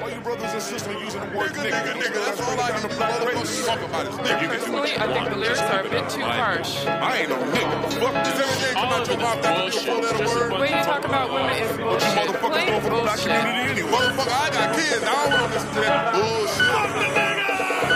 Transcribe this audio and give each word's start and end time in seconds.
Why 0.00 0.08
you 0.14 0.20
brothers 0.22 0.52
and 0.52 0.62
sisters 0.62 0.96
using 1.02 1.20
the 1.20 1.36
word 1.36 1.52
nigga? 1.52 1.76
Nigga, 1.76 1.92
nigga, 2.00 2.24
that's 2.24 2.40
all 2.40 2.58
I 2.58 2.72
need 2.72 2.80
to 2.80 2.88
motherfuckers 2.96 3.66
talk 3.66 3.80
about 3.84 4.06
is 4.08 4.16
nigga. 4.16 4.48
Personally, 4.48 4.92
I 4.96 5.06
think 5.12 5.28
the 5.28 5.36
lyrics 5.36 5.60
are 5.60 5.80
a 5.80 5.90
bit 5.90 6.08
too 6.08 6.22
harsh. 6.24 6.86
I 6.86 7.18
ain't 7.18 7.28
no 7.28 7.36
nigga. 7.36 8.00
Fuck 8.00 8.14
this 8.24 8.40
everything 8.40 8.74
come 8.80 8.88
out 8.96 9.06
your 9.06 9.18
mouth 9.18 9.42
that 9.42 9.74
you 9.74 9.80
four 9.80 10.00
letter 10.00 10.24
word. 10.24 10.52
When 10.52 10.72
you 10.72 10.82
talk 10.88 11.04
about 11.04 11.28
women, 11.34 11.52
it's 11.52 11.76
You 11.76 11.84
motherfuckers 11.84 12.64
doing 12.64 12.80
for 12.80 12.90
the 12.96 13.00
black 13.04 13.18
community 13.20 13.60
anyway. 13.76 13.92
Motherfucker, 13.92 14.40
I 14.40 14.48
got 14.56 14.68
kids. 14.72 15.04
I 15.04 15.12
don't 15.12 15.30
want 15.36 15.44
to 15.44 15.52
listen 15.52 15.68
to 15.68 15.80
that 15.84 16.00
bullshit. 16.16 16.72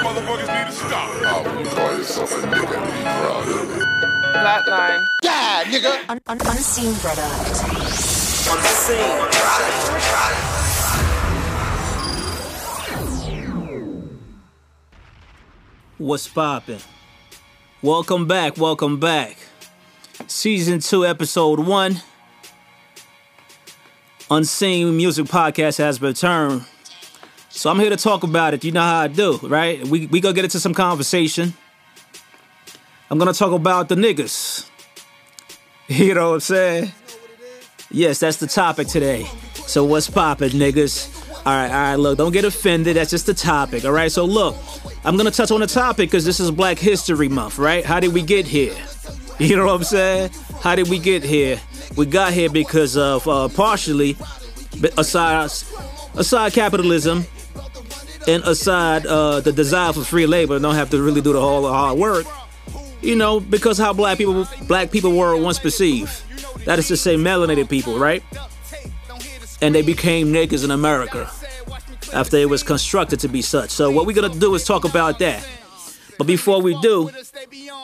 Motherfuckers 0.05 0.50
need 0.52 0.66
to 0.68 0.77
stop. 0.77 1.09
I 1.09 1.41
wouldn't 1.41 1.68
call 1.73 1.93
yourself 1.96 2.29
a 2.32 2.36
nigga 2.52 2.77
and 2.77 2.84
be 2.84 3.00
proud 3.00 3.48
of 3.48 3.80
it. 3.80 3.89
Flatline. 4.36 5.00
Yeah, 5.23 5.64
nigga! 5.73 5.93
Un- 6.11 6.21
un- 6.27 6.41
unseen 6.52 6.93
product. 7.00 7.48
What's 15.98 16.27
poppin'? 16.27 16.80
Welcome 17.80 18.27
back, 18.27 18.57
welcome 18.57 18.98
back. 18.98 19.37
Season 20.27 20.80
2, 20.80 21.07
Episode 21.07 21.61
1. 21.61 22.03
Unseen 24.29 24.97
Music 24.97 25.27
Podcast 25.27 25.79
has 25.79 26.03
returned. 26.03 26.65
So 27.48 27.70
I'm 27.70 27.79
here 27.79 27.91
to 27.91 27.97
talk 27.97 28.25
about 28.25 28.55
it. 28.55 28.65
You 28.65 28.73
know 28.73 28.80
how 28.80 29.03
I 29.03 29.07
do, 29.07 29.39
right? 29.45 29.87
We 29.87 30.07
we 30.07 30.20
gonna 30.20 30.34
get 30.34 30.43
into 30.43 30.59
some 30.59 30.75
conversation. 30.75 31.55
I'm 33.09 33.19
gonna 33.19 33.33
talk 33.33 33.53
about 33.53 33.89
the 33.89 33.95
niggas. 33.95 34.69
You 35.87 36.15
know 36.15 36.31
what 36.31 36.34
I'm 36.34 36.41
saying? 36.41 36.92
Yes, 37.91 38.19
that's 38.19 38.39
the 38.39 38.47
topic 38.47 38.89
today. 38.89 39.27
So 39.67 39.84
what's 39.84 40.09
poppin', 40.09 40.48
niggas? 40.53 41.25
All 41.47 41.53
right, 41.53 41.70
all 41.70 41.73
right. 41.73 41.97
Look, 41.97 42.17
don't 42.17 42.33
get 42.33 42.47
offended. 42.47 42.97
That's 42.97 43.11
just 43.11 43.27
the 43.27 43.34
topic. 43.34 43.84
All 43.84 43.92
right. 43.92 44.11
So 44.11 44.25
look, 44.25 44.56
I'm 45.06 45.18
gonna 45.18 45.30
touch 45.30 45.50
on 45.50 45.60
the 45.60 45.66
topic 45.66 46.08
because 46.10 46.24
this 46.24 46.41
is 46.41 46.50
Black 46.50 46.78
History 46.78 47.28
Month, 47.28 47.58
right? 47.58 47.84
How 47.84 48.00
did 48.00 48.12
we 48.14 48.22
get 48.22 48.47
here? 48.47 48.74
You 49.36 49.56
know 49.56 49.66
what 49.66 49.74
I'm 49.74 49.83
saying? 49.83 50.30
How 50.61 50.77
did 50.77 50.88
we 50.88 51.00
get 51.00 51.24
here? 51.24 51.61
We 51.96 52.06
got 52.06 52.33
here 52.33 52.48
because 52.48 52.96
of 52.96 53.27
uh, 53.27 53.48
partially, 53.48 54.16
aside 54.96 55.50
aside 56.14 56.52
capitalism 56.52 57.24
and 58.28 58.44
aside 58.44 59.06
uh, 59.06 59.41
the 59.41 59.52
desire 59.52 59.92
for 59.92 60.05
free 60.05 60.27
labor, 60.27 60.61
don't 60.61 60.77
have 60.77 60.91
to 60.91 61.02
really 61.02 61.20
do 61.20 61.33
the 61.33 61.41
whole 61.41 61.66
hard 61.66 61.98
work. 61.98 62.27
You 63.02 63.16
know, 63.16 63.41
because 63.41 63.77
how 63.77 63.92
black 63.92 64.18
people 64.18 64.46
black 64.68 64.92
people 64.92 65.16
were 65.16 65.36
once 65.36 65.58
perceived. 65.58 66.12
That 66.64 66.78
is 66.78 66.86
to 66.86 66.96
say, 66.96 67.16
melanated 67.16 67.68
people, 67.68 67.98
right? 67.98 68.22
And 69.61 69.74
they 69.74 69.83
became 69.83 70.28
niggas 70.33 70.64
in 70.64 70.70
America 70.70 71.28
after 72.15 72.37
it 72.37 72.48
was 72.48 72.62
constructed 72.62 73.20
to 73.20 73.29
be 73.29 73.43
such. 73.43 73.70
So 73.70 73.91
what 73.91 74.07
we're 74.07 74.15
gonna 74.15 74.34
do 74.34 74.55
is 74.55 74.65
talk 74.65 74.84
about 74.84 75.19
that. 75.19 75.47
But 76.17 76.27
before 76.27 76.62
we 76.62 76.79
do, 76.81 77.11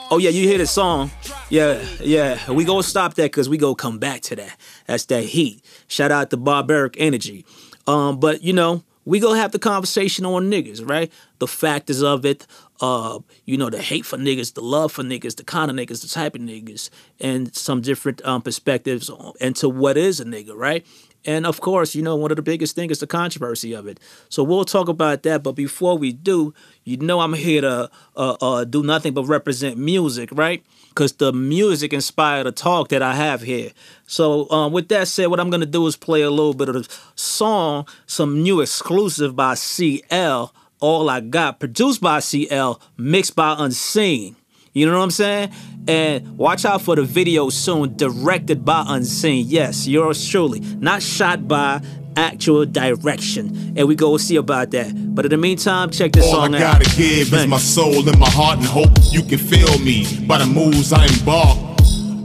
oh 0.09 0.17
yeah, 0.17 0.29
you 0.29 0.47
hear 0.47 0.57
the 0.57 0.65
song? 0.65 1.11
Yeah, 1.49 1.83
yeah. 1.99 2.49
We 2.49 2.63
gonna 2.63 2.83
stop 2.83 3.15
that 3.15 3.23
because 3.23 3.49
we 3.49 3.57
gonna 3.57 3.75
come 3.75 3.99
back 3.99 4.21
to 4.21 4.35
that. 4.37 4.57
That's 4.87 5.05
that 5.05 5.23
heat. 5.25 5.63
Shout 5.87 6.11
out 6.11 6.29
to 6.29 6.37
Barbaric 6.37 6.95
Energy. 6.97 7.45
Um, 7.87 8.19
but 8.19 8.41
you 8.41 8.53
know, 8.53 8.83
we 9.03 9.19
gonna 9.19 9.39
have 9.39 9.51
the 9.51 9.59
conversation 9.59 10.25
on 10.25 10.49
niggas, 10.49 10.87
right? 10.87 11.11
The 11.39 11.47
factors 11.47 12.01
of 12.01 12.25
it, 12.25 12.47
uh, 12.81 13.19
you 13.45 13.57
know, 13.57 13.69
the 13.69 13.81
hate 13.81 14.05
for 14.05 14.17
niggas, 14.17 14.53
the 14.55 14.61
love 14.61 14.91
for 14.91 15.03
niggas, 15.03 15.37
the 15.37 15.43
kind 15.43 15.69
of 15.71 15.77
niggas, 15.77 16.01
the 16.01 16.07
type 16.07 16.35
of 16.35 16.41
niggas, 16.41 16.89
and 17.19 17.55
some 17.55 17.81
different 17.81 18.23
um, 18.25 18.41
perspectives 18.41 19.09
on- 19.09 19.33
into 19.39 19.69
what 19.69 19.97
is 19.97 20.19
a 20.19 20.25
nigga, 20.25 20.55
right? 20.55 20.85
And 21.23 21.45
of 21.45 21.61
course, 21.61 21.93
you 21.93 22.01
know, 22.01 22.15
one 22.15 22.31
of 22.31 22.35
the 22.37 22.41
biggest 22.41 22.75
things 22.75 22.93
is 22.93 22.99
the 22.99 23.07
controversy 23.07 23.73
of 23.73 23.85
it. 23.87 23.99
So 24.29 24.43
we'll 24.43 24.65
talk 24.65 24.87
about 24.87 25.21
that. 25.23 25.43
But 25.43 25.51
before 25.51 25.97
we 25.97 26.11
do, 26.11 26.53
you 26.83 26.97
know, 26.97 27.19
I'm 27.19 27.33
here 27.33 27.61
to 27.61 27.91
uh, 28.15 28.37
uh, 28.41 28.63
do 28.63 28.81
nothing 28.81 29.13
but 29.13 29.25
represent 29.25 29.77
music, 29.77 30.29
right? 30.31 30.63
Because 30.89 31.13
the 31.13 31.31
music 31.31 31.93
inspired 31.93 32.45
the 32.45 32.51
talk 32.51 32.89
that 32.89 33.03
I 33.03 33.13
have 33.13 33.41
here. 33.41 33.71
So 34.07 34.49
um, 34.49 34.73
with 34.73 34.89
that 34.89 35.07
said, 35.07 35.27
what 35.27 35.39
I'm 35.39 35.51
gonna 35.51 35.65
do 35.67 35.85
is 35.85 35.95
play 35.95 36.21
a 36.21 36.29
little 36.31 36.55
bit 36.55 36.69
of 36.69 36.75
the 36.75 36.97
song, 37.15 37.87
some 38.07 38.41
new 38.41 38.59
exclusive 38.59 39.35
by 39.35 39.53
CL. 39.53 40.53
All 40.81 41.09
I 41.11 41.19
got, 41.19 41.59
produced 41.59 42.01
by 42.01 42.19
CL, 42.19 42.81
mixed 42.97 43.35
by 43.35 43.55
Unseen. 43.59 44.35
You 44.73 44.87
know 44.87 44.97
what 44.97 45.03
I'm 45.03 45.11
saying? 45.11 45.51
And 45.87 46.37
watch 46.39 46.65
out 46.65 46.81
for 46.81 46.95
the 46.95 47.03
video 47.03 47.49
soon, 47.49 47.95
directed 47.97 48.65
by 48.65 48.83
Unseen. 48.87 49.45
Yes, 49.47 49.87
yours 49.87 50.27
truly. 50.27 50.59
Not 50.59 51.03
shot 51.03 51.47
by 51.47 51.81
actual 52.17 52.65
direction. 52.65 53.73
And 53.77 53.87
we 53.87 53.93
go 53.95 54.17
see 54.17 54.37
about 54.37 54.71
that. 54.71 54.91
But 55.13 55.25
in 55.25 55.31
the 55.31 55.37
meantime, 55.37 55.91
check 55.91 56.13
this 56.13 56.25
All 56.25 56.31
song 56.33 56.55
I 56.55 56.63
out. 56.63 56.79
gotta 56.81 56.95
give 56.97 57.27
is 57.27 57.29
Bang. 57.29 57.49
my 57.49 57.57
soul 57.59 58.07
and 58.09 58.17
my 58.19 58.29
heart 58.29 58.57
and 58.57 58.65
hope 58.65 58.89
you 59.11 59.21
can 59.21 59.37
feel 59.37 59.77
me 59.79 60.05
by 60.25 60.39
the 60.39 60.47
moves 60.47 60.91
I 60.93 61.05
embark. 61.05 61.57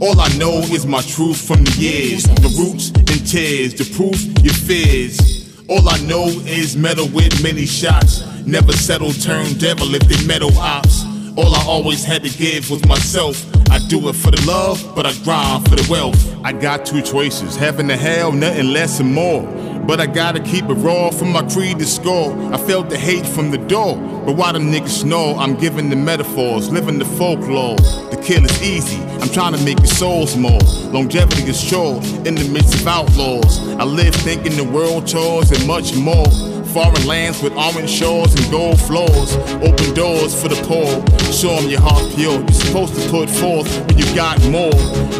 All 0.01 0.19
I 0.19 0.29
know 0.37 0.59
is 0.73 0.85
my 0.87 1.01
truth 1.01 1.39
from 1.47 1.63
the 1.63 1.71
years, 1.77 2.23
the 2.23 2.49
roots 2.57 2.89
and 2.89 3.27
tears, 3.27 3.75
the 3.75 3.85
proof, 3.95 4.19
your 4.43 4.53
fears. 4.53 5.36
All 5.69 5.89
I 5.89 5.97
know 5.99 6.27
is 6.27 6.77
metal 6.77 7.09
with 7.09 7.43
many 7.43 7.65
shots. 7.65 8.23
Never 8.45 8.71
settle, 8.71 9.11
turn 9.11 9.53
devil 9.57 9.95
if 9.95 10.03
they 10.03 10.25
metal 10.25 10.57
ops. 10.57 11.03
All 11.35 11.53
I 11.53 11.63
always 11.65 12.05
had 12.05 12.23
to 12.23 12.29
give 12.29 12.69
was 12.71 12.85
myself. 12.87 13.45
I 13.69 13.79
do 13.79 14.07
it 14.07 14.13
for 14.13 14.31
the 14.31 14.41
love, 14.47 14.81
but 14.95 15.05
I 15.05 15.11
grind 15.25 15.67
for 15.67 15.75
the 15.75 15.85
wealth. 15.91 16.17
I 16.45 16.53
got 16.53 16.85
two 16.85 17.01
choices, 17.01 17.57
heaven 17.57 17.91
or 17.91 17.97
hell, 17.97 18.31
nothing 18.31 18.71
less 18.71 19.01
and 19.01 19.13
more. 19.13 19.41
But 19.87 20.01
I 20.01 20.05
gotta 20.05 20.41
keep 20.41 20.65
it 20.65 20.73
raw 20.73 21.11
from 21.11 21.31
my 21.31 21.47
creed 21.49 21.79
to 21.79 21.85
score. 21.85 22.37
I 22.53 22.57
felt 22.57 22.89
the 22.89 22.97
hate 22.97 23.25
from 23.25 23.51
the 23.51 23.57
door. 23.57 23.95
But 24.25 24.35
why 24.35 24.51
them 24.51 24.69
niggas 24.69 25.05
know 25.05 25.37
I'm 25.37 25.55
giving 25.55 25.89
the 25.89 25.95
metaphors, 25.95 26.69
living 26.69 26.99
the 26.99 27.05
folklore. 27.05 27.77
The 27.77 28.21
kill 28.21 28.43
is 28.43 28.61
easy, 28.61 29.01
I'm 29.21 29.29
trying 29.29 29.53
to 29.53 29.63
make 29.63 29.79
your 29.79 29.87
souls 29.87 30.35
more. 30.35 30.59
Longevity 30.91 31.43
is 31.43 31.59
short 31.59 32.05
in 32.27 32.35
the 32.35 32.49
midst 32.51 32.75
of 32.75 32.85
outlaws. 32.85 33.65
I 33.79 33.85
live 33.85 34.13
thinking 34.13 34.57
the 34.57 34.65
world 34.65 35.07
chores 35.07 35.51
and 35.51 35.65
much 35.65 35.95
more. 35.95 36.27
Foreign 36.73 37.07
lands 37.07 37.41
with 37.41 37.53
orange 37.53 37.89
shores 37.89 38.33
and 38.35 38.51
gold 38.51 38.79
floors. 38.81 39.35
Open 39.63 39.93
doors 39.93 40.39
for 40.39 40.47
the 40.47 40.59
poor. 40.67 40.89
Show 41.31 41.55
'em 41.55 41.69
your 41.69 41.81
heart 41.81 42.03
pure. 42.15 42.39
You're 42.39 42.51
supposed 42.51 42.93
to 42.95 43.09
put 43.09 43.29
forth 43.29 43.67
when 43.87 43.97
you 43.97 44.05
got 44.13 44.37
more. 44.49 44.75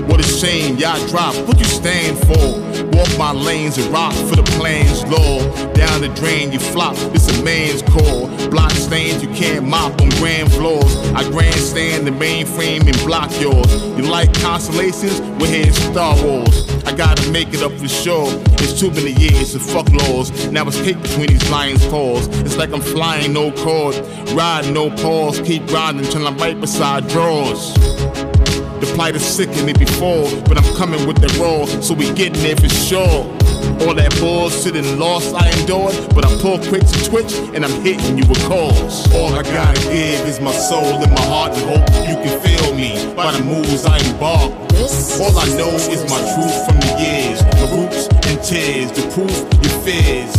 What 0.08 0.20
a 0.20 0.24
shame, 0.24 0.78
y'all 0.78 1.00
drop. 1.08 1.36
What 1.48 1.58
you 1.60 1.66
stand 1.66 2.18
for? 2.28 2.46
Walk 2.96 3.12
my 3.18 3.32
lanes 3.32 3.78
and 3.78 3.92
rock 3.92 4.14
for 4.14 4.36
the 4.36 4.44
plans, 4.58 5.04
Lord. 5.06 5.44
Down 5.74 6.02
the 6.02 6.10
drain, 6.10 6.52
you 6.52 6.60
flop. 6.60 6.96
This 7.14 7.28
a 7.30 7.44
man's 7.44 7.82
call. 7.82 8.28
Block 8.50 8.67
stains 8.88 9.22
you 9.22 9.30
can't 9.30 9.68
mop 9.68 10.02
on 10.02 10.10
grand 10.12 10.50
floors. 10.54 10.96
I 11.14 11.30
grandstand 11.30 12.08
the 12.08 12.12
mainframe 12.12 12.88
and 12.88 12.98
block 13.06 13.30
yours. 13.42 13.70
You 13.98 14.04
like 14.04 14.34
constellations? 14.36 15.20
We're 15.40 15.48
here 15.48 15.68
in 15.68 15.74
Star 15.74 16.16
Wars. 16.24 16.56
I 16.86 16.96
gotta 16.96 17.30
make 17.30 17.50
it 17.54 17.62
up 17.62 17.74
for 17.74 17.90
sure. 17.90 18.28
It's 18.64 18.80
too 18.80 18.90
many 18.92 19.12
years 19.12 19.56
of 19.56 19.62
fuck 19.62 19.90
laws. 19.92 20.32
Now 20.52 20.66
it's 20.68 20.82
cake 20.82 21.02
between 21.02 21.28
these 21.28 21.50
lions' 21.50 21.86
paws. 21.88 22.28
It's 22.46 22.56
like 22.56 22.72
I'm 22.72 22.82
flying 22.82 23.34
no 23.34 23.52
cord, 23.52 23.96
riding 24.32 24.74
no 24.74 24.90
pause. 24.90 25.42
Keep 25.42 25.70
riding 25.70 26.04
till 26.04 26.26
I'm 26.26 26.38
right 26.38 26.60
beside 26.60 27.10
drawers. 27.10 27.74
The 28.80 28.90
plight 28.96 29.16
is 29.16 29.26
sickening 29.26 29.66
me 29.66 29.74
before, 29.74 30.30
but 30.48 30.58
I'm 30.58 30.76
coming 30.76 31.06
with 31.06 31.20
the 31.20 31.28
raw, 31.42 31.66
so 31.82 31.94
we 31.94 32.06
getting 32.14 32.42
there 32.42 32.56
for 32.56 32.70
sure. 32.70 33.37
All 33.82 33.94
that 33.96 34.16
bullshit 34.20 34.76
and 34.76 35.00
loss 35.00 35.34
I 35.34 35.48
endured, 35.60 35.96
but 36.16 36.26
I 36.26 36.30
pull 36.42 36.58
quick 36.60 36.84
to 36.86 37.00
twitch 37.10 37.34
and 37.56 37.64
I'm 37.64 37.72
hitting 37.82 38.18
you 38.18 38.26
with 38.28 38.42
calls. 38.48 39.08
All 39.14 39.34
I 39.34 39.44
gotta 39.44 39.80
give 39.92 40.26
is 40.28 40.40
my 40.40 40.52
soul 40.52 40.84
and 41.04 41.12
my 41.12 41.22
heart 41.32 41.54
and 41.58 41.64
hope 41.70 41.88
you 42.10 42.16
can 42.24 42.36
feel 42.42 42.74
me 42.76 42.92
by 43.16 43.32
the 43.32 43.44
moves 43.44 43.86
I 43.86 43.98
embark. 44.10 44.52
This 44.70 45.20
All 45.22 45.38
I 45.38 45.46
know 45.58 45.70
is 45.94 46.04
my 46.10 46.20
truth 46.34 46.58
from 46.66 46.78
the 46.82 46.92
years, 47.00 47.40
the 47.62 47.68
roots 47.76 48.08
and 48.28 48.38
tears, 48.44 48.92
the 48.92 49.04
proof, 49.14 49.36
your 49.64 49.76
fears. 49.86 50.34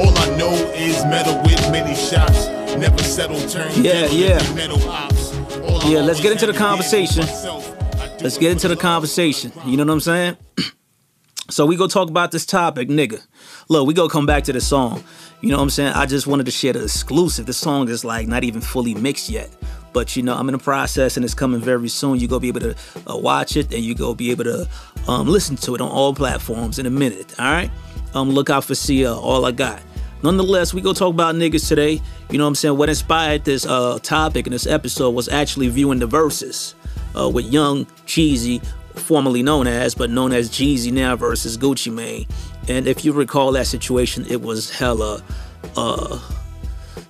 All 0.00 0.14
I 0.16 0.36
know 0.36 0.52
is 0.74 1.04
metal 1.06 1.36
with 1.42 1.60
many 1.70 1.94
shots, 1.94 2.46
never 2.76 3.02
settle, 3.02 3.40
turn 3.48 3.70
Yeah, 3.76 4.08
devil 4.08 4.16
yeah. 4.16 4.54
metal 4.54 4.88
ops. 4.88 5.36
All 5.62 5.80
I 5.82 5.88
Yeah, 5.88 6.00
let's 6.00 6.20
get 6.20 6.32
into 6.32 6.46
the 6.46 6.52
had 6.52 6.58
to 6.58 6.76
give 6.76 6.84
is 6.84 6.90
conversation. 6.90 7.22
myself. 7.26 7.74
Let's 8.22 8.38
get 8.38 8.50
into 8.52 8.66
the 8.68 8.76
conversation. 8.76 9.52
You 9.64 9.76
know 9.76 9.84
what 9.84 9.92
I'm 9.92 10.00
saying? 10.00 10.36
so 11.50 11.64
we 11.64 11.76
go 11.76 11.86
talk 11.86 12.10
about 12.10 12.30
this 12.30 12.44
topic, 12.44 12.88
nigga. 12.88 13.22
Look, 13.68 13.86
we 13.86 13.94
go 13.94 14.08
come 14.08 14.26
back 14.26 14.44
to 14.44 14.52
the 14.52 14.60
song. 14.60 15.02
You 15.40 15.50
know 15.50 15.56
what 15.56 15.62
I'm 15.62 15.70
saying? 15.70 15.92
I 15.94 16.04
just 16.04 16.26
wanted 16.26 16.46
to 16.46 16.52
share 16.52 16.72
the 16.72 16.82
exclusive. 16.82 17.46
The 17.46 17.52
song 17.52 17.88
is 17.88 18.04
like 18.04 18.26
not 18.26 18.44
even 18.44 18.60
fully 18.60 18.94
mixed 18.94 19.30
yet. 19.30 19.48
But 19.92 20.14
you 20.14 20.22
know, 20.22 20.34
I'm 20.36 20.48
in 20.48 20.52
the 20.52 20.58
process 20.58 21.16
and 21.16 21.24
it's 21.24 21.34
coming 21.34 21.60
very 21.60 21.88
soon. 21.88 22.18
You 22.18 22.28
go 22.28 22.38
be 22.38 22.48
able 22.48 22.60
to 22.60 22.76
uh, 23.06 23.16
watch 23.16 23.56
it 23.56 23.72
and 23.72 23.82
you 23.82 23.94
go 23.94 24.14
be 24.14 24.30
able 24.30 24.44
to 24.44 24.68
um, 25.06 25.26
listen 25.28 25.56
to 25.56 25.74
it 25.74 25.80
on 25.80 25.88
all 25.88 26.14
platforms 26.14 26.78
in 26.78 26.86
a 26.86 26.90
minute. 26.90 27.34
All 27.38 27.50
right. 27.50 27.70
Um, 28.14 28.30
look 28.30 28.50
out 28.50 28.64
for 28.64 28.74
CL. 28.74 29.18
All 29.18 29.44
I 29.46 29.52
got. 29.52 29.82
Nonetheless, 30.22 30.74
we 30.74 30.80
go 30.80 30.92
talk 30.92 31.14
about 31.14 31.36
niggas 31.36 31.68
today. 31.68 32.00
You 32.30 32.38
know 32.38 32.44
what 32.44 32.48
I'm 32.48 32.54
saying? 32.56 32.76
What 32.76 32.88
inspired 32.88 33.44
this 33.44 33.64
uh, 33.64 33.98
topic 34.02 34.46
in 34.46 34.52
this 34.52 34.66
episode 34.66 35.10
was 35.10 35.28
actually 35.28 35.68
viewing 35.68 36.00
the 36.00 36.06
verses 36.06 36.74
uh, 37.18 37.28
with 37.28 37.46
Young 37.52 37.84
Jeezy, 38.06 38.62
formerly 38.98 39.42
known 39.42 39.66
as, 39.66 39.94
but 39.94 40.10
known 40.10 40.32
as 40.32 40.50
Jeezy 40.50 40.92
now 40.92 41.16
versus 41.16 41.56
Gucci 41.56 41.92
Mane. 41.92 42.26
And 42.68 42.86
if 42.86 43.04
you 43.04 43.12
recall 43.12 43.52
that 43.52 43.66
situation, 43.66 44.26
it 44.28 44.42
was 44.42 44.70
hella 44.70 45.22
uh 45.76 46.18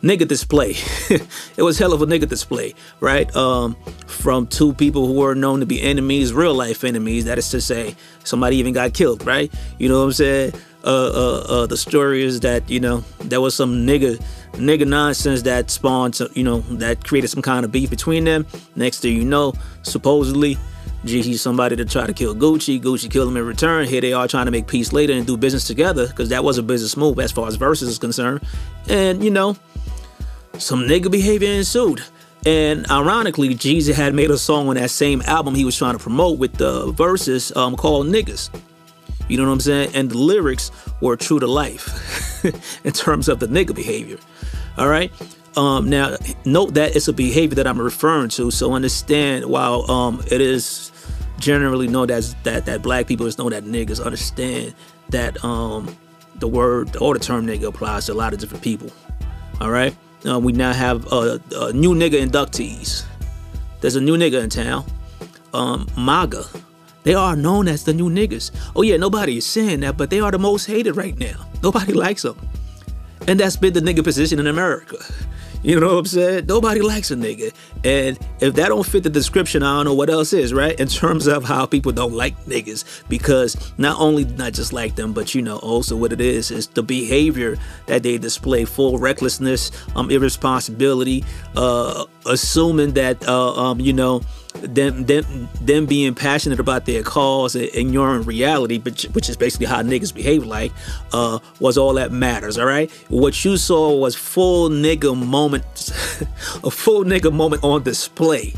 nigga 0.02 0.26
display. 0.26 0.70
it 1.56 1.62
was 1.62 1.78
hell 1.78 1.92
of 1.92 2.02
a 2.02 2.06
nigga 2.06 2.28
display, 2.28 2.74
right? 3.00 3.34
Um, 3.34 3.76
from 4.06 4.46
two 4.46 4.72
people 4.74 5.06
who 5.06 5.14
were 5.14 5.34
known 5.34 5.60
to 5.60 5.66
be 5.66 5.80
enemies, 5.82 6.32
real 6.32 6.54
life 6.54 6.84
enemies. 6.84 7.24
That 7.24 7.38
is 7.38 7.48
to 7.50 7.60
say, 7.60 7.96
somebody 8.24 8.56
even 8.56 8.72
got 8.72 8.94
killed, 8.94 9.26
right? 9.26 9.52
You 9.78 9.88
know 9.88 9.98
what 9.98 10.06
I'm 10.06 10.12
saying? 10.12 10.52
Uh, 10.84 10.86
uh, 10.86 11.46
uh, 11.48 11.66
the 11.66 11.76
story 11.76 12.22
is 12.22 12.40
that 12.40 12.70
you 12.70 12.78
know 12.78 13.02
there 13.18 13.40
was 13.40 13.54
some 13.54 13.86
nigga 13.86 14.16
nigga 14.52 14.86
nonsense 14.86 15.42
that 15.42 15.70
spawned, 15.70 16.18
you 16.34 16.44
know, 16.44 16.60
that 16.70 17.04
created 17.04 17.28
some 17.28 17.42
kind 17.42 17.64
of 17.64 17.72
beef 17.72 17.90
between 17.90 18.24
them. 18.24 18.46
Next 18.76 19.00
thing 19.00 19.16
you 19.16 19.24
know, 19.24 19.54
supposedly. 19.82 20.56
Jeezy's 21.04 21.40
somebody 21.40 21.76
to 21.76 21.84
try 21.84 22.06
to 22.06 22.12
kill 22.12 22.34
Gucci. 22.34 22.80
Gucci 22.80 23.10
killed 23.10 23.28
him 23.28 23.36
in 23.36 23.46
return. 23.46 23.86
Here 23.86 24.00
they 24.00 24.12
are 24.12 24.26
trying 24.26 24.46
to 24.46 24.50
make 24.50 24.66
peace 24.66 24.92
later 24.92 25.12
and 25.12 25.26
do 25.26 25.36
business 25.36 25.64
together 25.64 26.08
because 26.08 26.28
that 26.30 26.42
was 26.42 26.58
a 26.58 26.62
business 26.62 26.96
move 26.96 27.18
as 27.20 27.30
far 27.30 27.46
as 27.46 27.56
Verzuz 27.56 27.82
is 27.82 27.98
concerned. 27.98 28.40
And 28.88 29.22
you 29.22 29.30
know, 29.30 29.56
some 30.58 30.82
nigga 30.82 31.10
behavior 31.10 31.50
ensued. 31.50 32.02
And 32.46 32.88
ironically, 32.90 33.54
Jeezy 33.54 33.94
had 33.94 34.14
made 34.14 34.30
a 34.30 34.38
song 34.38 34.68
on 34.68 34.76
that 34.76 34.90
same 34.90 35.22
album 35.22 35.54
he 35.54 35.64
was 35.64 35.76
trying 35.76 35.96
to 35.96 36.02
promote 36.02 36.38
with 36.38 36.54
the 36.54 36.92
verses 36.92 37.54
um, 37.56 37.76
called 37.76 38.06
Niggas. 38.06 38.50
You 39.28 39.36
know 39.36 39.44
what 39.44 39.52
I'm 39.52 39.60
saying? 39.60 39.90
And 39.94 40.10
the 40.10 40.18
lyrics 40.18 40.70
were 41.00 41.16
true 41.16 41.38
to 41.38 41.46
life 41.46 42.44
in 42.84 42.92
terms 42.92 43.28
of 43.28 43.40
the 43.40 43.46
nigga 43.46 43.74
behavior. 43.74 44.18
All 44.78 44.88
right. 44.88 45.12
Um, 45.56 45.90
now, 45.90 46.16
note 46.44 46.74
that 46.74 46.94
it's 46.94 47.08
a 47.08 47.12
behavior 47.12 47.56
that 47.56 47.66
I'm 47.66 47.80
referring 47.80 48.28
to. 48.30 48.50
So 48.50 48.74
understand 48.74 49.46
while 49.46 49.90
um, 49.90 50.22
it 50.30 50.40
is 50.40 50.92
generally 51.38 51.88
known 51.88 52.08
that 52.08 52.34
that 52.44 52.82
black 52.82 53.06
people 53.06 53.26
is 53.26 53.38
known 53.38 53.50
that 53.50 53.64
niggas 53.64 54.04
understand 54.04 54.74
that 55.10 55.42
um, 55.44 55.96
the 56.36 56.48
word 56.48 56.96
or 56.96 57.14
the 57.14 57.20
term 57.20 57.46
nigga 57.46 57.68
applies 57.68 58.06
to 58.06 58.12
a 58.12 58.14
lot 58.14 58.32
of 58.32 58.38
different 58.38 58.62
people. 58.62 58.90
All 59.60 59.70
right. 59.70 59.96
Uh, 60.28 60.38
we 60.38 60.52
now 60.52 60.72
have 60.72 61.06
uh, 61.12 61.38
new 61.72 61.94
nigga 61.94 62.24
inductees. 62.24 63.04
There's 63.80 63.96
a 63.96 64.00
new 64.00 64.16
nigga 64.16 64.42
in 64.42 64.50
town. 64.50 64.84
Um, 65.54 65.86
MAGA. 65.96 66.44
They 67.04 67.14
are 67.14 67.36
known 67.36 67.68
as 67.68 67.84
the 67.84 67.94
new 67.94 68.10
niggas. 68.10 68.50
Oh 68.76 68.82
yeah, 68.82 68.96
nobody 68.96 69.38
is 69.38 69.46
saying 69.46 69.80
that, 69.80 69.96
but 69.96 70.10
they 70.10 70.20
are 70.20 70.30
the 70.30 70.38
most 70.38 70.66
hated 70.66 70.96
right 70.96 71.16
now. 71.18 71.48
Nobody 71.62 71.92
likes 72.06 72.22
them. 72.22 72.36
And 73.26 73.38
that's 73.38 73.56
been 73.56 73.72
the 73.72 73.80
nigga 73.80 74.02
position 74.02 74.38
in 74.38 74.46
America. 74.46 74.96
You 75.62 75.80
know 75.80 75.88
what 75.88 75.98
I'm 75.98 76.06
saying? 76.06 76.46
Nobody 76.46 76.80
likes 76.80 77.10
a 77.10 77.16
nigga. 77.16 77.52
And 77.84 78.18
if 78.40 78.54
that 78.54 78.68
don't 78.68 78.86
fit 78.86 79.02
the 79.02 79.10
description, 79.10 79.62
I 79.62 79.76
don't 79.76 79.86
know 79.86 79.94
what 79.94 80.08
else 80.08 80.32
is, 80.32 80.54
right? 80.54 80.78
In 80.78 80.86
terms 80.88 81.26
of 81.26 81.44
how 81.44 81.66
people 81.66 81.90
don't 81.90 82.12
like 82.12 82.36
niggas. 82.44 82.84
Because 83.08 83.56
not 83.76 84.00
only 84.00 84.24
not 84.24 84.52
just 84.52 84.72
like 84.72 84.94
them, 84.94 85.12
but 85.12 85.34
you 85.34 85.42
know, 85.42 85.58
also 85.58 85.96
what 85.96 86.12
it 86.12 86.20
is 86.20 86.50
is 86.50 86.68
the 86.68 86.82
behavior 86.82 87.56
that 87.86 88.02
they 88.02 88.18
display, 88.18 88.64
full 88.64 88.98
recklessness, 88.98 89.72
um, 89.96 90.10
irresponsibility, 90.10 91.24
uh, 91.56 92.04
assuming 92.26 92.92
that 92.92 93.26
uh, 93.28 93.54
um, 93.54 93.80
you 93.80 93.92
know, 93.92 94.22
them 94.62 95.04
them 95.04 95.48
them 95.60 95.86
being 95.86 96.14
passionate 96.14 96.60
about 96.60 96.86
their 96.86 97.02
cause 97.02 97.54
and 97.54 97.64
ignoring 97.74 98.22
reality, 98.22 98.78
which, 98.78 99.04
which 99.12 99.28
is 99.28 99.36
basically 99.36 99.66
how 99.66 99.82
niggas 99.82 100.14
behave 100.14 100.44
like, 100.44 100.72
uh, 101.12 101.38
was 101.60 101.78
all 101.78 101.94
that 101.94 102.12
matters. 102.12 102.58
All 102.58 102.66
right, 102.66 102.90
what 103.08 103.44
you 103.44 103.56
saw 103.56 103.94
was 103.94 104.14
full 104.14 104.68
nigga 104.68 105.16
moment, 105.16 105.64
a 106.64 106.70
full 106.70 107.04
nigga 107.04 107.32
moment 107.32 107.64
on 107.64 107.82
display. 107.82 108.54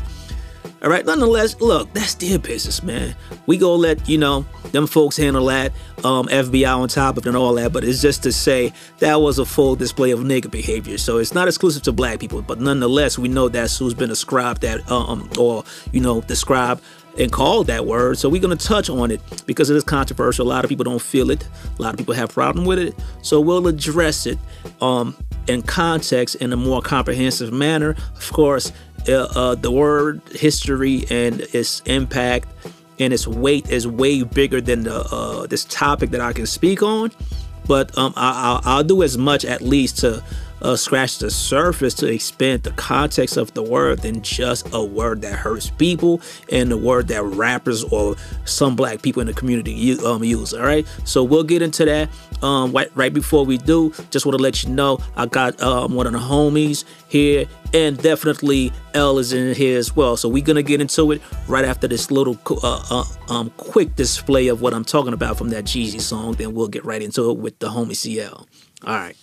All 0.83 0.89
right. 0.89 1.05
Nonetheless, 1.05 1.61
look, 1.61 1.93
that's 1.93 2.15
their 2.15 2.39
business, 2.39 2.81
man. 2.81 3.15
We 3.45 3.57
go 3.57 3.75
let 3.75 4.09
you 4.09 4.17
know 4.17 4.45
them 4.71 4.87
folks 4.87 5.15
handle 5.15 5.45
that. 5.45 5.73
Um, 6.03 6.27
FBI 6.27 6.75
on 6.75 6.87
top 6.87 7.17
of 7.17 7.25
it 7.25 7.29
and 7.29 7.37
all 7.37 7.53
that. 7.55 7.71
But 7.71 7.83
it's 7.83 8.01
just 8.01 8.23
to 8.23 8.31
say 8.31 8.73
that 8.97 9.21
was 9.21 9.37
a 9.37 9.45
full 9.45 9.75
display 9.75 10.09
of 10.09 10.21
nigga 10.21 10.49
behavior. 10.49 10.97
So 10.97 11.17
it's 11.17 11.35
not 11.35 11.47
exclusive 11.47 11.83
to 11.83 11.91
black 11.91 12.19
people, 12.19 12.41
but 12.41 12.59
nonetheless, 12.59 13.19
we 13.19 13.27
know 13.27 13.47
that's 13.47 13.77
who's 13.77 13.93
been 13.93 14.09
ascribed 14.09 14.61
that, 14.61 14.89
um, 14.91 15.29
or 15.37 15.63
you 15.91 16.01
know, 16.01 16.21
described 16.21 16.81
and 17.17 17.31
called 17.31 17.67
that 17.67 17.85
word. 17.85 18.17
So 18.17 18.29
we're 18.29 18.41
gonna 18.41 18.55
touch 18.55 18.89
on 18.89 19.11
it 19.11 19.21
because 19.45 19.69
it 19.69 19.75
is 19.75 19.83
controversial. 19.83 20.47
A 20.47 20.49
lot 20.49 20.63
of 20.63 20.69
people 20.69 20.85
don't 20.85 21.01
feel 21.01 21.29
it. 21.29 21.47
A 21.77 21.81
lot 21.81 21.93
of 21.93 21.97
people 21.97 22.13
have 22.13 22.29
problem 22.29 22.65
with 22.65 22.79
it. 22.79 22.95
So 23.21 23.39
we'll 23.39 23.67
address 23.67 24.25
it 24.25 24.39
um, 24.81 25.15
in 25.47 25.61
context 25.61 26.35
in 26.35 26.53
a 26.53 26.57
more 26.57 26.81
comprehensive 26.81 27.51
manner. 27.51 27.95
Of 28.15 28.31
course, 28.31 28.71
uh, 29.07 29.27
uh, 29.35 29.55
the 29.55 29.71
word 29.71 30.21
history 30.31 31.05
and 31.09 31.41
its 31.53 31.81
impact 31.85 32.47
and 32.99 33.13
its 33.13 33.27
weight 33.27 33.69
is 33.69 33.87
way 33.87 34.23
bigger 34.23 34.61
than 34.61 34.83
the 34.83 35.01
uh, 35.11 35.47
this 35.47 35.65
topic 35.65 36.11
that 36.11 36.21
I 36.21 36.33
can 36.33 36.45
speak 36.45 36.83
on. 36.83 37.11
But 37.67 37.97
um, 37.97 38.13
I, 38.15 38.77
will 38.77 38.83
do 38.83 39.03
as 39.03 39.17
much 39.17 39.45
at 39.45 39.61
least 39.61 39.99
to 39.99 40.23
uh, 40.61 40.75
scratch 40.75 41.19
the 41.19 41.29
surface 41.29 41.93
to 41.95 42.07
expand 42.07 42.63
the 42.63 42.71
context 42.71 43.37
of 43.37 43.53
the 43.53 43.63
word 43.63 43.99
than 43.99 44.21
just 44.21 44.67
a 44.73 44.83
word 44.83 45.21
that 45.21 45.33
hurts 45.33 45.69
people 45.69 46.21
and 46.51 46.71
the 46.71 46.77
word 46.77 47.07
that 47.09 47.23
rappers 47.23 47.83
or 47.85 48.15
some 48.45 48.75
black 48.75 49.01
people 49.01 49.21
in 49.21 49.27
the 49.27 49.33
community 49.33 49.97
um, 50.05 50.23
use. 50.23 50.53
All 50.53 50.63
right, 50.63 50.87
so 51.05 51.23
we'll 51.23 51.43
get 51.43 51.61
into 51.61 51.85
that. 51.85 52.09
Um, 52.41 52.71
right, 52.71 52.89
right 52.95 53.13
before 53.13 53.45
we 53.45 53.57
do, 53.57 53.93
just 54.09 54.25
want 54.25 54.37
to 54.37 54.41
let 54.41 54.63
you 54.63 54.69
know 54.69 54.97
I 55.15 55.27
got 55.27 55.61
um, 55.61 55.93
one 55.93 56.07
of 56.07 56.13
the 56.13 56.19
homies 56.19 56.85
here, 57.07 57.45
and 57.73 58.01
definitely 58.01 58.71
L 58.93 59.19
is 59.19 59.33
in 59.33 59.53
here 59.53 59.77
as 59.77 59.95
well. 59.95 60.17
So 60.17 60.27
we're 60.27 60.43
gonna 60.43 60.63
get 60.63 60.81
into 60.81 61.11
it 61.11 61.21
right 61.47 61.65
after 61.65 61.87
this 61.87 62.09
little 62.09 62.37
uh, 62.63 62.83
uh, 62.89 63.03
um, 63.29 63.51
quick 63.57 63.95
display 63.95 64.47
of 64.47 64.61
what 64.61 64.73
I'm 64.73 64.85
talking 64.85 65.13
about 65.13 65.37
from 65.37 65.49
that 65.49 65.65
Jeezy 65.65 66.01
song. 66.01 66.33
Then 66.33 66.53
we'll 66.53 66.67
get 66.67 66.83
right 66.83 67.01
into 67.01 67.29
it 67.29 67.37
with 67.37 67.59
the 67.59 67.67
homie 67.67 67.95
CL. 67.95 68.47
All 68.85 68.95
right. 68.95 69.15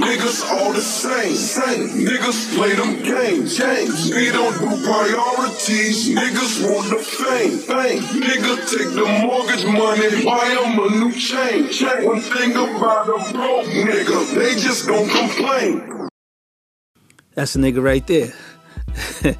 Niggas 0.00 0.44
all 0.50 0.72
the 0.74 0.80
same, 0.80 1.34
same. 1.34 1.88
Niggas 2.06 2.54
play 2.54 2.74
them 2.74 3.02
games, 3.02 3.58
games. 3.58 4.10
We 4.14 4.30
don't 4.30 4.52
do 4.58 4.84
priorities. 4.84 6.10
Niggas 6.10 6.70
want 6.70 6.90
the 6.90 6.98
fame, 6.98 7.58
fame. 7.58 8.02
Nigga 8.20 8.56
take 8.68 8.92
the 8.92 9.06
mortgage 9.22 9.64
money, 9.64 10.22
buy 10.22 10.48
them 10.54 10.78
a 10.78 10.90
new 10.98 11.12
chain, 11.12 11.70
chain. 11.70 12.04
One 12.04 12.20
thing 12.20 12.52
about 12.52 13.08
a 13.08 13.32
broke 13.32 13.66
nigga, 13.66 14.34
they 14.34 14.54
just 14.60 14.86
don't 14.86 15.08
complain. 15.08 16.08
That's 17.34 17.56
a 17.56 17.58
nigga 17.58 17.82
right 17.82 18.06
there. 18.06 18.32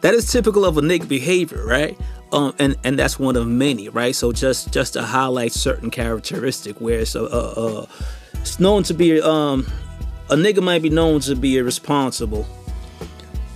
that 0.00 0.14
is 0.14 0.32
typical 0.32 0.64
of 0.64 0.78
a 0.78 0.80
nigga 0.80 1.06
behavior, 1.06 1.64
right? 1.66 1.98
Um, 2.32 2.54
and 2.58 2.76
and 2.82 2.98
that's 2.98 3.18
one 3.18 3.36
of 3.36 3.46
many, 3.46 3.88
right? 3.90 4.14
So 4.14 4.32
just 4.32 4.72
just 4.72 4.94
to 4.94 5.02
highlight 5.02 5.52
certain 5.52 5.90
characteristic 5.90 6.80
where 6.80 7.00
it's 7.00 7.14
a, 7.14 7.24
a 7.24 7.86
it's 8.34 8.58
known 8.58 8.82
to 8.84 8.94
be 8.94 9.20
um 9.20 9.66
a 10.30 10.36
nigga 10.36 10.62
might 10.62 10.82
be 10.82 10.90
known 10.90 11.20
to 11.20 11.34
be 11.34 11.56
irresponsible. 11.56 12.46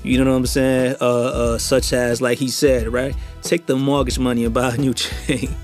You 0.02 0.22
know 0.22 0.30
what 0.30 0.36
I'm 0.36 0.46
saying? 0.46 0.96
Uh, 1.00 1.04
uh, 1.04 1.58
such 1.58 1.92
as, 1.92 2.20
like 2.20 2.38
he 2.38 2.48
said, 2.48 2.88
right? 2.88 3.14
Take 3.42 3.66
the 3.66 3.76
mortgage 3.76 4.18
money 4.18 4.44
and 4.44 4.52
buy 4.52 4.74
a 4.74 4.76
new 4.76 4.94
chain. 4.94 5.54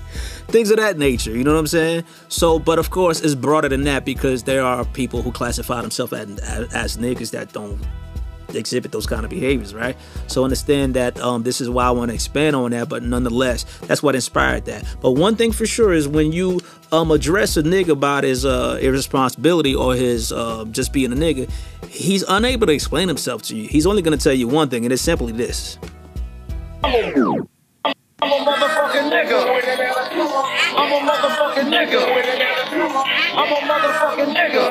Things 0.47 0.71
of 0.71 0.77
that 0.77 0.97
nature, 0.97 1.31
you 1.31 1.43
know 1.43 1.53
what 1.53 1.59
I'm 1.59 1.67
saying? 1.67 2.05
So, 2.27 2.57
but 2.57 2.79
of 2.79 2.89
course, 2.89 3.21
it's 3.21 3.35
broader 3.35 3.69
than 3.69 3.83
that 3.83 4.05
because 4.05 4.43
there 4.43 4.63
are 4.63 4.85
people 4.85 5.21
who 5.21 5.31
classify 5.31 5.81
themselves 5.81 6.13
as, 6.13 6.39
as, 6.39 6.73
as 6.73 6.97
niggas 6.97 7.31
that 7.31 7.53
don't 7.53 7.79
exhibit 8.55 8.91
those 8.91 9.05
kind 9.05 9.23
of 9.23 9.29
behaviors, 9.29 9.73
right? 9.73 9.95
So 10.27 10.43
understand 10.43 10.93
that 10.95 11.19
um, 11.19 11.43
this 11.43 11.61
is 11.61 11.69
why 11.69 11.85
I 11.85 11.91
want 11.91 12.09
to 12.09 12.15
expand 12.15 12.55
on 12.55 12.71
that, 12.71 12.89
but 12.89 13.03
nonetheless, 13.03 13.65
that's 13.81 14.01
what 14.01 14.15
inspired 14.15 14.65
that. 14.65 14.85
But 15.01 15.11
one 15.11 15.35
thing 15.35 15.51
for 15.51 15.65
sure 15.65 15.93
is 15.93 16.07
when 16.07 16.31
you 16.31 16.61
um, 16.91 17.11
address 17.11 17.57
a 17.57 17.63
nigga 17.63 17.89
about 17.89 18.23
his 18.23 18.45
uh, 18.45 18.79
irresponsibility 18.81 19.75
or 19.75 19.95
his 19.95 20.31
uh, 20.31 20.65
just 20.71 20.93
being 20.93 21.11
a 21.11 21.15
nigga, 21.15 21.49
he's 21.87 22.23
unable 22.23 22.67
to 22.67 22.73
explain 22.73 23.07
himself 23.07 23.41
to 23.43 23.55
you. 23.55 23.67
He's 23.67 23.85
only 23.85 24.01
going 24.01 24.17
to 24.17 24.23
tell 24.23 24.33
you 24.33 24.47
one 24.47 24.69
thing, 24.69 24.85
and 24.85 24.93
it's 24.93 25.01
simply 25.01 25.31
this. 25.31 25.77
I'm 28.21 28.31
a 28.31 28.35
motherfucking 28.45 29.09
nigga. 29.09 29.39
I'm 30.75 30.91
a 30.91 30.99
motherfucking 31.09 31.69
nigga. 31.71 31.99
I'm 33.35 33.51
a 33.51 33.55
motherfucking 33.69 34.31
nigga. 34.35 34.63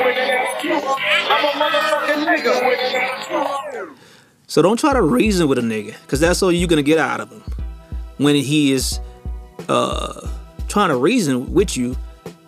I'm 1.31 1.45
a 1.45 1.50
motherfucking 1.62 2.23
nigga. 2.26 3.95
So 4.47 4.61
don't 4.62 4.78
try 4.78 4.93
to 4.93 5.02
reason 5.02 5.49
with 5.49 5.59
a 5.59 5.62
nigga, 5.62 5.95
because 6.02 6.21
that's 6.21 6.43
all 6.43 6.52
you're 6.52 6.69
gonna 6.69 6.83
get 6.83 6.99
out 6.99 7.21
of 7.21 7.31
him. 7.31 7.43
When 8.19 8.35
he 8.35 8.73
is 8.73 9.00
uh, 9.69 10.28
trying 10.69 10.88
to 10.90 10.97
reason 10.97 11.52
with 11.52 11.76
you 11.76 11.97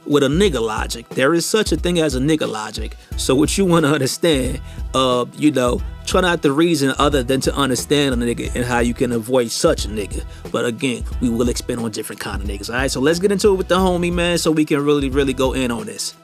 with 0.06 0.22
a 0.22 0.28
nigga 0.28 0.60
logic. 0.60 1.08
There 1.10 1.34
is 1.34 1.46
such 1.46 1.72
a 1.72 1.76
thing 1.76 2.00
as 2.00 2.14
a 2.14 2.20
nigga 2.20 2.50
logic. 2.50 2.96
So 3.16 3.34
what 3.34 3.56
you 3.56 3.64
want 3.64 3.84
to 3.86 3.92
understand, 3.94 4.60
uh, 4.94 5.26
you 5.36 5.50
know, 5.50 5.80
try 6.10 6.20
not 6.20 6.42
to 6.42 6.52
reason 6.52 6.92
other 6.98 7.22
than 7.22 7.40
to 7.40 7.54
understand 7.54 8.12
a 8.12 8.16
nigga 8.16 8.52
and 8.56 8.64
how 8.64 8.80
you 8.80 8.92
can 8.92 9.12
avoid 9.12 9.48
such 9.48 9.84
a 9.84 9.88
nigga. 9.88 10.24
But 10.50 10.64
again, 10.64 11.04
we 11.20 11.28
will 11.28 11.48
expand 11.48 11.78
on 11.80 11.92
different 11.92 12.20
kind 12.20 12.42
of 12.42 12.48
niggas. 12.48 12.68
All 12.68 12.74
right, 12.74 12.90
so 12.90 13.00
let's 13.00 13.20
get 13.20 13.30
into 13.30 13.50
it 13.50 13.54
with 13.54 13.68
the 13.68 13.76
homie 13.76 14.12
man, 14.12 14.36
so 14.36 14.50
we 14.50 14.64
can 14.64 14.84
really, 14.84 15.08
really 15.08 15.32
go 15.32 15.52
in 15.52 15.70
on 15.70 15.86
this. 15.86 16.16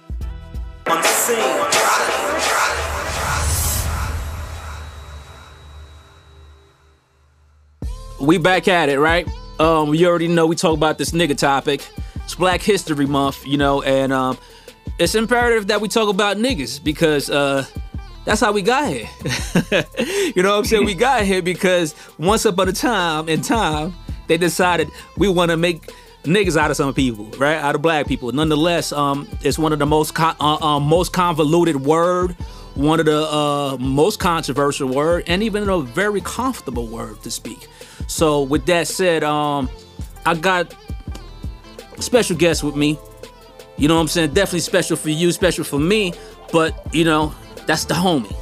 We 8.20 8.38
back 8.38 8.66
at 8.66 8.88
it, 8.88 8.98
right? 8.98 9.28
Um, 9.60 9.94
you 9.94 10.08
already 10.08 10.26
know 10.26 10.46
we 10.46 10.56
talk 10.56 10.76
about 10.76 10.98
this 10.98 11.12
nigga 11.12 11.38
topic. 11.38 11.88
It's 12.24 12.34
Black 12.34 12.60
History 12.60 13.06
Month, 13.06 13.46
you 13.46 13.56
know, 13.56 13.82
and 13.82 14.12
um, 14.12 14.36
it's 14.98 15.14
imperative 15.14 15.68
that 15.68 15.80
we 15.80 15.86
talk 15.88 16.08
about 16.08 16.38
niggas 16.38 16.82
because 16.82 17.30
uh, 17.30 17.64
that's 18.26 18.40
how 18.40 18.52
we 18.52 18.60
got 18.60 18.92
here. 18.92 19.08
you 20.34 20.42
know 20.42 20.50
what 20.50 20.58
I'm 20.58 20.64
saying? 20.64 20.84
We 20.84 20.94
got 21.08 21.22
here 21.22 21.40
because 21.40 21.94
once 22.18 22.44
upon 22.44 22.68
a 22.68 22.72
time 22.72 23.28
in 23.28 23.40
time, 23.40 23.94
they 24.26 24.36
decided 24.36 24.90
we 25.16 25.28
want 25.28 25.52
to 25.52 25.56
make 25.56 25.92
niggas 26.24 26.56
out 26.56 26.72
of 26.72 26.76
some 26.76 26.92
people, 26.92 27.26
right? 27.38 27.54
Out 27.54 27.76
of 27.76 27.82
black 27.82 28.08
people. 28.08 28.32
Nonetheless, 28.32 28.90
um, 28.90 29.28
it's 29.42 29.60
one 29.60 29.72
of 29.72 29.78
the 29.78 29.86
most 29.86 30.14
con- 30.16 30.34
uh, 30.40 30.56
uh, 30.56 30.80
most 30.80 31.12
convoluted 31.12 31.76
word, 31.76 32.32
one 32.74 32.98
of 32.98 33.06
the 33.06 33.22
uh, 33.22 33.76
most 33.78 34.18
controversial 34.18 34.88
word, 34.88 35.22
and 35.28 35.44
even 35.44 35.68
a 35.68 35.78
very 35.78 36.20
comfortable 36.20 36.88
word 36.88 37.22
to 37.22 37.30
speak. 37.30 37.68
So, 38.08 38.42
with 38.42 38.66
that 38.66 38.88
said, 38.88 39.22
um, 39.22 39.70
I 40.26 40.34
got 40.34 40.74
special 42.00 42.36
guests 42.36 42.64
with 42.64 42.74
me. 42.74 42.98
You 43.76 43.86
know 43.86 43.94
what 43.94 44.00
I'm 44.00 44.08
saying? 44.08 44.34
Definitely 44.34 44.60
special 44.60 44.96
for 44.96 45.10
you, 45.10 45.30
special 45.30 45.62
for 45.62 45.78
me. 45.78 46.12
But 46.52 46.92
you 46.92 47.04
know, 47.04 47.32
that's 47.66 47.84
the 47.84 47.94
homie. 47.94 48.34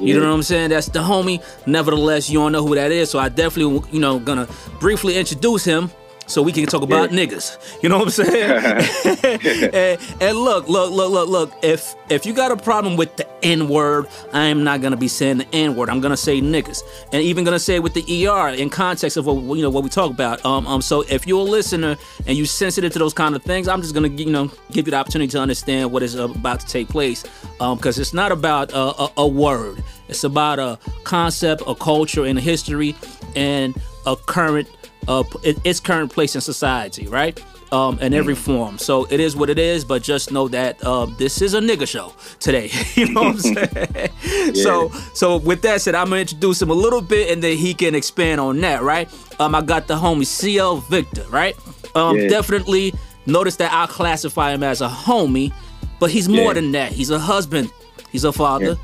You 0.00 0.18
know 0.18 0.26
what 0.26 0.34
I'm 0.34 0.42
saying? 0.42 0.70
That's 0.70 0.88
the 0.88 0.98
homie. 0.98 1.42
Nevertheless, 1.66 2.28
you 2.28 2.38
don't 2.38 2.50
know 2.50 2.66
who 2.66 2.74
that 2.74 2.90
is, 2.90 3.08
so 3.08 3.18
I 3.18 3.28
definitely, 3.28 3.88
you 3.92 4.00
know, 4.00 4.18
gonna 4.18 4.48
briefly 4.80 5.16
introduce 5.16 5.64
him 5.64 5.90
so 6.32 6.42
we 6.42 6.52
can 6.52 6.66
talk 6.66 6.82
about 6.82 7.12
Yeah. 7.12 7.26
niggas. 7.26 7.82
You 7.82 7.88
know 7.88 7.98
what 7.98 8.06
I'm 8.06 8.24
saying? 8.24 9.70
and, 9.74 10.00
and 10.20 10.38
look, 10.38 10.68
look, 10.68 10.90
look, 10.90 11.10
look, 11.12 11.28
look. 11.28 11.52
If 11.62 11.94
if 12.08 12.26
you 12.26 12.32
got 12.32 12.50
a 12.50 12.56
problem 12.56 12.96
with 12.96 13.16
the 13.16 13.26
N 13.44 13.68
word, 13.68 14.06
I 14.32 14.44
am 14.46 14.64
not 14.64 14.80
gonna 14.80 14.96
be 14.96 15.08
saying 15.08 15.38
the 15.38 15.46
N 15.52 15.76
word. 15.76 15.90
I'm 15.90 16.00
gonna 16.00 16.16
say 16.16 16.40
niggas, 16.40 16.82
and 17.12 17.22
even 17.22 17.44
gonna 17.44 17.58
say 17.58 17.76
it 17.76 17.82
with 17.82 17.94
the 17.94 18.26
ER 18.26 18.48
in 18.48 18.70
context 18.70 19.16
of 19.16 19.26
what 19.26 19.56
you 19.56 19.62
know 19.62 19.70
what 19.70 19.84
we 19.84 19.90
talk 19.90 20.10
about. 20.10 20.44
Um, 20.44 20.66
um. 20.66 20.82
So 20.82 21.02
if 21.02 21.26
you're 21.26 21.40
a 21.40 21.50
listener 21.50 21.96
and 22.26 22.36
you 22.36 22.46
sensitive 22.46 22.92
to 22.92 22.98
those 22.98 23.14
kind 23.14 23.36
of 23.36 23.42
things, 23.42 23.68
I'm 23.68 23.82
just 23.82 23.94
gonna 23.94 24.08
you 24.08 24.30
know 24.30 24.50
give 24.70 24.86
you 24.86 24.92
the 24.92 24.96
opportunity 24.96 25.30
to 25.32 25.38
understand 25.40 25.92
what 25.92 26.02
is 26.02 26.14
about 26.14 26.60
to 26.60 26.66
take 26.66 26.88
place. 26.88 27.24
Um, 27.60 27.76
because 27.76 27.98
it's 27.98 28.14
not 28.14 28.32
about 28.32 28.72
a, 28.72 28.76
a, 29.02 29.12
a 29.18 29.26
word. 29.28 29.82
It's 30.08 30.24
about 30.24 30.58
a 30.58 30.78
concept, 31.04 31.62
a 31.66 31.74
culture, 31.74 32.24
and 32.24 32.38
a 32.38 32.42
history, 32.42 32.94
and 33.36 33.74
a 34.06 34.16
current 34.16 34.68
uh, 35.08 35.24
its 35.42 35.80
current 35.80 36.12
place 36.12 36.34
in 36.34 36.40
society, 36.40 37.06
right? 37.08 37.42
Um, 37.72 37.98
in 38.00 38.12
every 38.12 38.34
form. 38.34 38.76
So 38.76 39.06
it 39.10 39.18
is 39.18 39.34
what 39.34 39.48
it 39.48 39.58
is, 39.58 39.82
but 39.82 40.02
just 40.02 40.30
know 40.30 40.46
that 40.48 40.82
uh, 40.84 41.06
this 41.06 41.40
is 41.40 41.54
a 41.54 41.60
nigga 41.60 41.88
show 41.88 42.12
today. 42.38 42.70
you 42.94 43.10
know 43.14 43.22
what 43.22 43.36
I'm 43.36 43.38
saying? 44.18 44.54
So, 44.54 44.90
so 45.14 45.38
with 45.38 45.62
that 45.62 45.80
said, 45.80 45.94
I'm 45.94 46.10
gonna 46.10 46.20
introduce 46.20 46.60
him 46.60 46.68
a 46.68 46.74
little 46.74 47.00
bit, 47.00 47.30
and 47.30 47.42
then 47.42 47.56
he 47.56 47.72
can 47.72 47.94
expand 47.94 48.40
on 48.42 48.60
that, 48.60 48.82
right? 48.82 49.08
Um, 49.40 49.54
I 49.54 49.62
got 49.62 49.86
the 49.86 49.94
homie 49.94 50.26
CL 50.26 50.78
Victor, 50.82 51.24
right? 51.30 51.56
Um, 51.94 52.18
Yeah. 52.18 52.28
definitely 52.28 52.92
notice 53.24 53.56
that 53.56 53.72
I 53.72 53.86
classify 53.86 54.52
him 54.52 54.62
as 54.62 54.82
a 54.82 54.88
homie, 54.88 55.50
but 55.98 56.10
he's 56.10 56.28
more 56.28 56.48
Yeah. 56.48 56.52
than 56.54 56.72
that. 56.72 56.92
He's 56.92 57.08
a 57.08 57.18
husband. 57.18 57.70
He's 58.10 58.24
a 58.24 58.32
father 58.32 58.76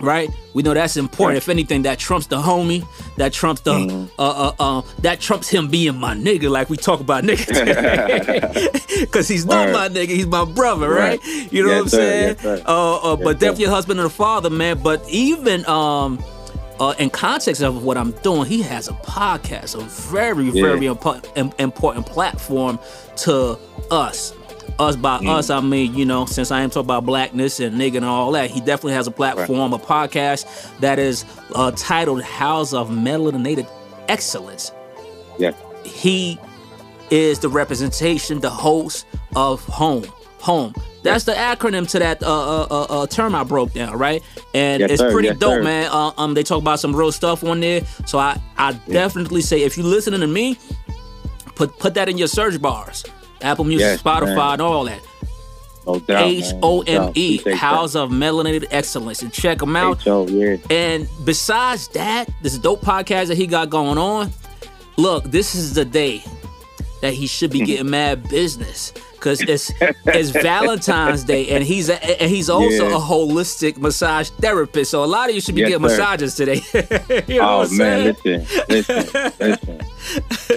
right? 0.00 0.30
We 0.54 0.62
know 0.62 0.74
that's 0.74 0.96
important. 0.96 1.38
If 1.38 1.48
anything, 1.48 1.82
that 1.82 1.98
trumps 1.98 2.26
the 2.26 2.36
homie. 2.40 2.84
That 3.16 3.32
trumps 3.32 3.60
the 3.62 3.72
Mm-hmm. 3.74 4.20
uh 4.20 4.50
uh 4.50 4.52
uh. 4.58 4.82
That 5.00 5.20
trumps 5.20 5.48
him 5.48 5.68
being 5.68 5.96
my 5.96 6.14
nigga, 6.14 6.50
like 6.50 6.68
we 6.70 6.76
talk 6.76 7.00
about 7.00 7.24
niggas. 7.24 8.80
Because 9.00 9.28
he's 9.28 9.46
not 9.46 9.70
my 9.72 9.88
nigga, 9.88 10.08
he's 10.08 10.26
my 10.26 10.44
brother, 10.44 10.88
right? 10.90 11.20
Right. 11.24 11.52
You 11.52 11.62
know 11.64 11.70
Yes, 11.70 11.76
what 11.78 11.82
I'm 11.84 11.88
sir. 11.88 11.96
saying? 11.98 12.36
Yes, 12.42 12.62
uh, 12.66 12.96
uh, 12.96 13.16
but 13.16 13.18
Yes, 13.18 13.26
sir. 13.26 13.32
definitely 13.34 13.64
a 13.64 13.70
husband 13.70 14.00
and 14.00 14.06
a 14.06 14.10
father, 14.10 14.50
man. 14.50 14.78
But 14.82 15.08
even 15.08 15.66
um. 15.66 16.22
Uh, 16.80 16.94
in 16.98 17.10
context 17.10 17.60
of 17.60 17.84
what 17.84 17.98
I'm 17.98 18.12
doing, 18.22 18.46
he 18.46 18.62
has 18.62 18.88
a 18.88 18.94
podcast, 18.94 19.74
a 19.78 19.82
very, 20.10 20.46
Yeah. 20.46 20.62
very 20.62 20.80
impo- 20.86 21.22
im- 21.36 21.52
important 21.58 22.06
platform 22.06 22.78
to 23.16 23.58
us. 23.90 24.32
Us 24.80 24.96
by 24.96 25.18
Mm. 25.18 25.28
us, 25.28 25.50
I 25.50 25.60
mean, 25.60 25.94
you 25.94 26.06
know, 26.06 26.24
since 26.24 26.50
I 26.50 26.62
am 26.62 26.70
talking 26.70 26.86
about 26.86 27.04
blackness 27.04 27.60
and 27.60 27.78
nigga 27.78 27.96
and 27.96 28.04
all 28.04 28.32
that, 28.32 28.50
he 28.50 28.60
definitely 28.60 28.94
has 28.94 29.06
a 29.06 29.10
platform, 29.10 29.72
a 29.74 29.78
podcast 29.78 30.46
that 30.80 30.98
is 30.98 31.24
uh, 31.54 31.70
titled 31.76 32.22
House 32.22 32.72
of 32.72 32.88
Melanated 32.88 33.66
Excellence. 34.08 34.72
Yeah. 35.38 35.52
He 35.84 36.38
is 37.10 37.40
the 37.40 37.48
representation, 37.50 38.40
the 38.40 38.48
host 38.50 39.04
of 39.36 39.62
Home. 39.66 40.04
Home. 40.40 40.74
That's 41.02 41.24
the 41.24 41.32
acronym 41.32 41.86
to 41.90 41.98
that 41.98 42.22
uh, 42.22 42.26
uh, 42.26 42.66
uh, 42.70 42.82
uh, 43.02 43.06
term 43.06 43.34
I 43.34 43.44
broke 43.44 43.74
down, 43.74 43.98
right? 43.98 44.22
And 44.54 44.80
Yes, 44.80 44.92
it's 44.92 45.00
sir. 45.00 45.12
pretty 45.12 45.28
Yes, 45.28 45.38
dope, 45.38 45.54
sir. 45.56 45.62
man. 45.62 45.90
Uh, 45.92 46.12
um, 46.16 46.32
they 46.34 46.42
talk 46.42 46.58
about 46.62 46.80
some 46.80 46.96
real 46.96 47.12
stuff 47.12 47.44
on 47.44 47.60
there. 47.60 47.82
So 48.06 48.18
I, 48.18 48.40
I 48.56 48.72
definitely 48.88 49.42
say 49.42 49.62
if 49.62 49.76
you're 49.76 49.86
listening 49.86 50.20
to 50.20 50.26
me, 50.26 50.56
put 51.54 51.78
put 51.78 51.92
that 51.94 52.08
in 52.08 52.16
your 52.16 52.28
search 52.28 52.60
bars. 52.62 53.04
Apple 53.42 53.64
Music, 53.64 53.84
Yes, 53.84 54.02
Spotify, 54.02 54.36
man. 54.36 54.52
and 54.52 54.62
all 54.62 54.84
that. 54.84 55.00
No 55.86 55.98
doubt. 55.98 56.22
H 56.26 56.44
O 56.62 56.82
M 56.82 57.10
E, 57.14 57.38
House 57.54 57.94
of 57.94 58.10
Melanated 58.10 58.66
Excellence, 58.70 59.22
and 59.22 59.32
check 59.32 59.58
them 59.58 59.74
out. 59.76 60.00
H-O, 60.02 60.26
yeah. 60.28 60.56
And 60.68 61.08
besides 61.24 61.88
that, 61.88 62.28
this 62.42 62.58
dope 62.58 62.82
podcast 62.82 63.28
that 63.28 63.36
he 63.36 63.46
got 63.46 63.70
going 63.70 63.98
on. 63.98 64.30
Look, 64.96 65.24
this 65.24 65.54
is 65.54 65.72
the 65.74 65.84
day 65.86 66.22
that 67.00 67.14
he 67.14 67.26
should 67.26 67.50
be 67.50 67.60
getting 67.64 67.88
mad 67.90 68.28
business 68.28 68.92
because 69.20 69.42
it's 69.42 69.70
it's 70.06 70.30
Valentine's 70.42 71.22
Day, 71.24 71.50
and 71.50 71.62
he's 71.62 71.88
a, 71.90 72.22
and 72.22 72.30
he's 72.30 72.48
also 72.50 72.88
Yeah. 72.88 72.96
a 72.96 72.98
holistic 73.00 73.76
massage 73.76 74.30
therapist. 74.40 74.90
So 74.90 75.04
a 75.04 75.06
lot 75.06 75.28
of 75.28 75.34
you 75.34 75.40
should 75.40 75.54
be 75.54 75.60
Yes, 75.60 75.70
getting 75.70 75.88
sir. 75.88 75.98
massages 75.98 76.34
today. 76.34 76.62
you 77.28 77.40
know 77.40 77.60
Oh 77.60 77.68
man, 77.76 78.16
saying? 78.16 78.46
listen, 78.68 79.04
listen, 79.04 79.32
listen. 79.38 79.80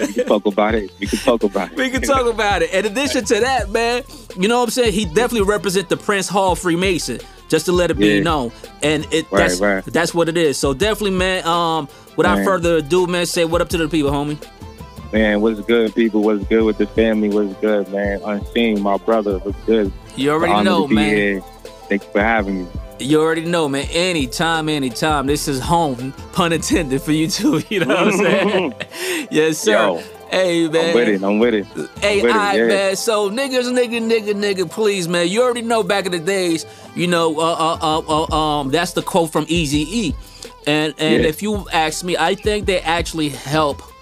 We 0.08 0.12
can 0.14 0.26
talk 0.26 0.46
about 0.46 0.74
it. 0.74 0.90
We 0.98 1.06
can 1.06 1.18
talk 1.18 1.42
about 1.44 1.70
it. 1.72 1.76
We 1.84 1.90
can 1.90 2.02
talk 2.02 2.26
about 2.26 2.62
it. 2.62 2.72
In 2.72 2.86
addition 2.86 3.24
to 3.26 3.40
that, 3.40 3.70
man, 3.70 4.02
you 4.38 4.48
know 4.48 4.58
what 4.60 4.64
I'm 4.64 4.70
saying? 4.70 4.92
He 4.94 5.04
definitely 5.04 5.42
represent 5.42 5.88
the 5.90 5.96
Prince 5.98 6.28
Hall 6.28 6.56
Freemason, 6.56 7.20
just 7.48 7.66
to 7.66 7.72
let 7.72 7.90
it 7.90 7.98
be 7.98 8.20
known. 8.20 8.50
And 8.82 9.04
it 9.12 9.26
Right, 9.30 9.40
that's 9.48 9.60
right. 9.60 9.84
that's 9.84 10.14
what 10.14 10.28
it 10.28 10.36
is. 10.38 10.56
So 10.58 10.72
definitely, 10.74 11.18
man. 11.18 11.46
Um, 11.46 11.88
without 12.16 12.36
Man. 12.36 12.44
further 12.44 12.76
ado, 12.78 13.06
man, 13.06 13.26
say 13.26 13.44
what 13.44 13.60
up 13.60 13.68
to 13.70 13.76
the 13.78 13.88
people, 13.88 14.10
homie. 14.10 14.38
Man, 15.14 15.40
what's 15.42 15.60
good, 15.60 15.94
people? 15.94 16.24
What's 16.24 16.44
good 16.46 16.64
with 16.64 16.76
the 16.76 16.88
family? 16.88 17.28
What's 17.28 17.54
good, 17.60 17.88
man? 17.92 18.20
Unseen, 18.24 18.82
my 18.82 18.96
brother. 18.96 19.38
What's 19.38 19.56
good? 19.64 19.92
You 20.16 20.32
already 20.32 20.64
know, 20.64 20.88
man. 20.88 21.16
Here. 21.16 21.40
Thanks 21.88 22.04
for 22.06 22.20
having 22.20 22.64
me. 22.64 22.70
You 22.98 23.20
already 23.20 23.44
know, 23.44 23.68
man. 23.68 23.86
Anytime, 23.92 24.68
anytime. 24.68 25.28
This 25.28 25.46
is 25.46 25.60
home, 25.60 26.12
pun 26.32 26.52
intended 26.52 27.00
for 27.00 27.12
you 27.12 27.28
too. 27.28 27.62
You 27.68 27.84
know 27.84 27.94
what 27.94 28.08
I'm 28.08 28.12
saying? 28.12 28.74
yes, 29.30 29.58
sir. 29.58 29.74
Yo, 29.74 30.02
hey, 30.32 30.66
man. 30.66 30.84
I'm 30.84 30.94
with 30.96 31.08
it. 31.08 31.22
I'm 31.22 31.38
with 31.38 31.54
it. 31.54 31.66
Hey, 32.00 32.20
with 32.20 32.34
it, 32.34 32.56
yeah. 32.56 32.66
man. 32.66 32.96
So 32.96 33.30
niggas, 33.30 33.72
nigga, 33.72 34.02
nigga, 34.02 34.34
nigga, 34.34 34.68
please, 34.68 35.06
man. 35.06 35.28
You 35.28 35.44
already 35.44 35.62
know 35.62 35.84
back 35.84 36.06
in 36.06 36.10
the 36.10 36.18
days, 36.18 36.66
you 36.96 37.06
know, 37.06 37.38
uh, 37.38 37.52
uh, 37.52 37.78
uh, 37.80 38.26
uh 38.32 38.36
um, 38.36 38.70
that's 38.72 38.94
the 38.94 39.02
quote 39.02 39.30
from 39.30 39.46
Easy 39.46 39.86
E. 40.08 40.14
And 40.66 40.92
and 40.98 41.22
Yeah. 41.22 41.28
if 41.28 41.40
you 41.40 41.68
ask 41.72 42.02
me, 42.02 42.16
I 42.16 42.34
think 42.34 42.66
they 42.66 42.80
actually 42.80 43.28
help 43.28 43.93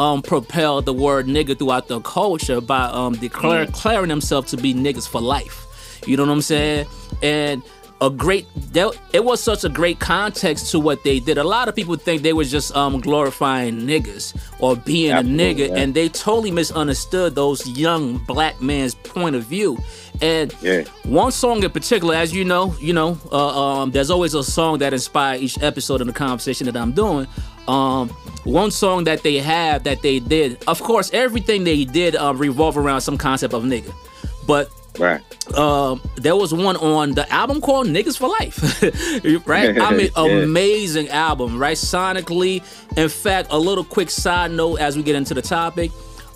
um 0.00 0.22
propel 0.22 0.80
the 0.82 0.92
word 0.94 1.26
nigga 1.26 1.56
throughout 1.58 1.86
the 1.88 2.00
culture 2.00 2.60
by 2.60 2.84
um 3.00 3.12
declare, 3.14 3.64
Mm. 3.66 3.72
declaring 3.72 4.08
themselves 4.08 4.50
to 4.52 4.56
be 4.56 4.72
niggas 4.74 5.06
for 5.08 5.20
life. 5.20 5.58
You 6.06 6.16
know 6.16 6.24
what 6.24 6.32
I'm 6.32 6.42
saying? 6.42 6.86
And 7.22 7.62
a 8.02 8.08
great 8.08 8.46
that, 8.72 8.88
it 9.12 9.22
was 9.26 9.42
such 9.42 9.62
a 9.62 9.68
great 9.68 9.98
context 10.00 10.70
to 10.70 10.80
what 10.80 11.04
they 11.04 11.20
did. 11.20 11.36
A 11.36 11.44
lot 11.44 11.68
of 11.68 11.76
people 11.76 11.96
think 11.96 12.22
they 12.22 12.32
was 12.32 12.50
just 12.50 12.74
um 12.74 12.98
glorifying 13.00 13.74
niggas 13.92 14.34
or 14.58 14.74
being 14.74 15.12
Absolutely, 15.12 15.44
a 15.44 15.54
nigga, 15.54 15.68
yeah. 15.68 15.82
and 15.82 15.92
they 15.94 16.08
totally 16.08 16.50
misunderstood 16.50 17.34
those 17.34 17.60
young 17.68 18.16
black 18.26 18.56
man's 18.62 18.94
point 18.94 19.36
of 19.36 19.44
view. 19.44 19.76
And 20.22 20.54
Yeah. 20.62 20.84
one 21.04 21.30
song 21.32 21.62
in 21.62 21.70
particular, 21.70 22.14
as 22.14 22.32
you 22.32 22.44
know, 22.44 22.74
you 22.80 22.94
know, 22.94 23.18
uh, 23.32 23.62
um, 23.62 23.90
there's 23.90 24.10
always 24.10 24.32
a 24.34 24.42
song 24.44 24.78
that 24.78 24.92
inspires 24.94 25.42
each 25.42 25.58
episode 25.62 26.00
in 26.00 26.06
the 26.06 26.12
conversation 26.14 26.64
that 26.68 26.76
I'm 26.76 26.92
doing. 26.92 27.26
Um, 27.68 28.08
one 28.44 28.70
song 28.70 29.04
that 29.04 29.22
they 29.22 29.36
have 29.38 29.84
that 29.84 30.02
they 30.02 30.18
did, 30.18 30.62
of 30.66 30.80
course, 30.82 31.10
everything 31.12 31.64
they 31.64 31.84
did 31.84 32.16
um, 32.16 32.38
revolve 32.38 32.76
around 32.76 33.02
some 33.02 33.16
concept 33.18 33.54
of 33.54 33.62
nigga, 33.64 33.92
but 34.46 34.70
Right. 34.98 35.20
um, 35.56 36.00
there 36.16 36.34
was 36.36 36.52
one 36.52 36.76
on 36.76 37.12
the 37.12 37.30
album 37.32 37.60
called 37.60 37.86
Niggas 37.86 38.18
for 38.18 38.28
Life, 38.28 38.82
right? 39.46 39.78
I 39.80 39.90
mean, 39.94 40.10
Yeah. 40.16 40.24
amazing 40.42 41.08
album, 41.10 41.58
right? 41.58 41.76
Sonically. 41.76 42.62
In 42.96 43.08
fact, 43.08 43.48
a 43.52 43.58
little 43.58 43.84
quick 43.84 44.10
side 44.10 44.50
note 44.50 44.80
as 44.80 44.96
we 44.96 45.02
get 45.02 45.14
into 45.14 45.32
the 45.34 45.42
topic. 45.42 45.90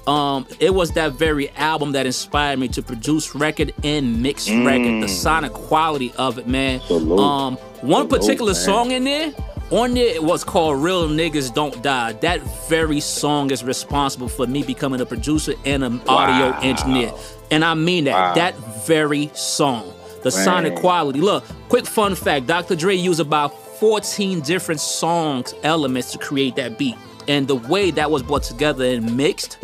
Um, 0.07 0.47
it 0.61 0.73
was 0.75 0.91
that 0.93 1.13
very 1.15 1.49
album 1.53 1.93
that 1.93 2.05
inspired 2.05 2.59
me 2.59 2.69
to 2.69 2.83
produce 2.83 3.35
record 3.35 3.73
and 3.83 4.23
mix 4.23 4.49
record. 4.51 5.03
The 5.03 5.09
sonic 5.09 5.53
quality 5.53 6.13
of 6.19 6.39
it, 6.39 6.47
man. 6.47 6.81
Mm. 6.81 6.87
Salute. 6.87 7.19
Um, 7.19 7.57
one 7.81 8.07
Salute, 8.07 8.11
particular 8.11 8.53
man. 8.53 8.63
song 8.63 8.91
in 8.93 9.05
there, 9.05 9.33
on 9.75 9.95
there, 9.95 10.15
it 10.15 10.23
was 10.23 10.45
called 10.45 10.83
"Real 10.83 11.09
Niggas 11.09 11.53
Don't 11.53 11.83
Die." 11.83 12.13
That 12.15 12.41
very 12.69 13.01
song 13.01 13.51
is 13.51 13.65
responsible 13.65 14.29
for 14.29 14.47
me 14.47 14.63
becoming 14.63 15.01
a 15.01 15.07
producer 15.07 15.55
and 15.65 15.83
an 15.83 16.01
audio 16.09 16.57
engineer, 16.61 17.13
and 17.51 17.65
I 17.65 17.75
mean 17.75 18.05
that. 18.05 18.13
Wow. 18.13 18.35
That 18.35 18.55
very 18.87 19.31
song, 19.35 19.93
the 20.23 20.31
sonic 20.31 20.77
quality. 20.77 21.21
Look, 21.21 21.45
quick 21.69 21.87
fun 21.87 22.15
fact: 22.15 22.47
Dr. 22.47 22.77
Dre 22.77 22.95
used 22.95 23.21
about 23.21 23.53
14 23.79 24.41
different 24.41 24.81
songs 24.81 25.55
elements 25.65 26.13
to 26.13 26.19
create 26.19 26.57
that 26.57 26.79
beat, 26.79 26.97
and 27.27 27.49
the 27.49 27.57
way 27.57 27.91
that 27.91 28.11
was 28.11 28.23
brought 28.23 28.45
together 28.45 28.85
and 28.85 29.17
mixed, 29.17 29.59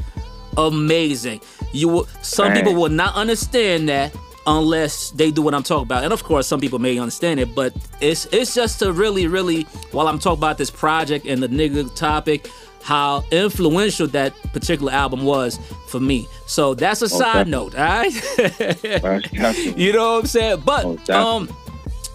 amazing. 0.57 1.41
You 1.73 1.89
will, 1.89 2.09
some 2.23 2.49
Man. 2.49 2.57
people 2.57 2.75
will 2.75 2.91
not 2.91 3.15
understand 3.15 3.89
that 3.89 4.13
unless 4.47 5.11
they 5.11 5.31
do 5.31 5.43
what 5.43 5.55
I'm 5.55 5.63
talking 5.63 5.85
about. 5.85 6.05
And 6.05 6.13
of 6.13 6.25
course, 6.25 6.47
some 6.47 6.61
people 6.61 6.79
may 6.79 6.99
understand 6.99 7.41
it, 7.41 7.55
but 7.55 7.75
it's 8.01 8.27
it's 8.27 8.55
just 8.55 8.79
to 8.81 8.93
really, 8.93 9.27
really, 9.27 9.63
while 9.93 10.09
I'm 10.09 10.19
talking 10.19 10.39
about 10.39 10.59
this 10.59 10.71
project 10.71 11.27
and 11.27 11.43
the 11.43 11.49
nigga 11.49 11.95
topic, 11.95 12.49
how 12.83 13.23
influential 13.31 14.07
that 14.09 14.35
particular 14.53 14.93
album 14.93 15.25
was 15.25 15.59
for 15.89 16.01
me. 16.01 16.27
So 16.47 16.75
that's 16.75 17.03
a 17.03 17.09
side 17.09 17.49
note, 17.49 17.75
all 17.75 17.85
right? 17.85 18.13
you 19.77 19.93
know 19.93 20.15
what 20.15 20.21
I'm 20.21 20.27
saying? 20.27 20.63
But 20.65 21.11
um 21.11 21.49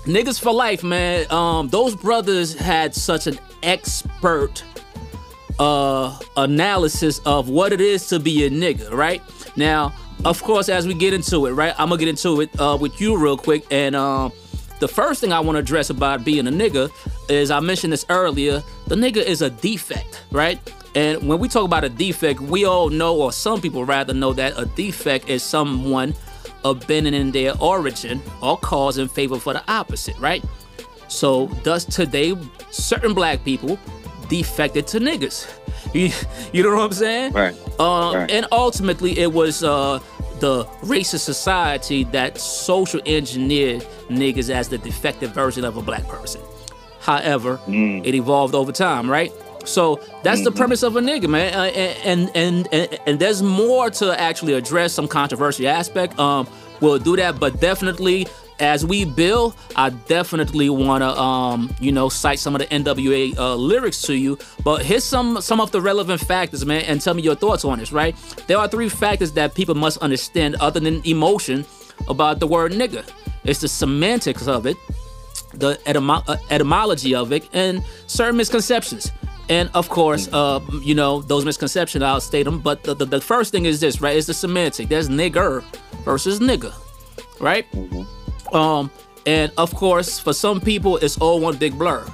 niggas 0.05 0.39
for 0.39 0.51
life, 0.53 0.83
man. 0.83 1.31
Um 1.31 1.69
those 1.69 1.95
brothers 1.95 2.53
had 2.55 2.95
such 2.95 3.27
an 3.27 3.39
expert 3.63 4.63
uh 5.59 6.17
analysis 6.35 7.19
of 7.25 7.47
what 7.49 7.71
it 7.71 7.81
is 7.81 8.07
to 8.07 8.19
be 8.19 8.45
a 8.45 8.49
nigga, 8.49 8.91
right? 8.91 9.21
Now, 9.55 9.93
of 10.23 10.41
course, 10.41 10.69
as 10.69 10.87
we 10.87 10.93
get 10.93 11.13
into 11.13 11.45
it, 11.45 11.51
right? 11.51 11.73
I'm 11.77 11.89
gonna 11.89 11.99
get 11.99 12.07
into 12.07 12.41
it 12.41 12.59
uh, 12.59 12.77
with 12.79 12.99
you 13.01 13.17
real 13.17 13.37
quick. 13.37 13.65
And 13.71 13.95
um, 13.95 14.31
the 14.79 14.87
first 14.87 15.21
thing 15.21 15.31
I 15.31 15.39
want 15.39 15.55
to 15.55 15.59
address 15.59 15.89
about 15.89 16.25
being 16.25 16.47
a 16.47 16.51
nigga 16.51 16.89
is 17.29 17.51
I 17.51 17.59
mentioned 17.59 17.93
this 17.93 18.05
earlier. 18.09 18.63
The 18.87 18.95
nigga 18.95 19.17
is 19.17 19.41
a 19.41 19.49
defect, 19.49 20.23
right? 20.31 20.59
And 20.95 21.27
when 21.27 21.39
we 21.39 21.49
talk 21.49 21.65
about 21.65 21.83
a 21.83 21.89
defect, 21.89 22.39
we 22.39 22.65
all 22.65 22.89
know, 22.89 23.19
or 23.19 23.31
some 23.31 23.61
people 23.61 23.83
rather 23.83 24.13
know, 24.13 24.31
that 24.33 24.57
a 24.57 24.65
defect 24.65 25.29
is 25.29 25.43
someone 25.43 26.15
abandoning 26.63 27.31
their 27.31 27.53
origin 27.59 28.21
or 28.41 28.57
cause 28.57 28.97
in 28.97 29.07
favor 29.07 29.37
for 29.37 29.53
the 29.53 29.63
opposite, 29.69 30.17
right? 30.17 30.43
So, 31.07 31.47
thus 31.63 31.85
today, 31.85 32.35
certain 32.71 33.13
black 33.13 33.43
people 33.43 33.77
defected 34.29 34.87
to 34.87 34.99
niggas. 34.99 35.47
You, 35.93 36.11
you 36.51 36.63
know 36.63 36.75
what 36.75 36.83
I'm 36.85 36.91
saying? 36.93 37.33
Right. 37.33 37.55
Um, 37.79 38.15
Right. 38.15 38.31
And 38.31 38.45
ultimately, 38.51 39.17
it 39.19 39.31
was 39.31 39.63
uh, 39.63 39.99
the 40.39 40.65
racist 40.83 41.19
society 41.21 42.03
that 42.05 42.37
social 42.39 42.99
engineered 43.05 43.81
niggas 44.09 44.49
as 44.49 44.67
the 44.69 44.77
defective 44.77 45.31
version 45.31 45.63
of 45.63 45.77
a 45.77 45.81
black 45.81 46.05
person. 46.07 46.41
However, 46.99 47.59
Mm. 47.67 48.05
it 48.05 48.15
evolved 48.15 48.55
over 48.55 48.71
time, 48.71 49.09
right? 49.09 49.31
So 49.63 49.99
that's 50.23 50.43
the 50.43 50.51
premise 50.51 50.83
of 50.83 50.95
a 50.95 51.01
nigga, 51.01 51.27
man. 51.27 51.53
Uh, 51.53 51.63
and, 51.63 52.29
and 52.35 52.67
and 52.71 52.99
and 53.07 53.19
there's 53.19 53.41
more 53.41 53.89
to 53.91 54.19
actually 54.19 54.53
address 54.53 54.93
some 54.93 55.07
controversial 55.07 55.67
aspect. 55.67 56.19
Um, 56.19 56.47
we'll 56.81 56.99
do 56.99 57.15
that, 57.15 57.39
but 57.39 57.59
definitely 57.59 58.27
as 58.59 58.85
we 58.85 59.05
build, 59.05 59.55
I 59.75 59.89
definitely 59.89 60.69
want 60.69 61.01
to 61.01 61.09
um, 61.19 61.75
you 61.79 61.91
know, 61.91 62.09
cite 62.09 62.39
some 62.39 62.55
of 62.55 62.59
the 62.59 62.67
NWA 62.67 63.37
uh, 63.37 63.55
lyrics 63.55 64.01
to 64.03 64.15
you. 64.15 64.37
But 64.63 64.85
here's 64.85 65.03
some 65.03 65.41
some 65.41 65.59
of 65.59 65.71
the 65.71 65.81
relevant 65.81 66.21
factors, 66.21 66.65
man, 66.65 66.83
and 66.83 67.01
tell 67.01 67.13
me 67.13 67.21
your 67.21 67.35
thoughts 67.35 67.65
on 67.65 67.79
this. 67.79 67.91
Right? 67.91 68.15
There 68.47 68.57
are 68.57 68.67
three 68.67 68.89
factors 68.89 69.31
that 69.33 69.55
people 69.55 69.75
must 69.75 69.97
understand, 69.99 70.55
other 70.55 70.79
than 70.79 71.01
emotion, 71.05 71.65
about 72.07 72.39
the 72.39 72.47
word 72.47 72.71
nigga. 72.71 73.07
It's 73.43 73.61
the 73.61 73.67
semantics 73.67 74.47
of 74.47 74.65
it, 74.65 74.77
the 75.53 75.75
etymo- 75.85 76.23
uh, 76.27 76.37
etymology 76.49 77.13
of 77.13 77.31
it, 77.31 77.47
and 77.53 77.83
certain 78.07 78.37
misconceptions. 78.37 79.11
And 79.47 79.69
of 79.75 79.89
course, 79.89 80.27
uh, 80.33 80.59
you 80.81 80.95
know, 80.95 81.21
those 81.21 81.45
misconceptions, 81.45 82.03
I'll 82.03 82.21
state 82.21 82.43
them. 82.43 82.59
But 82.59 82.83
the, 82.83 82.95
the, 82.95 83.05
the 83.05 83.21
first 83.21 83.51
thing 83.51 83.65
is 83.65 83.79
this, 83.79 84.01
right? 84.01 84.17
It's 84.17 84.27
the 84.27 84.33
semantic. 84.33 84.89
There's 84.89 85.07
nigger 85.07 85.63
versus 86.03 86.39
nigga, 86.39 86.73
right? 87.39 87.65
Um, 88.55 88.89
and 89.25 89.51
of 89.57 89.75
course, 89.75 90.19
for 90.19 90.33
some 90.33 90.61
people, 90.61 90.97
it's 90.97 91.17
all 91.17 91.39
one 91.39 91.57
big 91.57 91.77
blur. 91.77 92.05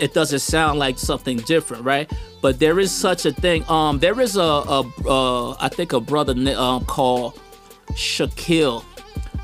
It 0.00 0.14
doesn't 0.14 0.38
sound 0.38 0.78
like 0.78 0.98
something 0.98 1.36
different, 1.38 1.84
right? 1.84 2.10
But 2.40 2.58
there 2.58 2.80
is 2.80 2.90
such 2.90 3.26
a 3.26 3.32
thing. 3.32 3.68
Um, 3.68 3.98
there 3.98 4.18
is 4.20 4.36
a, 4.36 4.40
a 4.40 4.82
uh, 5.06 5.56
I 5.60 5.68
think 5.68 5.92
a 5.92 6.00
brother 6.00 6.32
um, 6.56 6.84
called 6.86 7.38
Shaquille 7.90 8.84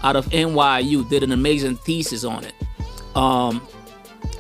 out 0.02 0.16
of 0.16 0.26
NYU 0.26 1.08
did 1.08 1.22
an 1.22 1.32
amazing 1.32 1.76
thesis 1.76 2.24
on 2.24 2.44
it. 2.44 2.54
Um, 3.14 3.60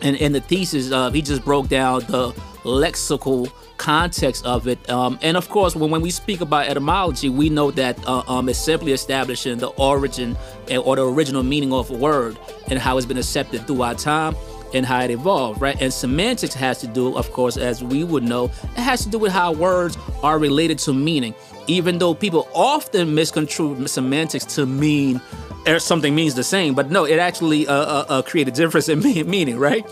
and 0.02 0.16
in 0.16 0.32
the 0.32 0.40
thesis, 0.40 0.90
uh, 0.90 1.10
he 1.10 1.20
just 1.20 1.44
broke 1.44 1.68
down 1.68 2.00
the 2.06 2.32
lexical 2.62 3.52
context 3.78 4.44
of 4.44 4.68
it. 4.68 4.90
Um, 4.90 5.18
and 5.22 5.36
of 5.36 5.48
course, 5.48 5.74
when, 5.74 5.90
when 5.90 6.02
we 6.02 6.10
speak 6.10 6.40
about 6.40 6.68
etymology, 6.68 7.28
we 7.28 7.48
know 7.48 7.70
that 7.70 7.98
uh, 8.06 8.22
um, 8.28 8.48
it's 8.48 8.58
simply 8.58 8.92
establishing 8.92 9.58
the 9.58 9.68
origin 9.68 10.36
or 10.84 10.96
the 10.96 11.06
original 11.06 11.42
meaning 11.42 11.72
of 11.72 11.90
a 11.90 11.94
word 11.94 12.38
and 12.66 12.78
how 12.78 12.98
it's 12.98 13.06
been 13.06 13.16
accepted 13.16 13.66
throughout 13.66 13.98
time 13.98 14.36
and 14.74 14.84
how 14.84 15.00
it 15.00 15.10
evolved, 15.10 15.60
right? 15.60 15.80
And 15.80 15.92
semantics 15.92 16.54
has 16.54 16.78
to 16.80 16.86
do, 16.86 17.16
of 17.16 17.32
course, 17.32 17.56
as 17.56 17.82
we 17.82 18.04
would 18.04 18.22
know, 18.22 18.46
it 18.46 18.80
has 18.80 19.02
to 19.04 19.08
do 19.08 19.18
with 19.18 19.32
how 19.32 19.52
words 19.52 19.96
are 20.22 20.38
related 20.38 20.78
to 20.80 20.92
meaning. 20.92 21.34
Even 21.66 21.98
though 21.98 22.14
people 22.14 22.48
often 22.54 23.14
misconstrue 23.14 23.86
semantics 23.86 24.44
to 24.56 24.66
mean 24.66 25.20
or 25.66 25.78
something 25.78 26.14
means 26.14 26.34
the 26.34 26.44
same, 26.44 26.74
but 26.74 26.90
no, 26.90 27.04
it 27.04 27.18
actually 27.18 27.66
uh, 27.66 27.74
uh, 27.74 28.04
uh, 28.08 28.22
create 28.22 28.48
a 28.48 28.50
difference 28.50 28.88
in 28.88 29.00
meaning, 29.30 29.58
right? 29.58 29.84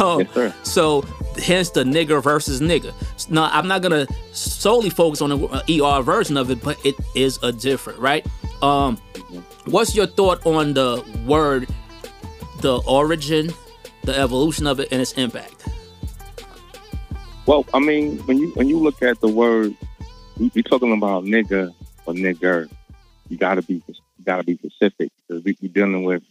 Um, 0.00 0.20
Yes, 0.20 0.34
sir. 0.34 0.54
So 0.62 1.04
hence 1.38 1.70
the 1.70 1.84
nigger 1.84 2.22
versus 2.22 2.60
nigger. 2.60 2.92
Now 3.30 3.48
I'm 3.52 3.68
not 3.68 3.82
gonna 3.82 4.06
solely 4.32 4.90
focus 4.90 5.20
on 5.22 5.30
the 5.30 5.82
ER 5.82 6.02
version 6.02 6.36
of 6.36 6.50
it, 6.50 6.62
but 6.62 6.78
it 6.84 6.94
is 7.14 7.38
a 7.42 7.52
different, 7.52 7.98
right? 7.98 8.26
Um, 8.62 8.96
what's 9.66 9.94
your 9.94 10.06
thought 10.06 10.44
on 10.46 10.74
the 10.74 11.04
word, 11.26 11.68
the 12.60 12.78
origin, 12.86 13.52
the 14.04 14.16
evolution 14.18 14.66
of 14.66 14.80
it, 14.80 14.88
and 14.92 15.00
its 15.00 15.12
impact? 15.12 15.66
Well, 17.46 17.66
I 17.74 17.78
mean, 17.78 18.18
when 18.20 18.38
you 18.38 18.48
when 18.54 18.68
you 18.68 18.78
look 18.78 19.02
at 19.02 19.20
the 19.20 19.28
word, 19.28 19.74
you- 20.38 20.50
you're 20.54 20.62
talking 20.62 20.92
about 20.92 21.24
nigga 21.24 21.74
or 22.06 22.14
nigger. 22.14 22.68
You 23.28 23.36
gotta 23.38 23.62
be 23.62 23.74
you 23.86 24.24
gotta 24.24 24.44
be 24.44 24.56
specific 24.56 25.10
because 25.28 25.44
we, 25.44 25.56
we're 25.60 25.72
dealing 25.72 26.04
with 26.04 26.22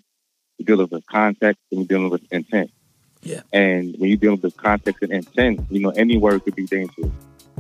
we're 0.60 0.66
dealing 0.66 0.88
with 0.92 1.06
context 1.08 1.62
and 1.72 1.82
we're 1.82 1.88
dealing 1.88 2.10
with 2.10 2.22
intent. 2.32 2.72
Yeah. 3.24 3.42
And 3.52 3.96
when 3.98 4.10
you're 4.10 4.18
dealing 4.18 4.42
with 4.42 4.56
context 4.58 5.02
and 5.02 5.12
intent, 5.12 5.66
you 5.70 5.80
know, 5.80 5.90
any 5.92 6.18
word 6.18 6.44
could 6.44 6.56
be 6.56 6.66
dangerous 6.66 7.12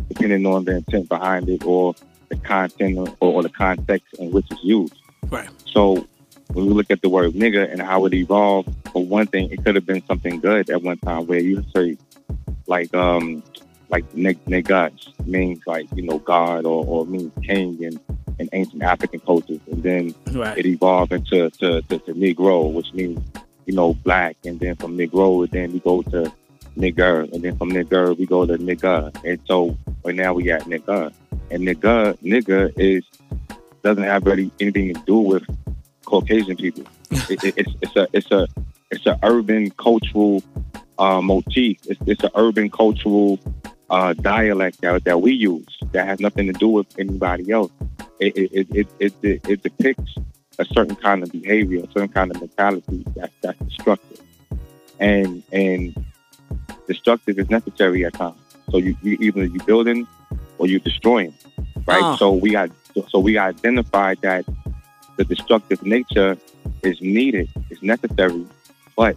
depending 0.09 0.45
on 0.45 0.65
the 0.65 0.75
intent 0.77 1.07
behind 1.09 1.49
it 1.49 1.63
or 1.65 1.95
the 2.29 2.35
content 2.37 2.97
or, 2.97 3.15
or 3.19 3.43
the 3.43 3.49
context 3.49 4.07
in 4.19 4.31
which 4.31 4.45
it's 4.51 4.63
used. 4.63 4.93
Right. 5.29 5.49
So 5.65 6.07
when 6.51 6.65
we 6.67 6.73
look 6.73 6.91
at 6.91 7.01
the 7.01 7.09
word 7.09 7.33
nigga 7.33 7.71
and 7.71 7.81
how 7.81 8.05
it 8.05 8.13
evolved, 8.13 8.69
for 8.91 9.03
one 9.03 9.27
thing, 9.27 9.51
it 9.51 9.63
could 9.63 9.75
have 9.75 9.85
been 9.85 10.05
something 10.05 10.39
good 10.39 10.69
at 10.69 10.81
one 10.83 10.97
time 10.99 11.25
where 11.25 11.39
you 11.39 11.63
say 11.75 11.97
like 12.67 12.93
um 12.93 13.43
like 13.89 14.05
nig- 14.15 14.43
niggas 14.45 15.27
means 15.27 15.61
like, 15.67 15.87
you 15.95 16.03
know, 16.03 16.17
God 16.19 16.65
or, 16.65 16.83
or 16.85 17.05
means 17.05 17.31
king 17.43 17.81
in, 17.81 17.99
in 18.39 18.49
ancient 18.51 18.81
African 18.81 19.19
cultures. 19.19 19.59
And 19.71 19.83
then 19.83 20.15
Right. 20.31 20.57
it 20.57 20.65
evolved 20.65 21.13
into 21.13 21.49
to, 21.51 21.81
to, 21.83 21.99
to 21.99 22.13
Negro, 22.13 22.71
which 22.73 22.91
means, 22.93 23.19
you 23.65 23.73
know, 23.73 23.93
black. 23.93 24.37
And 24.45 24.59
then 24.59 24.75
from 24.75 24.97
Negro, 24.97 25.49
then 25.49 25.73
we 25.73 25.79
go 25.79 26.01
to 26.03 26.31
nigger. 26.77 27.31
And 27.33 27.43
then 27.43 27.57
from 27.57 27.71
nigger, 27.71 28.17
we 28.17 28.25
go 28.25 28.45
to 28.45 28.57
nigga. 28.57 29.15
And 29.23 29.39
so 29.45 29.77
right 30.03 30.15
now 30.15 30.33
we 30.33 30.51
at 30.51 30.63
nigga. 30.63 31.13
And 31.51 31.63
nigga, 31.63 32.17
nigga 32.19 32.73
is, 32.77 33.03
doesn't 33.83 34.03
have 34.03 34.25
really 34.25 34.51
anything 34.59 34.93
to 34.93 35.01
do 35.05 35.17
with 35.17 35.43
Caucasian 36.05 36.57
people. 36.57 36.85
it, 37.11 37.43
it, 37.43 37.53
it's, 37.57 37.71
it's 37.81 37.95
a, 37.95 38.07
it's 38.13 38.31
a, 38.31 38.47
it's 38.91 39.05
a 39.05 39.19
urban 39.23 39.71
cultural 39.71 40.43
uh, 40.99 41.21
motif. 41.21 41.79
It's, 41.85 41.99
it's 42.05 42.23
an 42.23 42.31
urban 42.35 42.69
cultural 42.69 43.39
uh, 43.89 44.13
dialect 44.13 44.81
that, 44.81 45.03
that 45.03 45.21
we 45.21 45.31
use 45.31 45.65
that 45.91 46.07
has 46.07 46.19
nothing 46.19 46.47
to 46.47 46.53
do 46.53 46.67
with 46.67 46.87
anybody 46.97 47.51
else. 47.51 47.71
It, 48.19 48.37
it, 48.37 48.51
it, 48.51 48.67
it, 48.75 48.87
it, 48.99 49.13
it, 49.21 49.49
it 49.49 49.63
depicts 49.63 50.15
a 50.59 50.65
certain 50.65 50.95
kind 50.95 51.23
of 51.23 51.31
behavior, 51.31 51.83
a 51.83 51.91
certain 51.91 52.09
kind 52.09 52.31
of 52.31 52.39
mentality 52.39 53.03
that's, 53.15 53.33
that's 53.41 53.59
destructive. 53.59 54.21
And 54.99 55.43
and 55.51 56.05
destructive 56.87 57.39
is 57.39 57.49
necessary 57.49 58.05
at 58.05 58.13
times. 58.13 58.39
So 58.69 58.77
you, 58.77 58.95
you 59.01 59.17
either 59.19 59.45
you 59.45 59.59
building 59.63 60.07
or 60.57 60.67
you 60.67 60.79
destroying, 60.79 61.33
right? 61.85 62.03
Ah. 62.03 62.15
So 62.17 62.31
we 62.31 62.51
got 62.51 62.69
so 63.09 63.19
we 63.19 63.37
identified 63.37 64.19
that 64.21 64.45
the 65.17 65.23
destructive 65.23 65.83
nature 65.83 66.37
is 66.83 67.01
needed, 67.01 67.49
is 67.69 67.81
necessary, 67.81 68.45
but 68.95 69.15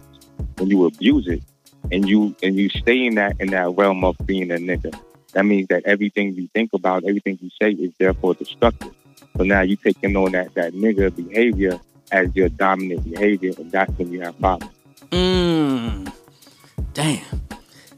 when 0.57 0.69
you 0.69 0.85
abuse 0.85 1.27
it 1.27 1.43
and 1.91 2.07
you 2.07 2.35
and 2.43 2.55
you 2.55 2.69
stay 2.69 3.05
in 3.05 3.15
that 3.15 3.39
in 3.39 3.51
that 3.51 3.69
realm 3.77 4.03
of 4.03 4.17
being 4.25 4.51
a 4.51 4.55
nigga, 4.55 4.97
that 5.33 5.45
means 5.45 5.67
that 5.67 5.83
everything 5.85 6.33
you 6.35 6.49
think 6.53 6.73
about, 6.73 7.03
everything 7.03 7.37
you 7.41 7.49
say 7.61 7.71
is 7.71 7.93
therefore 7.99 8.33
destructive. 8.33 8.93
So 9.37 9.43
now 9.43 9.61
you 9.61 9.75
taking 9.75 10.15
on 10.15 10.31
that 10.31 10.53
that 10.55 10.73
nigga 10.73 11.15
behavior 11.15 11.79
as 12.11 12.35
your 12.35 12.49
dominant 12.49 13.03
behavior, 13.03 13.53
and 13.57 13.71
that's 13.71 13.91
when 13.97 14.11
you 14.11 14.21
have 14.21 14.37
problems. 14.39 14.73
Mm. 15.11 16.11
Damn. 16.93 17.23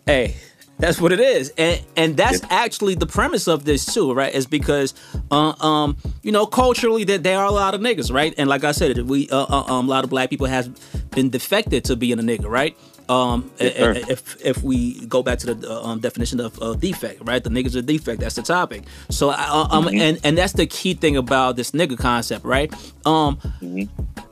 Hey, 0.06 0.36
that's 0.80 1.00
what 1.00 1.12
it 1.12 1.20
is, 1.20 1.54
and 1.58 1.82
and 1.96 2.18
that's 2.18 2.42
actually 2.50 2.96
the 2.96 3.06
premise 3.06 3.48
of 3.48 3.64
this 3.64 3.86
too, 3.86 4.14
right? 4.14 4.34
Is 4.34 4.48
because 4.48 4.94
uh, 5.32 5.54
um 5.60 5.98
you 6.24 6.32
know, 6.32 6.46
culturally 6.46 7.04
that 7.06 7.24
there 7.24 7.38
are 7.40 7.46
a 7.46 7.52
lot 7.52 7.74
of 7.74 7.82
niggas, 7.82 8.14
right? 8.14 8.34
And 8.38 8.50
like 8.50 8.64
I 8.64 8.72
said, 8.72 8.98
we 9.08 9.30
uh, 9.30 9.46
uh, 9.50 9.64
um, 9.74 9.88
a 9.88 9.90
lot 9.90 10.04
of 10.04 10.10
black 10.10 10.30
people 10.30 10.48
has 10.48 10.68
been 11.12 11.30
defected 11.30 11.86
to 11.86 11.96
being 11.96 12.20
a 12.20 12.24
nigga, 12.24 12.50
right? 12.50 12.78
Um, 13.10 13.50
Yes, 13.60 13.74
a- 13.76 13.90
a- 13.90 13.96
sir. 13.96 14.12
if 14.14 14.38
if 14.46 14.64
we 14.64 15.06
go 15.08 15.24
back 15.24 15.40
to 15.40 15.54
the 15.56 15.70
uh, 15.72 15.82
um, 15.84 16.00
definition 16.00 16.40
of 16.40 16.62
uh, 16.62 16.74
defect, 16.76 17.22
right? 17.26 17.44
The 17.44 17.50
niggas 17.50 17.76
are 17.76 17.82
defect. 17.82 18.22
That's 18.22 18.36
the 18.36 18.44
topic. 18.44 18.84
So, 19.10 19.30
I- 19.32 19.50
uh, 19.50 19.68
um, 19.72 19.86
Mhm. 19.86 20.00
and 20.00 20.20
and 20.24 20.38
that's 20.38 20.54
the 20.54 20.68
key 20.68 20.94
thing 20.94 21.18
about 21.18 21.56
this 21.56 21.72
nigga 21.72 21.98
concept, 21.98 22.46
right? 22.46 22.72
Um, 23.06 23.40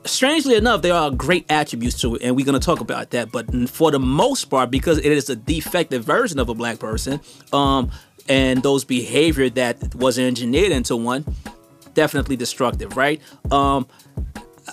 strangely 0.04 0.54
enough, 0.54 0.82
there 0.82 0.94
are 0.94 1.10
great 1.10 1.44
attributes 1.50 2.00
to 2.02 2.14
it, 2.16 2.22
and 2.22 2.36
we're 2.36 2.46
gonna 2.46 2.60
talk 2.60 2.80
about 2.80 3.10
that. 3.10 3.32
But 3.32 3.46
for 3.68 3.90
the 3.90 3.98
most 3.98 4.44
part, 4.46 4.70
because 4.70 4.98
it 4.98 5.06
is 5.12 5.28
a 5.28 5.36
defective 5.36 6.04
version 6.04 6.38
of 6.38 6.48
a 6.48 6.54
black 6.54 6.78
person, 6.78 7.20
um, 7.52 7.90
and 8.28 8.62
those 8.62 8.84
behavior 8.84 9.50
that 9.50 9.94
was 9.94 10.18
engineered 10.18 10.70
into 10.72 10.94
one, 10.96 11.24
definitely 11.94 12.36
destructive, 12.36 12.96
right? 12.96 13.20
Um, 13.50 13.86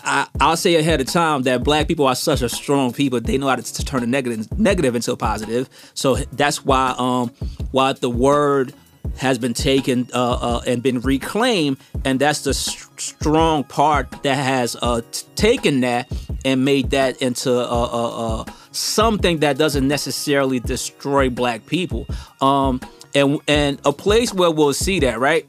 I, 0.04 0.28
I'll 0.40 0.58
say 0.58 0.76
ahead 0.76 1.02
of 1.02 1.08
time 1.08 1.44
that 1.44 1.64
black 1.64 1.88
people 1.88 2.08
are 2.08 2.16
such 2.16 2.42
a 2.42 2.50
strong 2.50 2.94
people. 2.94 3.20
They 3.22 3.38
know 3.38 3.48
how 3.48 3.56
to, 3.56 3.86
turn 3.86 4.04
a 4.04 4.08
negative 4.08 4.58
negative 4.58 4.96
into 4.96 5.12
a 5.12 5.18
positive. 5.18 5.70
So 5.94 6.16
that's 6.16 6.66
why 6.66 6.96
um 6.98 7.30
why 7.72 7.94
the 7.94 8.10
word 8.10 8.74
has 9.18 9.38
been 9.38 9.54
taken 9.54 10.08
uh, 10.14 10.34
uh, 10.34 10.62
and 10.68 10.84
been 10.84 11.00
reclaimed, 11.00 11.78
and 12.04 12.20
that's 12.20 12.42
the 12.42 12.50
s- 12.50 12.88
strong 12.98 13.64
part 13.64 14.24
that 14.24 14.36
has 14.36 14.76
uh, 14.82 15.02
t- 15.12 15.26
taken 15.36 15.82
that 15.82 16.12
and 16.44 16.66
made 16.66 16.90
that 16.90 17.22
into 17.22 17.52
uh, 17.52 17.64
uh, 17.64 18.42
uh, 18.42 18.46
something 18.72 19.40
that 19.40 19.58
doesn't 19.58 19.88
necessarily 19.88 20.60
destroy 20.60 21.30
black 21.30 21.66
people. 21.66 22.06
Um, 22.42 22.82
and 23.14 23.40
and 23.48 23.80
a 23.86 23.94
place 23.94 24.34
where 24.34 24.52
we'll 24.52 24.74
see 24.74 25.00
that, 25.02 25.20
right? 25.20 25.46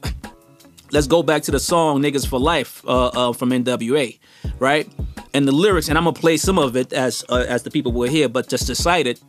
let's 0.91 1.07
go 1.07 1.21
back 1.21 1.41
to 1.43 1.51
the 1.51 1.59
song 1.59 2.01
"Niggas 2.01 2.25
for 2.25 2.39
Life" 2.39 2.81
from 2.81 3.49
NWA, 3.51 4.17
right? 4.59 4.87
And 5.33 5.47
the 5.47 5.51
lyrics, 5.51 5.89
and 5.89 5.97
I'm 5.97 6.05
gonna 6.05 6.13
play 6.13 6.37
some 6.37 6.57
of 6.57 6.75
it 6.75 6.93
as 6.93 7.23
uh, 7.29 7.45
as 7.47 7.63
the 7.63 7.71
people 7.71 7.91
will 7.91 8.09
hear, 8.09 8.27
but 8.29 8.47
just 8.47 8.67
to 8.67 8.75
cite 8.75 9.07
it, 9.07 9.21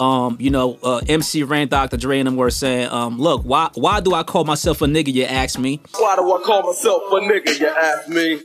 um, 0.00 0.36
you 0.40 0.50
know, 0.50 0.78
uh, 0.82 1.02
MC 1.06 1.42
Ren, 1.42 1.68
Dr. 1.68 1.96
Dre, 1.96 2.18
and 2.18 2.26
them 2.26 2.36
were 2.36 2.50
saying, 2.50 2.88
um, 2.88 3.18
"Look, 3.18 3.42
why 3.42 3.70
why 3.74 4.00
do 4.00 4.14
I 4.14 4.22
call 4.22 4.44
myself 4.44 4.80
a 4.80 4.86
nigga?" 4.86 5.12
You 5.12 5.24
ask 5.24 5.58
me. 5.58 5.80
Why 5.98 6.16
do 6.16 6.22
I 6.32 6.42
call 6.42 6.62
myself 6.62 7.02
a 7.12 7.16
nigga, 7.16 7.60
you 7.60 7.66
ask 7.68 8.08
me? 8.08 8.40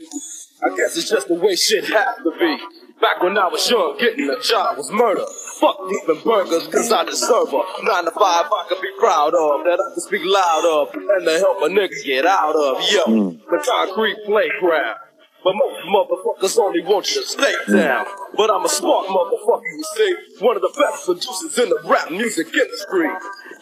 I 0.62 0.76
guess 0.76 0.96
it's 0.96 1.08
just 1.08 1.28
the 1.28 1.34
way 1.34 1.54
shit 1.54 1.84
has 1.84 2.16
to 2.18 2.32
be. 2.38 2.58
Back 3.00 3.22
when 3.22 3.36
I 3.36 3.46
was 3.48 3.68
young, 3.68 3.96
getting 3.98 4.28
a 4.30 4.40
job 4.40 4.78
was 4.78 4.90
murder. 4.90 5.24
Fuck 5.60 5.76
flipping 5.88 6.22
burgers, 6.24 6.66
cause 6.68 6.90
I 6.90 7.04
deserve 7.04 7.52
a 7.52 7.62
nine 7.84 8.04
to 8.04 8.10
five 8.10 8.46
I 8.46 8.64
could 8.68 8.80
be 8.80 8.88
proud 8.98 9.34
of, 9.34 9.64
that 9.64 9.78
I 9.78 9.92
can 9.92 10.00
speak 10.00 10.22
loud 10.24 10.64
of, 10.64 10.94
and 10.94 11.26
to 11.26 11.38
help 11.38 11.58
a 11.60 11.68
nigga 11.68 12.04
get 12.04 12.24
out 12.24 12.56
of. 12.56 12.82
Yo, 12.90 13.32
the 13.32 13.64
concrete 13.64 14.16
playground. 14.24 14.96
But 15.44 15.54
most 15.54 15.86
motherfuckers 15.86 16.58
only 16.58 16.82
want 16.82 17.14
you 17.14 17.22
to 17.22 17.26
stay 17.26 17.54
down. 17.68 18.06
But 18.36 18.50
I'm 18.50 18.64
a 18.64 18.68
smart 18.68 19.06
motherfucker, 19.06 19.62
you 19.62 19.84
see. 19.94 20.16
One 20.40 20.56
of 20.56 20.62
the 20.62 20.74
best 20.76 21.06
producers 21.06 21.58
in 21.58 21.68
the 21.68 21.78
rap 21.84 22.10
music 22.10 22.48
industry. 22.52 23.08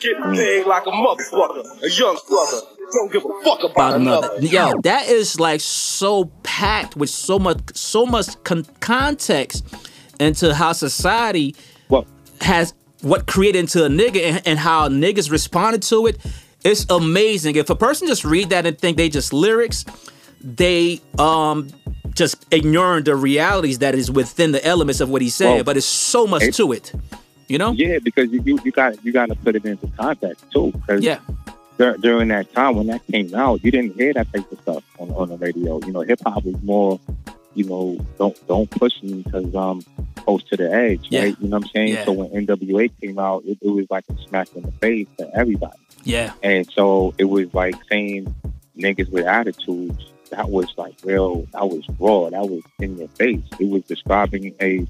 Getting 0.00 0.22
hmm. 0.22 0.34
paid 0.34 0.66
like 0.66 0.86
a 0.86 0.90
motherfucker, 0.90 1.82
a 1.82 1.90
young 1.90 2.18
brother. 2.28 2.60
Don't 2.92 3.12
give 3.12 3.24
a 3.24 3.44
fuck 3.44 3.58
about 3.60 3.70
about 3.70 4.00
another. 4.00 4.28
another. 4.38 4.46
Yo, 4.46 4.72
that 4.82 5.08
is 5.08 5.38
like 5.38 5.60
so 5.60 6.26
packed 6.42 6.96
with 6.96 7.10
so 7.10 7.38
much 7.38 7.58
so 7.74 8.06
much 8.06 8.42
con- 8.44 8.66
context 8.80 9.64
into 10.20 10.54
how 10.54 10.72
society 10.72 11.54
has 12.40 12.74
what 13.00 13.26
created 13.26 13.58
into 13.58 13.84
a 13.84 13.88
nigga 13.88 14.22
and, 14.22 14.42
and 14.46 14.58
how 14.58 14.88
niggas 14.88 15.30
responded 15.30 15.82
to 15.82 16.06
it. 16.06 16.18
It's 16.64 16.86
amazing. 16.88 17.56
If 17.56 17.68
a 17.68 17.76
person 17.76 18.08
just 18.08 18.24
read 18.24 18.50
that 18.50 18.64
and 18.64 18.78
think 18.78 18.96
they 18.96 19.08
just 19.08 19.32
lyrics, 19.32 19.84
they 20.44 21.00
um 21.18 21.68
just 22.14 22.46
ignoring 22.52 23.02
the 23.04 23.16
realities 23.16 23.78
that 23.80 23.94
is 23.94 24.10
within 24.10 24.52
the 24.52 24.64
elements 24.64 25.00
of 25.00 25.08
what 25.10 25.20
he's 25.22 25.34
saying. 25.34 25.56
Well, 25.56 25.64
but 25.64 25.76
it's 25.76 25.86
so 25.86 26.26
much 26.26 26.42
it- 26.42 26.54
to 26.54 26.72
it. 26.72 26.92
You 27.48 27.58
know? 27.58 27.72
Yeah, 27.72 27.98
because 28.02 28.30
you 28.30 28.40
you, 28.44 28.58
you 28.64 28.70
got 28.72 29.04
you 29.04 29.12
got 29.12 29.26
to 29.30 29.34
put 29.34 29.54
it 29.56 29.64
into 29.64 29.86
context 29.98 30.44
too. 30.52 30.72
'cause 30.86 31.02
Yeah. 31.02 31.18
dur- 31.78 31.96
during 31.98 32.28
that 32.28 32.52
time 32.54 32.76
when 32.76 32.86
that 32.86 33.06
came 33.06 33.34
out, 33.34 33.62
you 33.64 33.70
didn't 33.70 33.96
hear 33.96 34.12
that 34.14 34.32
type 34.32 34.50
of 34.50 34.58
stuff 34.60 34.82
on 34.98 35.10
on 35.10 35.28
the 35.28 35.36
radio. 35.36 35.78
You 35.84 35.92
know, 35.92 36.00
hip 36.02 36.20
hop 36.24 36.44
was 36.44 36.56
more, 36.62 36.98
you 37.54 37.64
know, 37.64 37.98
don't 38.18 38.36
don't 38.48 38.70
push 38.70 39.02
me 39.02 39.22
because 39.22 39.54
um 39.54 39.82
close 40.24 40.42
to 40.44 40.56
the 40.56 40.72
edge, 40.72 41.06
Yeah. 41.10 41.20
right? 41.24 41.36
You 41.38 41.48
know 41.48 41.58
what 41.58 41.64
I'm 41.66 41.70
saying? 41.74 41.88
Yeah. 41.88 42.04
So 42.06 42.12
when 42.12 42.28
NWA 42.46 42.90
came 43.02 43.18
out, 43.18 43.44
it, 43.44 43.58
it 43.60 43.68
was 43.68 43.86
like 43.90 44.04
a 44.08 44.16
smack 44.26 44.48
in 44.56 44.62
the 44.62 44.72
face 44.72 45.06
to 45.18 45.28
everybody. 45.36 45.76
Yeah. 46.04 46.32
And 46.42 46.66
so 46.72 47.12
it 47.18 47.24
was 47.24 47.52
like 47.52 47.74
saying 47.90 48.34
niggas 48.78 49.10
with 49.10 49.26
attitudes. 49.26 50.02
That 50.30 50.50
was 50.50 50.72
like 50.76 50.94
real. 51.04 51.46
That 51.52 51.68
was 51.68 51.84
raw. 51.98 52.30
That 52.30 52.48
was 52.48 52.62
in 52.80 52.98
your 52.98 53.08
face. 53.08 53.42
It 53.58 53.68
was 53.68 53.82
describing 53.84 54.54
a 54.60 54.86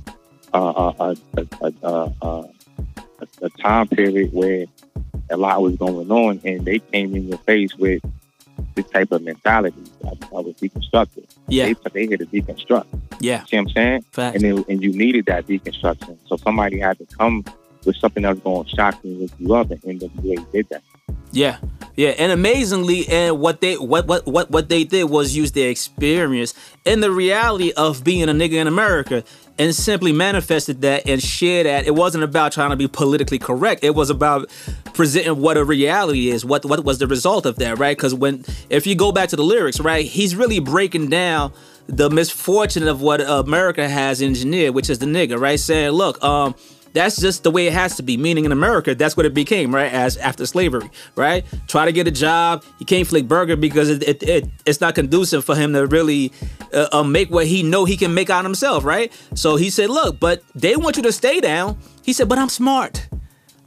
uh, 0.53 0.93
a, 0.99 1.17
a, 1.37 1.47
a, 1.61 1.73
a, 1.83 2.13
a, 2.23 2.27
a, 3.21 3.27
a 3.43 3.51
time 3.61 3.89
period 3.89 4.33
where 4.33 4.67
a 5.31 5.37
lot 5.37 5.63
was 5.63 5.77
going 5.77 6.11
on, 6.11 6.41
and 6.45 6.65
they 6.65 6.79
came 6.79 7.15
in 7.15 7.29
your 7.29 7.39
face 7.39 7.75
with 7.77 8.03
this 8.75 8.89
type 8.91 9.13
of 9.13 9.23
mentality. 9.23 9.83
I, 10.05 10.11
I 10.11 10.41
was 10.41 10.55
deconstructed. 10.55 11.27
Yeah. 11.49 11.67
They, 11.67 11.75
they 11.93 12.07
here 12.07 12.17
to 12.19 12.27
deconstruct. 12.27 12.87
Yeah. 13.21 13.45
See 13.45 13.57
what 13.57 13.63
I'm 13.63 13.69
saying? 13.71 14.03
Facts. 14.13 14.37
And 14.37 14.45
it, 14.45 14.69
and 14.69 14.83
you 14.83 14.93
needed 14.93 15.27
that 15.27 15.47
deconstruction. 15.47 16.19
So 16.27 16.37
somebody 16.37 16.79
had 16.79 16.99
to 16.99 17.07
come 17.07 17.45
with 17.85 17.97
something 17.97 18.23
that 18.23 18.31
was 18.31 18.41
going 18.41 18.65
to 18.65 18.71
shock 18.71 18.99
you 19.03 19.13
and 19.13 19.21
wake 19.21 19.33
you 19.39 19.55
up, 19.55 19.71
and 19.71 19.83
NWA 19.83 20.53
did 20.53 20.69
that. 20.71 20.83
Yeah, 21.33 21.59
yeah, 21.97 22.11
and 22.11 22.31
amazingly, 22.31 23.09
and 23.09 23.41
what 23.41 23.61
they 23.61 23.77
what 23.77 24.07
what 24.07 24.25
what 24.25 24.51
what 24.51 24.69
they 24.69 24.85
did 24.85 25.05
was 25.05 25.37
use 25.37 25.51
their 25.53 25.69
experience 25.69 26.55
and 26.87 27.03
the 27.03 27.11
reality 27.11 27.73
of 27.73 28.05
being 28.05 28.29
a 28.29 28.33
nigga 28.33 28.55
in 28.55 28.69
America, 28.69 29.25
and 29.59 29.75
simply 29.75 30.13
manifested 30.13 30.81
that 30.83 31.09
and 31.09 31.23
shared 31.23 31.67
that. 31.67 31.87
It 31.87 31.95
wasn't 31.95 32.25
about 32.25 32.53
trying 32.53 32.71
to 32.71 32.77
be 32.77 32.87
politically 32.87 33.39
correct. 33.39 33.83
It 33.83 33.95
was 33.95 34.11
about 34.11 34.49
presenting 34.93 35.41
what 35.41 35.57
a 35.57 35.65
reality 35.65 36.31
is. 36.31 36.45
What 36.45 36.65
what 36.65 36.85
was 36.85 36.99
the 36.99 37.09
result 37.09 37.47
of 37.47 37.57
that, 37.57 37.79
right? 37.79 37.97
Because 37.97 38.15
when 38.15 38.45
if 38.71 38.87
you 38.87 38.95
go 38.95 39.11
back 39.11 39.29
to 39.31 39.37
the 39.37 39.45
lyrics, 39.45 39.81
right, 39.81 40.07
he's 40.07 40.37
really 40.37 40.61
breaking 40.61 41.11
down 41.11 41.53
the 41.87 42.11
misfortune 42.11 42.89
of 42.89 43.03
what 43.03 43.21
America 43.21 43.89
has 43.89 44.23
engineered, 44.23 44.75
which 44.75 44.89
is 44.89 45.01
the 45.01 45.07
nigga, 45.07 45.39
right? 45.39 45.61
Saying, 45.61 45.91
look, 45.91 46.23
um, 46.25 46.55
that's 46.95 47.21
just 47.21 47.43
the 47.43 47.51
way 47.51 47.67
it 47.67 47.73
has 47.73 47.97
to 47.97 48.03
be. 48.03 48.17
Meaning 48.17 48.47
in 48.47 48.53
America, 48.53 48.95
that's 48.95 49.17
what 49.17 49.27
it 49.27 49.35
became, 49.35 49.75
right? 49.75 49.93
As 49.93 50.17
after 50.17 50.47
slavery, 50.47 50.89
right? 51.17 51.45
Try 51.67 51.85
to 51.85 51.93
get 51.93 52.09
a 52.09 52.11
job, 52.11 52.65
you 52.79 52.87
can't 52.87 53.07
flick 53.07 53.29
burger 53.29 53.57
because 53.57 53.91
it, 53.91 54.03
it, 54.09 54.23
it 54.23 54.49
it's 54.65 54.81
not 54.81 54.95
conducive 54.95 55.45
for 55.45 55.55
him 55.55 55.73
to 55.75 55.87
really 55.87 56.33
uh, 56.73 56.89
uh, 56.93 57.03
make 57.03 57.31
what 57.31 57.47
he 57.47 57.63
know 57.63 57.85
he 57.85 57.97
can 57.97 58.15
make 58.15 58.31
out 58.31 58.45
himself, 58.45 58.85
right? 58.85 59.13
So 59.35 59.57
he 59.57 59.69
said, 59.69 59.91
look, 59.91 60.19
but 60.19 60.43
they 60.55 60.77
want 60.77 60.97
you 60.97 61.03
to 61.03 61.13
stay 61.13 61.41
down. 61.41 61.79
He 62.03 62.13
said, 62.13 62.29
but 62.29 62.39
I'm 62.39 62.49
smart. 62.49 63.09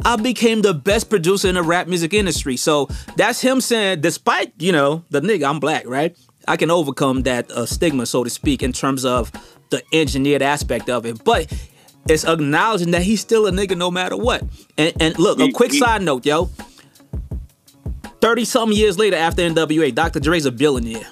I 0.05 0.15
became 0.15 0.61
the 0.61 0.73
best 0.73 1.09
producer 1.09 1.47
in 1.47 1.55
the 1.55 1.63
rap 1.63 1.87
music 1.87 2.13
industry. 2.13 2.55
So 2.55 2.87
that's 3.15 3.41
him 3.41 3.59
saying, 3.61 4.01
despite, 4.01 4.53
you 4.59 4.71
know, 4.71 5.03
the 5.09 5.21
nigga, 5.21 5.49
I'm 5.49 5.59
black, 5.59 5.85
right? 5.87 6.15
I 6.47 6.55
can 6.55 6.71
overcome 6.71 7.23
that 7.23 7.51
uh, 7.51 7.65
stigma, 7.65 8.05
so 8.05 8.23
to 8.23 8.29
speak, 8.29 8.63
in 8.63 8.71
terms 8.71 9.03
of 9.03 9.31
the 9.69 9.83
engineered 9.91 10.41
aspect 10.41 10.89
of 10.89 11.05
it. 11.05 11.23
But 11.23 11.51
it's 12.09 12.25
acknowledging 12.25 12.91
that 12.91 13.01
he's 13.03 13.21
still 13.21 13.47
a 13.47 13.51
nigga 13.51 13.77
no 13.77 13.91
matter 13.91 14.15
what. 14.17 14.43
And, 14.77 14.93
and 14.99 15.19
look, 15.19 15.39
a 15.39 15.51
quick 15.51 15.73
side 15.73 16.01
note, 16.01 16.25
yo. 16.25 16.49
30 18.21 18.45
something 18.45 18.77
years 18.77 18.97
later 18.97 19.15
after 19.15 19.41
NWA, 19.43 19.93
Dr. 19.93 20.19
Dre's 20.19 20.45
a 20.45 20.51
billionaire 20.51 21.07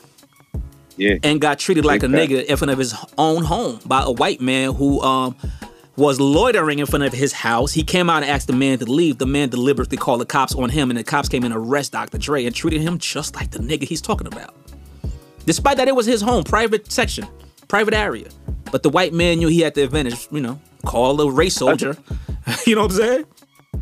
Yeah. 0.97 1.15
and 1.23 1.39
got 1.39 1.60
treated 1.60 1.86
like 1.86 2.03
a 2.03 2.08
nigga 2.08 2.43
in 2.45 2.58
front 2.58 2.71
of 2.71 2.79
his 2.79 2.95
own 3.17 3.43
home 3.43 3.79
by 3.86 4.01
a 4.03 4.12
white 4.12 4.41
man 4.41 4.73
who 4.73 5.01
um 5.01 5.36
was 5.97 6.19
loitering 6.19 6.79
in 6.79 6.86
front 6.86 7.05
of 7.05 7.13
his 7.13 7.31
house. 7.31 7.71
He 7.71 7.81
came 7.81 8.10
out 8.10 8.21
and 8.23 8.29
asked 8.29 8.47
the 8.47 8.53
man 8.53 8.79
to 8.79 8.86
leave. 8.86 9.17
The 9.17 9.25
man 9.25 9.47
deliberately 9.47 9.97
called 9.97 10.19
the 10.19 10.25
cops 10.25 10.53
on 10.53 10.69
him, 10.69 10.89
and 10.91 10.99
the 10.99 11.05
cops 11.05 11.29
came 11.29 11.45
and 11.45 11.53
arrest 11.53 11.93
Dr. 11.93 12.17
Dre 12.17 12.45
and 12.45 12.53
treated 12.53 12.81
him 12.81 12.97
just 12.97 13.34
like 13.36 13.51
the 13.51 13.60
nigga 13.60 13.84
he's 13.84 14.01
talking 14.01 14.27
about. 14.27 14.53
Despite 15.45 15.77
that, 15.77 15.88
it 15.88 15.95
was 15.95 16.05
his 16.05 16.21
home, 16.21 16.43
private 16.43 16.91
section, 16.91 17.25
private 17.75 17.93
area. 17.93 18.29
But 18.71 18.83
the 18.83 18.89
white 18.89 19.11
man 19.11 19.39
knew 19.39 19.49
he 19.49 19.59
had 19.59 19.73
the 19.75 19.83
advantage, 19.83 20.29
you 20.31 20.39
know, 20.39 20.61
call 20.85 21.19
a 21.19 21.29
race 21.29 21.55
soldier. 21.55 21.97
you 22.65 22.73
know 22.73 22.83
what 22.83 22.91
I'm 22.91 22.97
saying? 22.97 23.25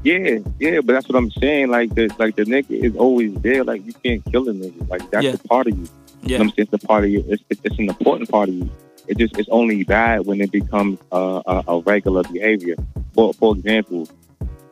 Yeah, 0.03 0.39
yeah, 0.59 0.79
but 0.81 0.93
that's 0.93 1.07
what 1.07 1.15
I'm 1.15 1.29
saying. 1.29 1.69
Like 1.69 1.93
the 1.93 2.09
like 2.17 2.35
the 2.35 2.43
nigga 2.43 2.71
is 2.71 2.95
always 2.95 3.35
there. 3.45 3.63
Like 3.63 3.85
you 3.85 3.93
can't 3.93 4.25
kill 4.31 4.49
a 4.49 4.51
nigga. 4.51 4.89
Like 4.89 5.03
that's 5.11 5.23
Yeah. 5.25 5.33
a 5.33 5.47
part 5.47 5.67
of 5.67 5.77
you. 5.77 5.85
Yeah. 5.85 5.89
You 5.89 6.29
know 6.29 6.37
what 6.37 6.41
I'm 6.41 6.49
saying? 6.55 6.69
It's 6.73 6.83
a 6.83 6.87
part 6.87 7.03
of 7.03 7.09
you. 7.11 7.23
It's, 7.27 7.43
it's, 7.51 7.61
it's 7.63 7.77
an 7.77 7.87
important 7.87 8.31
part 8.31 8.49
of 8.49 8.55
you. 8.55 8.67
It 9.07 9.17
just 9.19 9.37
it's 9.37 9.49
only 9.49 9.83
bad 9.83 10.25
when 10.25 10.41
it 10.41 10.51
becomes 10.51 10.97
uh, 11.11 11.43
a, 11.45 11.63
a 11.67 11.79
regular 11.81 12.23
behavior. 12.23 12.75
For 13.13 13.31
for 13.35 13.55
example, 13.55 14.09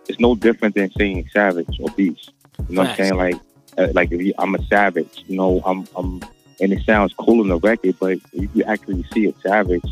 it's 0.09 0.19
no 0.19 0.33
different 0.33 0.73
than 0.73 0.91
saying 0.93 1.29
savage 1.31 1.79
or 1.79 1.89
beast. 1.91 2.31
You 2.67 2.75
know 2.75 2.81
what 2.81 2.89
I'm 2.91 2.95
saying? 2.97 3.17
Like 3.17 3.35
uh, 3.77 3.89
like 3.93 4.11
if 4.11 4.19
you, 4.19 4.33
I'm 4.39 4.55
a 4.55 4.65
savage. 4.65 5.23
You 5.27 5.37
know, 5.37 5.61
I'm 5.63 5.87
I'm 5.95 6.21
and 6.61 6.71
it 6.73 6.83
sounds 6.85 7.13
cool 7.17 7.41
in 7.41 7.47
the 7.49 7.57
record, 7.59 7.95
but 7.99 8.17
if 8.33 8.49
you 8.55 8.63
actually 8.63 9.03
see 9.13 9.27
a 9.27 9.33
savage, 9.41 9.83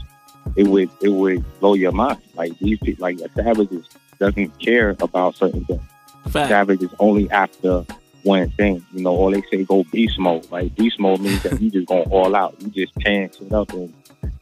it 0.56 0.68
would 0.68 0.90
it 1.02 1.10
would 1.10 1.44
blow 1.60 1.74
your 1.74 1.92
mind. 1.92 2.22
Like 2.36 2.58
these 2.60 2.80
people, 2.80 3.02
like 3.04 3.20
a 3.20 3.30
savage 3.34 3.72
is, 3.72 3.86
doesn't 4.20 4.58
care 4.60 4.96
about 5.02 5.36
certain 5.36 5.66
things. 5.66 5.82
Fact. 6.30 6.50
Savage 6.50 6.84
is 6.84 6.94
only 7.00 7.30
after 7.32 7.86
one 8.24 8.50
thing. 8.52 8.86
You 8.94 9.04
know, 9.04 9.12
all 9.16 9.32
they 9.32 9.42
say 9.52 9.64
go 9.64 9.84
beast 9.92 10.20
mode. 10.20 10.50
Like 10.52 10.76
beast 10.76 11.00
mode 11.00 11.22
means 11.22 11.42
that 11.44 11.60
you 11.62 11.72
just 11.72 11.88
going 11.88 12.10
all 12.10 12.36
out. 12.36 12.56
You 12.62 12.70
just 12.70 12.94
tearing 13.00 13.30
shit 13.32 13.52
up 13.52 13.72
and 13.74 13.94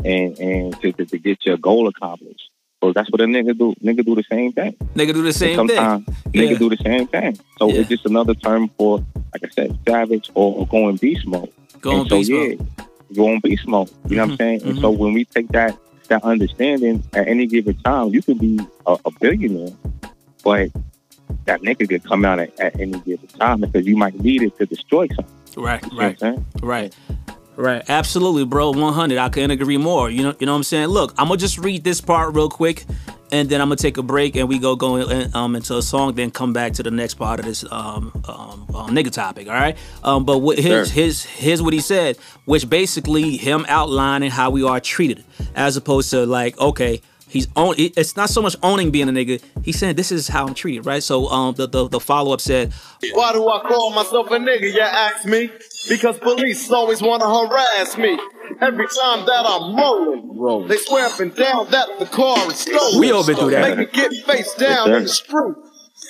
and 0.06 0.38
and 0.40 0.82
to, 0.82 0.92
to, 0.94 1.06
to 1.06 1.18
get 1.18 1.46
your 1.46 1.58
goal 1.58 1.88
accomplished. 1.88 2.50
So 2.84 2.94
that's 2.94 3.10
what 3.12 3.22
a 3.22 3.26
nigga 3.26 3.58
do. 3.58 3.74
Nigga 3.84 4.06
do 4.06 4.16
the 4.16 4.24
same 4.32 4.52
thing. 4.54 4.74
Nigga 4.96 5.14
do 5.14 5.24
the 5.24 5.34
same 5.34 5.60
And 5.60 5.70
thing. 5.70 5.78
sometimes 5.78 6.06
nigga 6.32 6.52
Yeah. 6.52 6.58
do 6.58 6.70
the 6.70 6.78
same 6.78 7.08
thing. 7.08 7.38
So 7.58 7.70
Yeah. 7.70 7.80
it's 7.80 7.90
just 7.90 8.06
another 8.06 8.36
term 8.36 8.70
for, 8.78 9.00
like 9.34 9.44
I 9.44 9.50
said, 9.50 9.78
savage 9.88 10.30
or, 10.36 10.54
or 10.60 10.68
going 10.68 10.98
beast 10.98 11.26
mode. 11.26 11.52
Going 11.82 12.02
and 12.02 12.10
so, 12.10 12.18
beast 12.18 12.30
yeah, 12.30 12.38
mode. 12.38 12.68
Going 13.16 13.40
beast 13.40 13.68
mode. 13.68 13.92
You 14.08 14.18
know 14.18 14.24
what 14.24 14.32
I'm 14.32 14.38
saying? 14.38 14.64
And 14.64 14.80
so 14.80 14.92
when 14.92 15.14
we 15.14 15.26
take 15.26 15.48
that 15.50 15.78
that 16.08 16.24
understanding 16.24 17.04
at 17.14 17.28
any 17.28 17.46
given 17.46 17.76
time, 17.82 18.10
you 18.10 18.22
could 18.22 18.40
be 18.40 18.60
a, 18.86 18.98
a 19.06 19.12
billionaire, 19.20 19.76
but 20.44 20.70
that 21.46 21.62
nigga 21.62 21.88
could 21.88 22.04
come 22.04 22.24
out 22.26 22.40
at, 22.40 22.58
at 22.60 22.80
any 22.80 23.00
given 23.02 23.28
time 23.28 23.62
because 23.62 23.86
you 23.86 23.98
might 23.98 24.18
need 24.20 24.42
it 24.44 24.58
to 24.58 24.66
destroy 24.66 25.08
something. 25.08 25.34
Right, 25.58 25.84
You 25.84 25.90
know 25.90 25.98
what 25.98 26.24
I'm 26.24 26.36
right, 26.62 26.94
right, 26.96 26.96
right. 27.58 27.84
Absolutely, 27.90 28.46
bro. 28.46 28.72
One 28.72 28.94
hundred. 28.94 29.18
I 29.18 29.30
couldn't 29.30 29.52
agree 29.52 29.78
more. 29.78 30.10
You 30.10 30.24
know, 30.24 30.36
you 30.40 30.46
know 30.46 30.54
what 30.54 30.58
I'm 30.58 30.64
saying. 30.64 30.88
Look, 30.88 31.14
I'm 31.18 31.28
gonna 31.28 31.38
just 31.38 31.58
read 31.58 31.84
this 31.84 32.00
part 32.02 32.34
real 32.36 32.50
quick, 32.50 32.86
and 33.32 33.50
then 33.50 33.62
I'm 33.62 33.68
gonna 33.68 33.76
take 33.78 33.98
a 33.98 34.04
break, 34.04 34.36
and 34.36 34.48
we 34.48 34.60
go 34.60 34.76
go 34.76 34.96
in, 34.98 35.36
um, 35.36 35.56
into 35.56 35.76
a 35.78 35.82
song, 35.82 36.14
then 36.14 36.32
come 36.32 36.54
back 36.54 36.74
to 36.74 36.84
the 36.84 36.92
next 36.92 37.16
part 37.16 37.40
of 37.40 37.46
this 37.46 37.64
um, 37.72 38.12
um, 38.28 38.66
um 38.76 38.90
nigga 38.96 39.12
topic. 39.12 39.48
All 39.48 39.54
right. 39.54 39.78
Um, 40.04 40.24
but 40.26 40.40
what, 40.40 40.58
his 40.58 40.66
Sure. 40.66 40.86
his 40.86 41.24
here's 41.26 41.62
what 41.62 41.74
he 41.74 41.80
said, 41.80 42.18
which 42.46 42.70
basically 42.70 43.38
him 43.38 43.66
outlining 43.68 44.32
how 44.32 44.50
we 44.50 44.64
are 44.64 44.80
treated, 44.80 45.24
as 45.56 45.76
opposed 45.78 46.10
to 46.12 46.26
like, 46.26 46.58
okay. 46.60 47.02
He's 47.30 47.50
own. 47.58 47.76
It's 47.78 48.16
not 48.16 48.30
so 48.30 48.42
much 48.42 48.56
owning 48.64 48.90
being 48.90 49.10
a 49.10 49.12
nigga. 49.12 49.44
He's 49.62 49.78
saying 49.78 49.98
this 49.98 50.14
is 50.14 50.30
how 50.30 50.48
I'm 50.48 50.54
treated, 50.54 50.86
right? 50.86 51.04
So, 51.04 51.28
um, 51.28 51.56
the 51.56 51.68
the, 51.68 51.90
the 51.90 52.00
follow 52.00 52.32
up 52.32 52.40
said, 52.40 52.72
Why 53.12 53.34
do 53.34 53.46
I 53.50 53.60
call 53.68 53.90
myself 53.92 54.32
a 54.32 54.38
nigga, 54.38 54.74
you 54.74 54.80
ask 54.80 55.26
me? 55.26 55.50
Because 55.90 56.18
police 56.20 56.70
always 56.72 57.02
wanna 57.02 57.26
harass 57.26 57.98
me. 57.98 58.20
Every 58.62 58.88
time 58.88 59.26
that 59.26 59.44
I'm 59.46 59.76
rolling, 59.76 60.68
they 60.68 60.78
swear 60.78 61.06
up 61.06 61.20
and 61.20 61.36
down 61.36 61.70
that 61.72 62.00
the 62.00 62.06
car 62.06 62.38
is 62.52 62.60
stolen. 62.60 63.00
We 63.00 63.12
all 63.12 63.26
been 63.26 63.36
through 63.36 63.52
that. 63.52 63.78
Make 63.78 63.94
me 63.94 64.02
get 64.02 64.14
face 64.26 64.54
down 64.56 64.92
in 64.92 65.04
the 65.04 65.10
street 65.10 65.56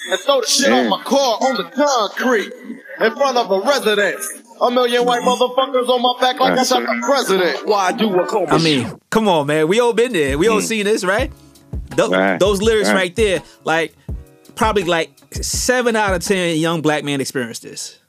and 0.10 0.20
throw 0.22 0.42
the 0.42 0.48
shit 0.48 0.72
on 0.72 0.90
my 0.90 1.02
car 1.04 1.38
on 1.42 1.56
the 1.56 1.64
concrete 1.64 2.52
in 3.00 3.16
front 3.16 3.38
of 3.38 3.52
a 3.52 3.60
residence. 3.62 4.28
A 4.60 4.72
million 4.72 5.06
white 5.06 5.22
motherfuckers 5.22 5.88
on 5.88 6.02
my 6.02 6.20
back 6.20 6.40
like 6.40 6.58
I 6.58 6.64
shot 6.64 6.82
the 6.82 7.04
president. 7.06 7.68
Why 7.68 7.92
do 7.92 8.20
I 8.20 8.26
call 8.26 8.52
I 8.52 8.58
mean, 8.58 9.00
come 9.12 9.28
on, 9.28 9.46
man. 9.48 9.68
We 9.68 9.80
all 9.80 9.94
been 9.94 10.14
there. 10.14 10.38
We 10.38 10.48
all 10.48 10.62
mm. 10.62 10.64
seen 10.64 10.86
this, 10.86 11.04
right? 11.04 11.32
Tho- 11.96 12.10
Right, 12.10 12.40
Those 12.40 12.62
lyrics 12.62 12.90
right. 12.90 12.96
right 12.96 13.16
there, 13.16 13.44
like 13.64 13.94
probably 14.56 14.84
like 14.84 15.12
seven 15.32 15.96
out 15.96 16.14
of 16.14 16.24
ten 16.24 16.58
young 16.58 16.82
black 16.82 17.04
men 17.04 17.22
experienced 17.22 17.62
this, 17.62 18.00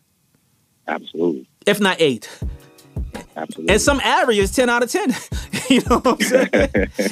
Absolutely. 0.86 1.46
If 1.68 1.80
not 1.80 2.00
eight. 2.00 2.28
Absolutely. 3.36 3.72
And 3.72 3.80
some 3.80 4.00
areas, 4.00 4.50
ten 4.50 4.68
out 4.68 4.82
of 4.82 4.90
ten. 4.90 5.14
you 5.70 5.80
know 5.88 5.98
what 6.00 6.20
I'm 6.20 6.20
saying? 6.20 6.50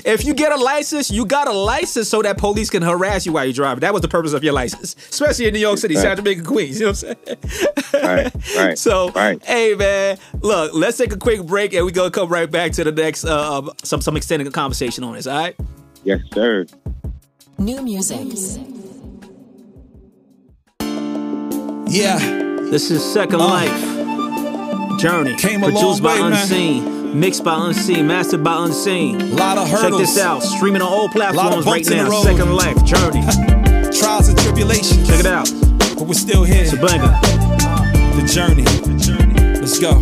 if 0.05 0.25
you 0.25 0.35
get 0.35 0.51
a 0.53 0.57
license, 0.57 1.11
you 1.11 1.25
got 1.25 1.47
a 1.47 1.53
license 1.53 2.09
so 2.09 2.21
that 2.23 2.37
police 2.37 2.69
can 2.69 2.83
harass 2.83 3.25
you 3.27 3.33
while 3.33 3.45
you're 3.45 3.53
driving. 3.53 3.81
That 3.81 3.93
was 3.93 4.03
the 4.03 4.09
purpose 4.09 4.33
of 4.33 4.43
your 4.43 4.53
license, 4.53 4.97
especially 5.11 5.47
in 5.47 5.55
New 5.55 5.61
York 5.61 5.79
City, 5.79 5.95
Right. 5.95 6.03
South 6.03 6.17
Jamaica, 6.19 6.43
Queens. 6.43 6.81
You 6.81 6.87
know 6.87 6.93
what 6.93 7.05
I'm 7.05 7.39
saying? 7.93 8.05
right, 8.05 8.57
right. 8.57 8.79
So, 8.87 9.11
right. 9.13 9.43
hey 9.45 9.75
man, 9.75 10.19
look, 10.41 10.73
let's 10.75 10.99
take 10.99 11.13
a 11.13 11.17
quick 11.17 11.45
break 11.45 11.73
and 11.75 11.85
we're 11.85 11.93
gonna 11.93 12.11
come 12.11 12.29
right 12.29 12.51
back 12.51 12.73
to 12.73 12.85
the 12.85 12.93
next 12.93 13.25
uh, 13.25 13.59
uh, 13.59 13.71
some 13.85 14.01
some 14.01 14.17
extended 14.17 14.53
conversation 14.53 15.05
on 15.05 15.15
this. 15.15 15.27
All 15.27 15.39
right. 15.39 15.57
Yes, 16.05 16.21
sir. 16.35 16.67
New 17.59 17.83
music. 17.83 18.27
Yeah. 21.89 22.19
This 22.71 22.91
is 22.91 23.05
Second 23.05 23.39
Life 23.39 23.96
Journey. 24.99 25.37
Came 25.37 25.63
a 25.63 25.67
produced 25.67 26.03
by 26.03 26.15
way, 26.15 26.21
man. 26.21 26.33
Unseen, 26.33 27.21
mixed 27.21 27.45
by 27.45 27.69
Unseen, 27.69 28.07
mastered 28.07 28.43
by 28.43 28.65
Unseen. 28.65 29.37
Lot 29.37 29.59
of 29.59 29.69
Check 29.69 29.93
this 29.93 30.19
out. 30.19 30.43
Streaming 30.43 30.83
on 30.83 30.89
all 30.89 31.09
platforms 31.09 31.67
right 31.67 31.87
now. 31.89 32.11
Second 32.23 32.55
Life 32.55 32.85
Journey. 32.85 33.23
Trials 33.99 34.29
and 34.29 34.39
tribulations. 34.39 35.07
Check 35.09 35.21
it 35.21 35.27
out. 35.27 35.49
But 35.97 36.07
we're 36.07 36.15
still 36.15 36.45
here. 36.45 36.63
It's 36.63 36.73
a 36.73 36.77
banger. 36.77 37.13
The 38.17 38.27
journey. 38.33 38.65
Let's 39.61 39.79
go. 39.79 40.01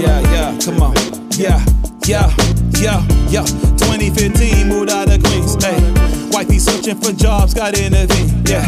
Yeah, 0.00 0.20
yeah, 0.32 0.58
come 0.64 0.82
on. 0.82 0.94
Yeah, 1.32 1.64
yeah, 2.06 2.32
yeah, 2.78 3.04
yeah. 3.28 3.44
2015, 3.44 4.68
moved 4.68 4.90
out 4.90 5.10
of 5.10 5.22
Queens. 5.22 5.62
Hey, 5.62 5.78
wifey 6.30 6.58
searching 6.58 6.96
for 6.96 7.12
jobs, 7.12 7.54
got 7.54 7.78
intervened. 7.78 8.48
Yeah. 8.48 8.64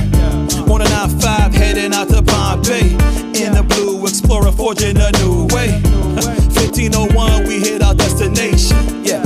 On 0.71 0.81
a 0.81 0.85
9-5, 0.85 1.55
heading 1.55 1.93
out 1.93 2.09
to 2.09 2.23
Palm 2.23 2.63
Bay. 2.63 2.91
In 3.35 3.55
the 3.55 3.65
blue 3.67 4.03
Explorer, 4.03 4.53
forging 4.53 4.97
a 4.97 5.11
new 5.23 5.47
way. 5.55 5.81
1501, 6.53 7.47
we 7.47 7.61
hit 7.61 7.83
our 7.83 7.95
destination. 7.95 9.05
Yeah, 9.05 9.23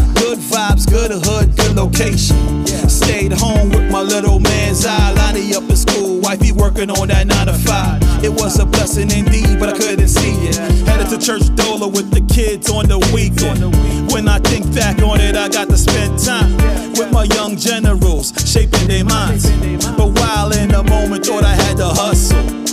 good 1.08 1.24
hood, 1.24 1.56
good 1.56 1.76
location. 1.76 2.66
Stayed 2.88 3.32
home 3.32 3.70
with 3.70 3.90
my 3.90 4.02
little 4.02 4.40
man's 4.40 4.84
eye, 4.84 5.12
lining 5.12 5.54
up 5.54 5.62
in 5.64 5.76
school. 5.76 6.20
Wifey 6.20 6.52
working 6.52 6.90
on 6.90 7.08
that 7.08 7.26
9 7.26 7.46
to 7.46 7.52
5. 7.52 8.24
It 8.24 8.30
was 8.32 8.58
a 8.58 8.66
blessing 8.66 9.10
indeed, 9.10 9.60
but 9.60 9.68
I 9.68 9.72
couldn't 9.72 10.08
see 10.08 10.34
it. 10.48 10.56
Headed 10.86 11.08
to 11.10 11.18
church 11.18 11.42
Dola 11.54 11.92
with 11.92 12.10
the 12.10 12.22
kids 12.32 12.70
on 12.70 12.86
the 12.86 12.98
weekend. 13.14 13.62
When 14.10 14.28
I 14.28 14.38
think 14.40 14.74
back 14.74 15.00
on 15.02 15.20
it, 15.20 15.36
I 15.36 15.48
got 15.48 15.68
to 15.68 15.76
spend 15.76 16.18
time 16.18 16.56
with 16.94 17.12
my 17.12 17.24
young 17.24 17.56
generals, 17.56 18.32
shaping 18.44 18.88
their 18.88 19.04
minds. 19.04 19.48
But 19.96 20.18
while 20.18 20.52
in 20.52 20.70
the 20.70 20.82
moment, 20.82 21.26
thought 21.26 21.44
I 21.44 21.54
had 21.54 21.76
to 21.76 21.86
hustle. 21.86 22.66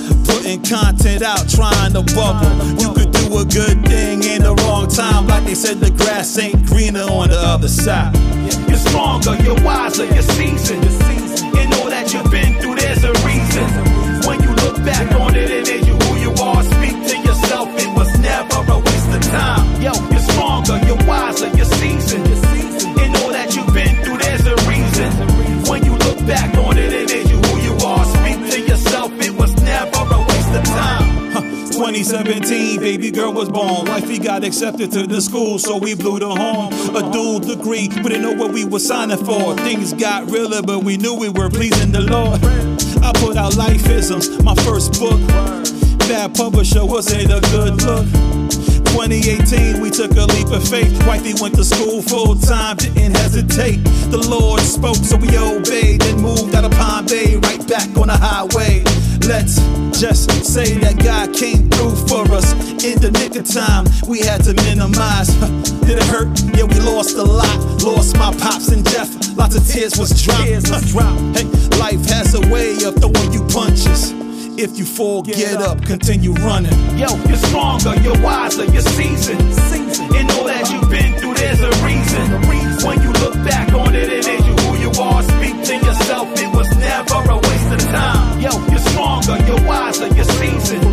Putting 0.44 0.62
content 0.64 1.24
out, 1.24 1.48
trying 1.48 1.94
to 1.94 2.02
bubble. 2.14 2.52
You 2.76 2.94
could 2.94 3.14
do 3.14 3.38
a 3.40 3.46
good 3.46 3.88
thing 3.88 4.22
in 4.24 4.44
the 4.44 4.54
wrong 4.68 4.90
time. 4.90 5.26
Like 5.26 5.46
they 5.46 5.56
said, 5.56 5.80
the 5.80 5.90
grass 5.90 6.38
ain't 6.38 6.66
greener 6.66 7.04
on 7.04 7.30
the 7.30 7.40
other 7.40 7.70
side. 7.70 8.14
You're 8.68 8.76
stronger, 8.76 9.42
you're 9.42 9.56
wiser, 9.64 10.04
you're 10.04 10.22
seasoned. 10.22 10.84
You 10.84 11.64
know 11.72 11.88
that 11.88 12.12
you've 12.12 12.30
been 12.30 12.60
through, 12.60 12.76
there's 12.76 13.06
a 13.06 13.14
reason. 13.24 13.64
When 14.28 14.44
you 14.44 14.52
look 14.68 14.84
back 14.84 15.10
on 15.16 15.34
it, 15.34 15.50
it 15.50 15.70
is 15.70 15.88
you 15.88 16.03
2017, 31.84 32.80
baby 32.80 33.12
girl 33.12 33.34
was 33.34 33.50
born. 33.50 33.86
Wifey 33.88 34.18
got 34.18 34.46
accepted 34.46 34.90
to 34.94 35.06
the 35.06 35.20
school, 35.20 35.60
so 35.60 35.76
we 35.76 35.94
blew 35.96 36.18
the 36.18 36.30
horn. 36.30 36.72
A 36.96 37.12
dual 37.12 37.40
degree, 37.40 37.90
we 37.90 38.04
didn't 38.04 38.22
know 38.22 38.32
what 38.32 38.54
we 38.54 38.64
were 38.64 38.80
signing 38.80 39.18
for. 39.18 39.54
Things 39.58 39.92
got 39.92 40.32
realer, 40.32 40.62
but 40.62 40.86
we 40.86 40.96
knew 40.96 41.14
we 41.14 41.28
were 41.28 41.50
pleasing 41.50 41.92
the 41.92 42.00
Lord. 42.00 42.40
I 43.04 43.12
put 43.20 43.36
out 43.36 43.60
Lifeisms, 43.60 44.42
my 44.46 44.56
first 44.64 44.98
book. 44.98 45.20
Bad 46.08 46.34
publisher 46.34 46.86
wasn't 46.86 47.26
a 47.26 47.42
good 47.52 47.84
look. 47.84 48.08
2018, 48.96 49.82
we 49.82 49.90
took 49.90 50.12
a 50.12 50.24
leap 50.24 50.48
of 50.56 50.66
faith. 50.66 50.96
Wifey 51.06 51.34
went 51.42 51.54
to 51.56 51.66
school 51.66 52.02
full 52.02 52.36
time, 52.36 52.78
didn't 52.78 53.18
hesitate. 53.18 53.84
The 54.08 54.26
Lord 54.30 54.62
spoke, 54.62 55.04
so 55.04 55.18
we 55.18 55.38
obeyed. 55.38 56.02
and 56.06 56.22
moved 56.22 56.56
out 56.56 56.64
of 56.64 56.72
Palm 56.80 57.08
Bay, 57.08 57.36
right 57.36 57.68
back 57.68 57.90
on 57.98 58.08
the 58.08 58.16
highway. 58.16 59.03
Let's 59.28 59.56
just 60.00 60.30
say 60.46 60.78
that 60.80 60.98
God 61.04 61.34
came 61.34 61.70
through 61.70 61.96
for 62.08 62.24
us 62.34 62.54
in 62.84 63.00
the 63.00 63.12
nick 63.12 63.36
of 63.36 63.48
time. 63.48 63.86
We 64.08 64.20
had 64.20 64.44
to 64.46 64.54
minimize. 64.66 65.28
Did 65.88 66.00
it 66.00 66.04
hurt? 66.06 66.34
Yeah, 66.56 66.66
we 66.66 66.80
lost 66.80 67.16
a 67.18 67.24
lot. 67.24 67.58
Lost 67.84 68.18
my 68.18 68.34
pops 68.36 68.70
and 68.70 68.88
Jeff. 68.90 69.10
Lots 69.38 69.56
of 69.56 69.68
tears 69.68 69.98
was 69.98 70.12
dropped. 70.22 70.44
Hey, 71.34 71.46
life 71.80 72.06
has 72.10 72.36
a 72.36 72.42
way 72.52 72.74
of 72.84 72.96
throwing 72.96 73.34
you 73.34 73.42
punches. 73.48 74.12
If 74.58 74.78
you 74.78 74.86
fall, 74.86 75.24
get 75.24 75.62
up, 75.62 75.84
continue 75.84 76.34
running. 76.34 76.74
Yo, 76.98 77.10
you're 77.28 77.38
stronger, 77.38 77.96
you're 78.02 78.20
wiser, 78.22 78.66
you're 78.66 78.82
seasoned. 78.82 79.42
You 80.14 80.24
know 80.30 80.46
that 80.46 80.70
you've 80.72 80.90
been 80.90 81.18
through, 81.18 81.34
there's 81.34 81.62
a 81.62 81.72
reason. 81.84 82.30
When 82.86 83.02
you 83.02 83.12
look 83.24 83.34
back 83.46 83.74
on 83.74 83.96
it, 83.96 84.10
it 84.12 84.28
is 84.28 84.46
you 84.46 84.54
who 84.54 84.78
you 84.78 84.92
are. 85.02 85.24
Speak 85.24 85.64
to 85.66 85.76
yourself, 85.86 86.28
it 86.40 86.56
was 86.56 86.70
never 86.78 87.16
a 87.32 87.43
you're 90.10 90.16
wiser, 90.16 90.16
you're 90.16 90.26
seasoned. 90.60 90.84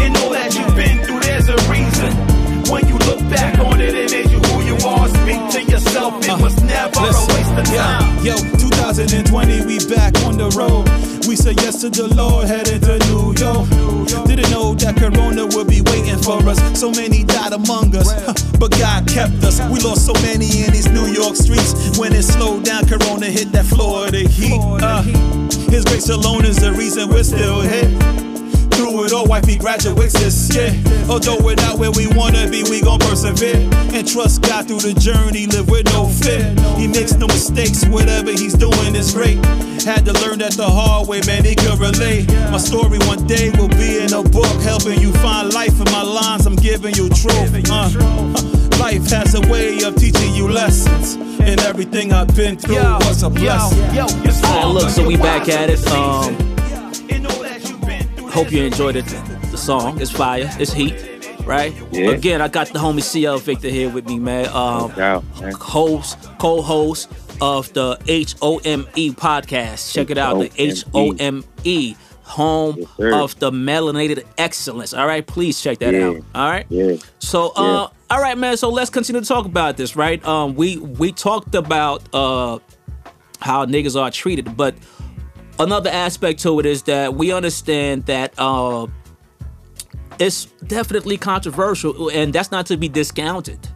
You 0.00 0.10
know 0.10 0.32
that 0.32 0.54
you've 0.54 0.76
been 0.76 1.04
through, 1.04 1.20
there's 1.20 1.48
a 1.48 1.56
reason. 1.70 2.12
When 2.70 2.86
you 2.88 2.98
look 2.98 3.20
back 3.30 3.58
on 3.60 3.80
it, 3.80 3.94
it 3.94 4.12
is 4.12 4.32
you 4.32 4.38
who 4.40 4.62
you 4.62 4.76
are. 4.86 5.08
Speak 5.08 5.40
to 5.52 5.70
yourself, 5.70 6.14
it 6.26 6.40
was 6.42 6.60
never 6.62 6.98
a 6.98 7.26
waste 7.30 7.54
of 7.58 7.64
time. 7.64 8.24
Yo, 8.24 8.34
2020, 8.36 9.66
we 9.66 9.78
back 9.86 10.14
on 10.24 10.36
the 10.36 10.50
road. 10.58 10.88
We 11.26 11.36
said 11.36 11.56
yes 11.60 11.80
to 11.82 11.90
the 11.90 12.12
Lord, 12.14 12.46
headed 12.46 12.82
to 12.82 12.98
New 13.10 13.34
York. 13.38 13.68
Didn't 14.26 14.50
know 14.50 14.74
that 14.74 14.96
Corona 14.96 15.46
would 15.46 15.68
be 15.68 15.80
waiting 15.82 16.18
for 16.18 16.38
us. 16.48 16.58
So 16.78 16.90
many 16.90 17.22
died 17.24 17.52
among 17.52 17.94
us, 17.96 18.10
but 18.58 18.70
God 18.78 19.06
kept 19.08 19.42
us. 19.44 19.60
We 19.70 19.80
lost 19.80 20.06
so 20.06 20.12
many 20.22 20.46
in 20.64 20.70
these 20.72 20.90
New 20.90 21.06
York 21.06 21.36
streets. 21.36 21.98
When 21.98 22.12
it 22.12 22.22
slowed 22.22 22.64
down, 22.64 22.86
Corona 22.86 23.26
hit 23.26 23.52
that 23.52 23.64
Florida 23.66 24.18
heat. 24.28 24.58
Uh, 24.58 25.02
His 25.70 25.84
grace 25.84 26.08
alone 26.08 26.44
is 26.44 26.56
the 26.56 26.72
reason 26.72 27.08
we're 27.08 27.22
still 27.24 27.60
here. 27.60 28.25
Through 28.76 29.04
it 29.06 29.12
all, 29.14 29.26
wifey 29.26 29.56
graduates 29.56 30.12
this 30.12 30.54
year. 30.54 30.70
Although 31.08 31.38
we're 31.40 31.56
not 31.56 31.78
where 31.78 31.90
we 31.92 32.06
wanna 32.08 32.46
be, 32.50 32.62
we 32.64 32.82
gon' 32.82 32.98
persevere. 32.98 33.56
And 33.96 34.06
trust 34.06 34.42
God 34.42 34.68
through 34.68 34.80
the 34.80 34.92
journey, 34.92 35.46
live 35.46 35.70
with 35.70 35.86
no 35.86 36.08
fear. 36.08 36.44
He 36.76 36.86
makes 36.86 37.14
no 37.14 37.26
mistakes, 37.26 37.86
whatever 37.86 38.32
he's 38.32 38.52
doing 38.52 38.94
is 38.94 39.14
great. 39.14 39.42
Had 39.82 40.04
to 40.04 40.12
learn 40.20 40.40
that 40.40 40.52
the 40.60 40.68
hard 40.68 41.08
way, 41.08 41.22
man, 41.26 41.44
he 41.44 41.54
could 41.54 41.78
relate. 41.78 42.28
My 42.52 42.58
story 42.58 42.98
one 43.08 43.26
day 43.26 43.48
will 43.56 43.68
be 43.68 43.96
in 44.04 44.12
a 44.12 44.22
book, 44.22 44.52
helping 44.60 45.00
you 45.00 45.10
find 45.24 45.54
life 45.54 45.80
in 45.80 45.90
my 45.90 46.02
lines. 46.02 46.44
I'm 46.44 46.56
giving 46.56 46.94
you 46.96 47.08
truth. 47.08 47.56
Uh, 47.70 47.88
life 48.78 49.08
has 49.08 49.34
a 49.34 49.40
way 49.48 49.82
of 49.84 49.96
teaching 49.96 50.34
you 50.34 50.48
lessons. 50.48 51.14
And 51.40 51.60
everything 51.60 52.12
I've 52.12 52.34
been 52.36 52.58
through 52.58 52.76
was 53.08 53.22
a 53.22 53.30
blessing. 53.30 53.80
All 54.44 54.66
right, 54.66 54.82
look, 54.82 54.90
so 54.90 55.06
we 55.06 55.16
back 55.16 55.48
at 55.48 55.70
it. 55.70 55.86
Um, 55.86 56.55
hope 58.36 58.52
you 58.52 58.62
enjoyed 58.62 58.96
it. 58.96 59.06
The 59.50 59.56
song 59.56 59.98
is 59.98 60.10
fire. 60.10 60.46
It's 60.60 60.70
heat, 60.72 60.94
right? 61.46 61.72
Yeah. 61.90 62.10
Again, 62.10 62.42
I 62.42 62.48
got 62.48 62.68
the 62.68 62.78
homie 62.78 63.02
CL 63.02 63.38
Victor 63.38 63.68
here 63.70 63.88
with 63.88 64.06
me, 64.06 64.18
man. 64.18 64.48
Um, 64.48 64.92
Yeah, 64.94 65.22
man. 65.40 65.54
host, 65.58 66.18
co-host 66.38 67.08
of 67.40 67.72
the 67.72 67.98
H 68.06 68.34
O 68.42 68.58
M 68.58 68.86
E 68.94 69.10
podcast. 69.12 69.94
Check 69.94 70.10
it 70.10 70.18
out, 70.18 70.38
the 70.38 70.50
H 70.58 70.84
O 70.92 71.12
M 71.18 71.44
E, 71.64 71.94
home 72.24 72.76
Yes, 72.98 73.14
of 73.14 73.38
the 73.38 73.50
melanated 73.50 74.24
excellence. 74.36 74.92
All 74.92 75.06
right, 75.06 75.26
please 75.26 75.58
check 75.62 75.78
that 75.78 75.94
Yeah. 75.94 76.08
out. 76.08 76.16
All 76.34 76.50
right. 76.50 76.66
Yeah. 76.68 76.96
So, 77.20 77.52
uh, 77.56 77.88
all 78.10 78.20
right, 78.20 78.36
man. 78.36 78.58
So 78.58 78.68
let's 78.68 78.90
continue 78.90 79.22
to 79.22 79.26
talk 79.26 79.46
about 79.46 79.78
this, 79.78 79.96
right? 79.96 80.22
Um, 80.26 80.54
we 80.56 80.76
we 80.76 81.10
talked 81.10 81.54
about 81.54 82.02
uh 82.12 82.58
how 83.40 83.64
niggas 83.64 83.98
are 83.98 84.10
treated, 84.10 84.56
but 84.58 84.74
another 85.58 85.90
aspect 85.90 86.40
to 86.40 86.60
it 86.60 86.66
is 86.66 86.82
that 86.84 87.14
we 87.14 87.32
understand 87.32 88.06
that 88.06 88.34
uh 88.38 88.86
it's 90.18 90.46
definitely 90.66 91.16
controversial, 91.16 92.08
and 92.08 92.32
that's 92.32 92.50
not 92.50 92.66
to 92.66 92.76
be 92.76 92.88
discounted. 92.88 93.68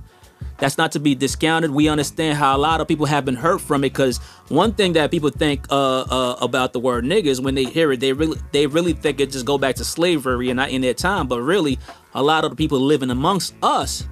That's 0.59 0.77
not 0.77 0.93
to 0.93 1.01
be 1.01 1.15
discounted. 1.15 1.71
We 1.71 1.89
understand 1.89 2.37
how 2.37 2.55
a 2.55 2.59
lot 2.59 2.83
of 2.83 2.89
people 2.89 3.07
have 3.07 3.25
been 3.25 3.35
hurt 3.35 3.63
from 3.63 3.83
it 3.83 3.91
because 3.91 4.19
one 4.49 4.75
thing 4.75 4.93
that 4.93 5.11
people 5.11 5.31
think 5.31 5.67
uh, 5.71 6.01
uh, 6.03 6.37
about 6.41 6.75
the 6.75 6.81
word 6.81 7.05
niggas 7.05 7.41
when 7.41 7.55
they 7.55 7.65
hear 7.65 7.93
it, 7.93 8.01
they 8.01 8.13
really 8.13 8.39
they 8.53 8.67
really 8.67 8.93
think 8.93 9.21
it 9.21 9.31
just 9.31 9.47
go 9.47 9.57
back 9.57 9.77
to 9.77 9.85
slavery 9.85 10.51
and 10.51 10.59
not 10.59 10.71
in 10.71 10.83
their 10.83 10.95
time. 10.95 11.29
But 11.29 11.41
really, 11.41 11.79
a 12.15 12.23
lot 12.23 12.45
of 12.45 12.51
the 12.51 12.57
people 12.57 12.79
living 12.79 13.11
amongst 13.11 13.55
us 13.63 14.07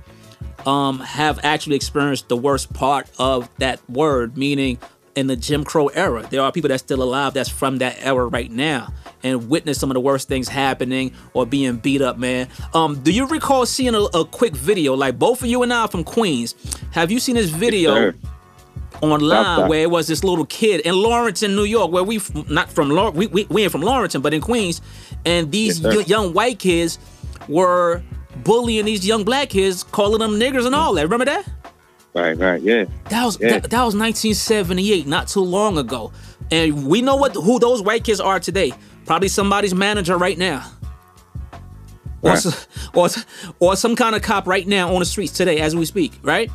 um, 0.64 1.00
have 1.00 1.38
actually 1.44 1.76
experienced 1.76 2.28
the 2.28 2.36
worst 2.36 2.72
part 2.72 3.10
of 3.18 3.50
that 3.58 3.80
word, 3.90 4.38
meaning 4.38 4.78
in 5.18 5.26
the 5.26 5.36
Jim 5.36 5.64
Crow 5.64 5.88
era. 5.88 6.26
There 6.30 6.40
are 6.40 6.52
people 6.52 6.68
that's 6.68 6.82
still 6.82 7.02
alive 7.02 7.34
that's 7.34 7.48
from 7.48 7.78
that 7.78 7.96
era 8.00 8.26
right 8.26 8.50
now 8.50 8.92
and 9.22 9.48
witness 9.50 9.78
some 9.78 9.90
of 9.90 9.94
the 9.94 10.00
worst 10.00 10.28
things 10.28 10.48
happening 10.48 11.12
or 11.34 11.44
being 11.44 11.76
beat 11.76 12.00
up, 12.02 12.18
man. 12.18 12.48
Um, 12.72 13.00
do 13.02 13.10
you 13.12 13.26
recall 13.26 13.66
seeing 13.66 13.94
a, 13.94 14.00
a 14.00 14.24
quick 14.24 14.54
video? 14.54 14.94
Like 14.94 15.18
both 15.18 15.42
of 15.42 15.48
you 15.48 15.62
and 15.62 15.72
I 15.72 15.80
are 15.82 15.88
from 15.88 16.04
Queens. 16.04 16.54
Have 16.92 17.10
you 17.10 17.18
seen 17.20 17.34
this 17.34 17.50
video? 17.50 17.94
sir. 17.94 18.14
online 19.02 19.68
where 19.68 19.82
it 19.82 19.90
was 19.90 20.06
this 20.08 20.24
little 20.24 20.46
kid 20.46 20.80
in 20.82 20.94
Lawrence, 20.94 21.42
in 21.42 21.54
New 21.54 21.64
York, 21.64 21.90
where 21.92 22.02
we 22.04 22.20
not 22.48 22.70
from 22.70 22.90
Law- 22.90 23.10
we, 23.10 23.26
we 23.28 23.44
we 23.50 23.62
ain't 23.62 23.72
from 23.72 23.82
Lawrence, 23.82 24.16
but 24.16 24.32
in 24.34 24.40
Queens, 24.40 24.80
and 25.24 25.50
these 25.52 25.80
Yes, 25.80 25.96
y- 25.96 26.04
young 26.06 26.32
white 26.32 26.58
kids 26.58 26.98
were 27.48 28.02
bullying 28.44 28.84
these 28.86 29.06
young 29.06 29.24
black 29.24 29.50
kids, 29.50 29.82
calling 29.84 30.18
them 30.20 30.38
niggers 30.38 30.64
and 30.66 30.74
all 30.74 30.94
that. 30.94 31.02
Remember 31.02 31.24
that? 31.26 31.44
Right, 32.18 32.36
right, 32.38 32.62
yeah. 32.62 32.84
That 33.10 33.24
was 33.24 33.38
Yeah. 33.40 33.50
that, 33.60 33.70
that 33.70 33.84
was 33.84 33.94
1978, 33.94 35.06
not 35.06 35.28
too 35.28 35.40
long 35.40 35.78
ago. 35.78 36.12
And 36.50 36.86
we 36.86 37.02
know 37.02 37.16
what 37.16 37.34
who 37.34 37.58
those 37.58 37.82
white 37.82 38.04
kids 38.04 38.20
are 38.20 38.40
today. 38.40 38.72
Probably 39.06 39.28
somebody's 39.28 39.74
manager 39.74 40.16
right 40.16 40.36
now. 40.38 40.64
Or, 42.22 42.30
Right. 42.30 42.36
s- 42.46 42.66
or, 42.94 43.08
or 43.60 43.76
some 43.76 43.94
kind 43.94 44.16
of 44.16 44.22
cop 44.22 44.46
right 44.46 44.66
now 44.66 44.92
on 44.92 44.98
the 45.00 45.04
streets 45.06 45.32
today 45.32 45.60
as 45.60 45.76
we 45.76 45.84
speak, 45.84 46.12
right? 46.22 46.50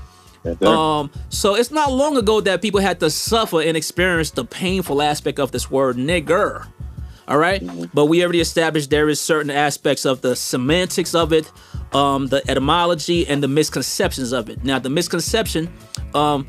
Um, 0.62 1.10
so 1.30 1.56
it's 1.56 1.72
not 1.72 1.90
long 1.94 2.18
ago 2.18 2.42
that 2.42 2.62
people 2.62 2.82
had 2.82 3.00
to 3.00 3.10
suffer 3.10 3.62
and 3.62 3.78
experience 3.78 4.32
the 4.32 4.44
painful 4.44 5.02
aspect 5.02 5.40
of 5.40 5.52
this 5.52 5.72
word 5.72 5.96
nigger. 5.96 6.68
All 7.28 7.38
right? 7.38 7.64
but 7.94 8.06
we 8.06 8.24
already 8.24 8.42
established 8.42 8.90
there 8.90 9.08
is 9.10 9.20
certain 9.20 9.50
aspects 9.52 10.06
of 10.06 10.22
the 10.22 10.36
semantics 10.36 11.16
of 11.16 11.32
it, 11.32 11.52
um, 11.94 12.28
the 12.28 12.42
etymology, 12.50 13.26
and 13.28 13.42
the 13.42 13.48
misconceptions 13.48 14.34
of 14.34 14.50
it. 14.50 14.64
Now, 14.64 14.80
the 14.80 14.90
misconception, 14.90 15.72
um, 16.14 16.48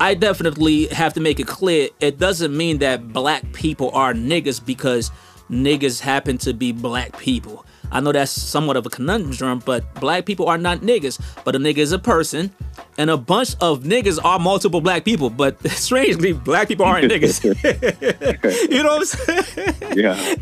I 0.00 0.14
definitely 0.14 0.86
have 0.88 1.14
to 1.14 1.20
make 1.20 1.40
it 1.40 1.46
clear. 1.46 1.88
It 2.00 2.18
doesn't 2.18 2.56
mean 2.56 2.78
that 2.78 3.12
black 3.12 3.52
people 3.52 3.90
are 3.92 4.12
niggas 4.12 4.64
because 4.64 5.10
niggas 5.50 6.00
happen 6.00 6.38
to 6.38 6.52
be 6.52 6.72
black 6.72 7.16
people. 7.18 7.64
I 7.94 8.00
know 8.00 8.10
that's 8.12 8.32
somewhat 8.32 8.76
of 8.76 8.84
a 8.84 8.90
conundrum, 8.90 9.60
but 9.64 9.82
black 10.00 10.26
people 10.26 10.48
are 10.48 10.58
not 10.58 10.80
niggas. 10.80 11.18
But 11.44 11.54
a 11.54 11.58
nigga 11.60 11.78
is 11.78 11.92
a 11.92 11.98
person, 11.98 12.50
and 12.98 13.08
a 13.08 13.16
bunch 13.16 13.54
of 13.60 13.84
niggas 13.84 14.18
are 14.24 14.40
multiple 14.40 14.80
black 14.80 15.04
people. 15.04 15.30
But 15.30 15.64
strangely, 15.70 16.32
black 16.32 16.66
people 16.68 16.84
aren't 16.86 17.10
niggas. 17.10 17.44
you 18.70 18.82
know 18.82 18.98
what 18.98 19.00
I'm 19.00 19.04
saying? 19.06 19.96
yeah. 19.96 20.34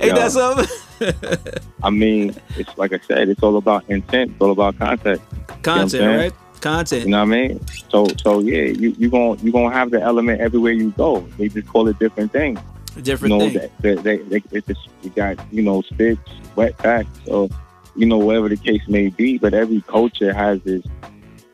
Ain't 0.00 0.02
Yeah. 0.02 0.14
that 0.14 0.30
something? 0.30 1.60
I 1.82 1.90
mean, 1.90 2.36
it's 2.56 2.78
like 2.78 2.92
I 2.92 3.00
said, 3.00 3.28
it's 3.28 3.42
all 3.42 3.56
about 3.56 3.84
intent. 3.90 4.30
It's 4.30 4.40
all 4.40 4.52
about 4.52 4.78
context. 4.78 5.22
Content, 5.62 5.90
saying? 5.90 6.16
right? 6.16 6.32
Content. 6.60 7.02
You 7.04 7.10
know 7.10 7.18
what 7.18 7.34
I 7.34 7.48
mean? 7.48 7.60
So, 7.90 8.06
so 8.22 8.38
yeah, 8.38 8.62
you 8.62 8.94
you 8.96 9.10
gonna 9.10 9.34
you 9.42 9.50
gonna 9.50 9.74
have 9.74 9.90
the 9.90 10.00
element 10.00 10.40
everywhere 10.40 10.72
you 10.72 10.92
go. 10.92 11.20
They 11.36 11.48
just 11.48 11.66
call 11.66 11.88
it 11.88 11.98
different 11.98 12.30
things. 12.32 12.60
Different 13.02 13.32
you 13.32 13.38
know, 13.38 13.50
thing. 13.50 13.70
That, 13.82 13.82
they, 13.82 13.94
they, 13.96 14.16
they, 14.22 14.42
it's 14.52 14.66
just, 14.66 14.88
you 15.02 15.10
got 15.10 15.36
you 15.50 15.62
know 15.62 15.82
sticks, 15.82 16.30
wet 16.54 16.76
packs, 16.78 17.08
or 17.26 17.48
you 17.96 18.06
know 18.06 18.18
whatever 18.18 18.48
the 18.48 18.56
case 18.56 18.82
may 18.88 19.08
be. 19.08 19.38
But 19.38 19.54
every 19.54 19.80
culture 19.82 20.32
has 20.32 20.62
this 20.62 20.84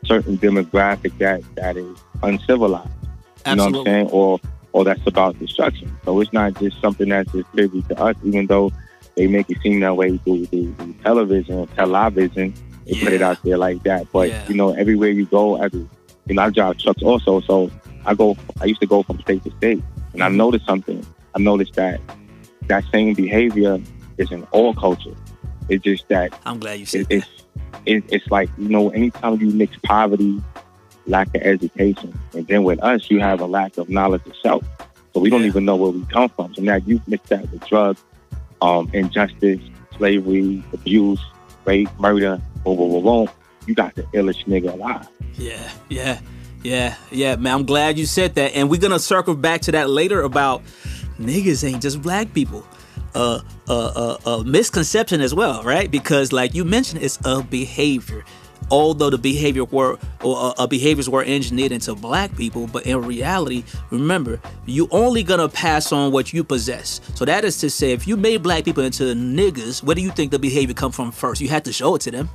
certain 0.05 0.37
demographic 0.37 1.17
that 1.19 1.43
that 1.55 1.77
is 1.77 1.97
uncivilized. 2.23 2.89
You 3.47 3.55
know 3.55 3.65
what 3.65 3.75
I'm 3.79 3.85
saying? 3.85 4.09
Or 4.11 4.39
or 4.73 4.83
that's 4.85 5.05
about 5.05 5.37
destruction. 5.39 5.91
So 6.05 6.19
it's 6.21 6.31
not 6.31 6.57
just 6.59 6.79
something 6.79 7.09
that's 7.09 7.31
just 7.31 7.51
privy 7.51 7.81
to 7.83 8.01
us, 8.01 8.15
even 8.23 8.47
though 8.47 8.71
they 9.15 9.27
make 9.27 9.49
it 9.49 9.57
seem 9.61 9.81
that 9.81 9.97
way 9.97 10.17
through, 10.19 10.45
through, 10.45 10.73
through 10.75 10.95
television, 11.03 11.67
television. 11.75 12.53
They 12.85 12.95
put 12.95 13.11
it 13.13 13.21
out 13.21 13.37
there 13.43 13.57
like 13.57 13.83
that. 13.83 14.07
But 14.13 14.29
Yeah. 14.29 14.47
you 14.47 14.55
know, 14.55 14.71
everywhere 14.73 15.09
you 15.09 15.25
go, 15.25 15.61
as 15.61 15.73
a, 15.73 15.77
you 15.77 15.89
know, 16.35 16.43
I 16.43 16.49
drive 16.49 16.77
trucks 16.77 17.03
also, 17.03 17.41
so 17.41 17.69
I 18.05 18.13
go. 18.13 18.37
I 18.61 18.65
used 18.65 18.79
to 18.81 18.87
go 18.87 19.03
from 19.03 19.19
state 19.21 19.43
to 19.43 19.51
state, 19.57 19.83
and 20.13 20.23
I 20.23 20.27
Mm-hmm. 20.27 20.37
noticed 20.37 20.65
something. 20.65 21.05
I 21.35 21.39
noticed 21.39 21.73
that 21.75 21.99
that 22.67 22.83
same 22.91 23.13
behavior 23.13 23.79
is 24.17 24.31
in 24.31 24.43
all 24.51 24.73
cultures. 24.73 25.17
It's 25.69 25.83
just 25.83 26.07
that 26.09 26.33
I'm 26.45 26.59
glad 26.59 26.79
you 26.79 26.85
said 26.85 27.01
it, 27.01 27.09
that. 27.09 27.15
it's 27.15 27.27
it, 27.85 28.03
it's 28.09 28.27
like 28.31 28.49
you 28.57 28.69
know, 28.69 28.89
anytime 28.89 29.39
you 29.39 29.47
mix 29.51 29.75
poverty, 29.83 30.41
lack 31.07 31.27
of 31.35 31.41
education, 31.41 32.17
and 32.33 32.45
then 32.47 32.63
with 32.63 32.81
us, 32.83 33.09
you 33.09 33.19
have 33.19 33.39
a 33.41 33.45
lack 33.45 33.77
of 33.77 33.89
knowledge 33.89 34.25
of 34.25 34.35
self. 34.41 34.63
So 35.13 35.19
we 35.19 35.29
don't 35.29 35.41
Yeah. 35.41 35.47
even 35.47 35.65
know 35.65 35.75
where 35.75 35.89
we 35.91 36.05
come 36.05 36.29
from. 36.29 36.53
So 36.53 36.61
now 36.61 36.75
you 36.75 37.01
mix 37.07 37.27
that 37.29 37.49
with 37.51 37.65
drugs, 37.67 38.01
um, 38.61 38.89
injustice, 38.93 39.59
slavery, 39.97 40.63
abuse, 40.73 41.19
rape, 41.65 41.89
murder, 41.99 42.41
boom, 42.63 42.77
boom, 42.77 42.91
boom, 42.91 43.03
boom. 43.03 43.29
You 43.67 43.75
got 43.75 43.95
the 43.95 44.03
illest 44.13 44.45
nigga 44.45 44.73
alive. 44.73 45.07
Yeah, 45.35 45.69
yeah, 45.89 46.19
yeah, 46.63 46.95
yeah, 47.11 47.35
man. 47.35 47.53
I'm 47.53 47.65
glad 47.65 47.97
you 47.97 48.05
said 48.05 48.35
that, 48.35 48.55
and 48.55 48.69
we're 48.69 48.79
gonna 48.79 48.99
circle 48.99 49.35
back 49.35 49.61
to 49.61 49.71
that 49.71 49.89
later 49.89 50.21
about 50.21 50.61
niggas 51.19 51.67
ain't 51.67 51.81
just 51.81 52.01
black 52.01 52.33
people. 52.33 52.65
Uh, 53.13 53.41
uh, 53.67 53.91
uh, 53.95 54.17
uh, 54.25 54.43
misconception 54.43 55.19
as 55.19 55.33
well, 55.33 55.63
right? 55.63 55.91
Because 55.91 56.31
like 56.31 56.53
you 56.53 56.63
mentioned, 56.63 57.01
it's 57.01 57.19
a 57.25 57.43
behavior. 57.43 58.23
Although 58.69 59.09
the 59.09 59.17
behavior 59.17 59.65
were 59.65 59.97
or 60.23 60.37
uh, 60.37 60.53
uh, 60.57 60.67
behaviors 60.67 61.09
were 61.09 61.23
engineered 61.23 61.73
into 61.73 61.93
black 61.93 62.33
people, 62.37 62.67
but 62.67 62.85
in 62.85 63.01
reality, 63.01 63.65
remember, 63.89 64.39
you 64.65 64.87
only 64.91 65.23
gonna 65.23 65.49
pass 65.49 65.91
on 65.91 66.13
what 66.13 66.31
you 66.31 66.43
possess. 66.43 67.01
So 67.15 67.25
that 67.25 67.43
is 67.43 67.57
to 67.57 67.69
say, 67.69 67.91
if 67.91 68.07
you 68.07 68.15
made 68.15 68.43
black 68.43 68.63
people 68.63 68.83
into 68.83 69.03
niggas, 69.15 69.83
where 69.83 69.95
do 69.95 70.01
you 70.01 70.11
think 70.11 70.31
the 70.31 70.39
behavior 70.39 70.73
come 70.73 70.93
from 70.93 71.11
first? 71.11 71.41
You 71.41 71.49
had 71.49 71.65
to 71.65 71.73
show 71.73 71.95
it 71.95 72.01
to 72.01 72.11
them 72.11 72.29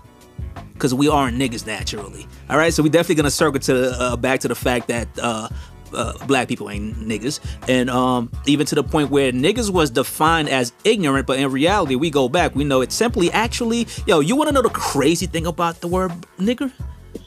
because 0.77 0.95
we 0.95 1.09
aren't 1.09 1.37
niggas 1.39 1.67
naturally. 1.67 2.27
All 2.51 2.57
right, 2.57 2.73
so 2.73 2.83
we 2.83 2.89
definitely 2.89 3.17
gonna 3.17 3.31
circle 3.31 3.61
to 3.61 3.75
the, 3.75 3.97
uh, 3.99 4.17
back 4.17 4.41
to 4.41 4.49
the 4.49 4.55
fact 4.55 4.89
that 4.89 5.09
uh, 5.21 5.49
uh, 5.95 6.27
black 6.27 6.49
people 6.49 6.69
ain't 6.71 6.97
niggas, 6.97 7.41
and 7.69 7.89
um, 7.91 8.31
even 8.47 8.67
to 8.67 8.75
the 8.75 8.83
point 8.85 9.11
where 9.11 9.33
niggas 9.33 9.71
was 9.71 9.91
defined 9.91 10.49
as 10.49 10.73
ignorant, 10.85 11.27
but 11.27 11.39
in 11.39 11.51
reality, 11.51 11.95
we 11.95 12.11
go 12.11 12.29
back, 12.29 12.55
we 12.55 12.65
know 12.65 12.81
it's 12.83 12.95
simply 12.95 13.31
actually, 13.33 13.87
yo, 14.07 14.21
you 14.21 14.37
want 14.37 14.49
to 14.49 14.53
know 14.53 14.62
the 14.62 14.69
crazy 14.71 15.27
thing 15.27 15.46
about 15.46 15.81
the 15.81 15.88
word 15.88 16.13
nigger? 16.38 16.71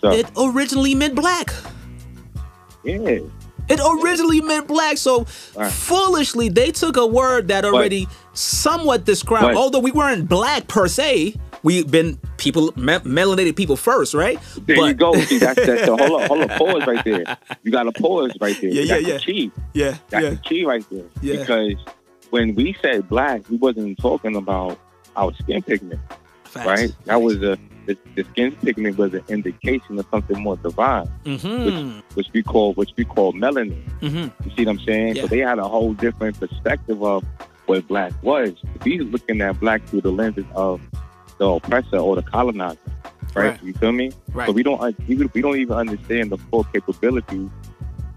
So 0.01 0.11
It 0.11 0.27
originally 0.37 0.93
meant 0.93 1.15
black. 1.15 1.51
yeah, 2.83 3.19
It 3.67 3.79
originally 4.01 4.41
meant 4.41 4.67
black. 4.67 4.97
So 4.97 5.25
Right. 5.55 5.71
foolishly, 5.71 6.49
they 6.49 6.71
took 6.71 6.97
a 6.97 7.05
word 7.05 7.47
that 7.49 7.65
already 7.65 8.07
somewhat 8.33 9.05
described, 9.05 9.45
But- 9.47 9.55
although 9.55 9.79
we 9.79 9.91
weren't 9.91 10.27
black 10.29 10.67
per 10.67 10.87
se. 10.87 11.35
We've 11.63 11.89
been 11.89 12.17
people, 12.37 12.71
me- 12.75 12.99
melanated 12.99 13.55
people 13.55 13.75
first, 13.75 14.13
right? 14.13 14.39
there 14.65 14.77
But- 14.77 14.85
you 14.87 14.93
go. 14.93 15.13
See, 15.21 15.39
that's 15.39 15.55
that. 15.65 15.85
So 15.85 15.97
hold 15.97 16.21
on, 16.21 16.27
hold 16.27 16.41
on, 16.41 16.49
pause 16.57 16.87
right 16.87 17.03
there. 17.03 17.37
You 17.63 17.71
got 17.71 17.87
a 17.87 17.91
pause 17.91 18.31
right 18.39 18.57
there. 18.61 18.69
Yeah, 18.69 18.81
yeah, 18.83 18.95
that's 18.95 19.07
yeah. 19.07 19.13
The 19.13 19.19
key. 19.19 19.51
Yeah, 19.73 19.97
That's 20.09 20.23
yeah. 20.23 20.29
the 20.31 20.35
key 20.37 20.65
right 20.65 20.85
there. 20.89 21.05
Yeah. 21.21 21.39
Because 21.39 21.73
when 22.29 22.55
we 22.55 22.75
said 22.81 23.09
black, 23.09 23.47
we 23.49 23.57
wasn't 23.57 23.97
talking 23.97 24.35
about 24.35 24.79
our 25.15 25.33
skin 25.35 25.61
pigment, 25.61 25.99
Facts. 26.45 26.65
right? 26.65 26.95
That 27.05 27.21
was 27.21 27.37
a 27.43 27.57
the, 27.87 27.97
the 28.15 28.23
skin 28.31 28.51
pigment 28.57 28.97
was 28.99 29.13
an 29.15 29.23
indication 29.29 29.97
of 29.97 30.05
something 30.11 30.39
more 30.39 30.55
divine, 30.57 31.09
Mm-hmm. 31.25 31.99
which 32.13 32.27
we 32.33 32.43
call 32.43 32.73
which 32.73 32.91
we 32.95 33.03
call 33.03 33.33
melanin. 33.33 33.81
Mm-hmm. 34.01 34.47
You 34.47 34.55
see 34.55 34.65
what 34.65 34.67
I'm 34.79 34.79
saying? 34.85 35.15
Yeah. 35.15 35.21
So 35.23 35.27
they 35.27 35.39
had 35.39 35.57
a 35.59 35.67
whole 35.67 35.93
different 35.93 36.39
perspective 36.39 37.01
of 37.03 37.23
what 37.65 37.87
black 37.87 38.13
was. 38.23 38.53
We 38.85 38.99
looking 38.99 39.41
at 39.41 39.59
black 39.59 39.83
through 39.87 40.01
the 40.01 40.11
lenses 40.11 40.45
of 40.55 40.79
the 41.39 41.45
oppressor 41.45 41.97
or 41.97 42.15
the 42.15 42.21
colonizer, 42.21 42.77
right? 43.33 43.51
Right. 43.51 43.63
You 43.63 43.73
feel 43.73 43.91
me? 43.91 44.11
Right. 44.33 44.47
So 44.47 44.51
we 44.51 44.61
don't 44.63 44.79
we, 45.07 45.41
don't 45.41 45.57
even 45.57 45.75
understand 45.75 46.31
the 46.31 46.37
full 46.37 46.65
capabilities 46.65 47.49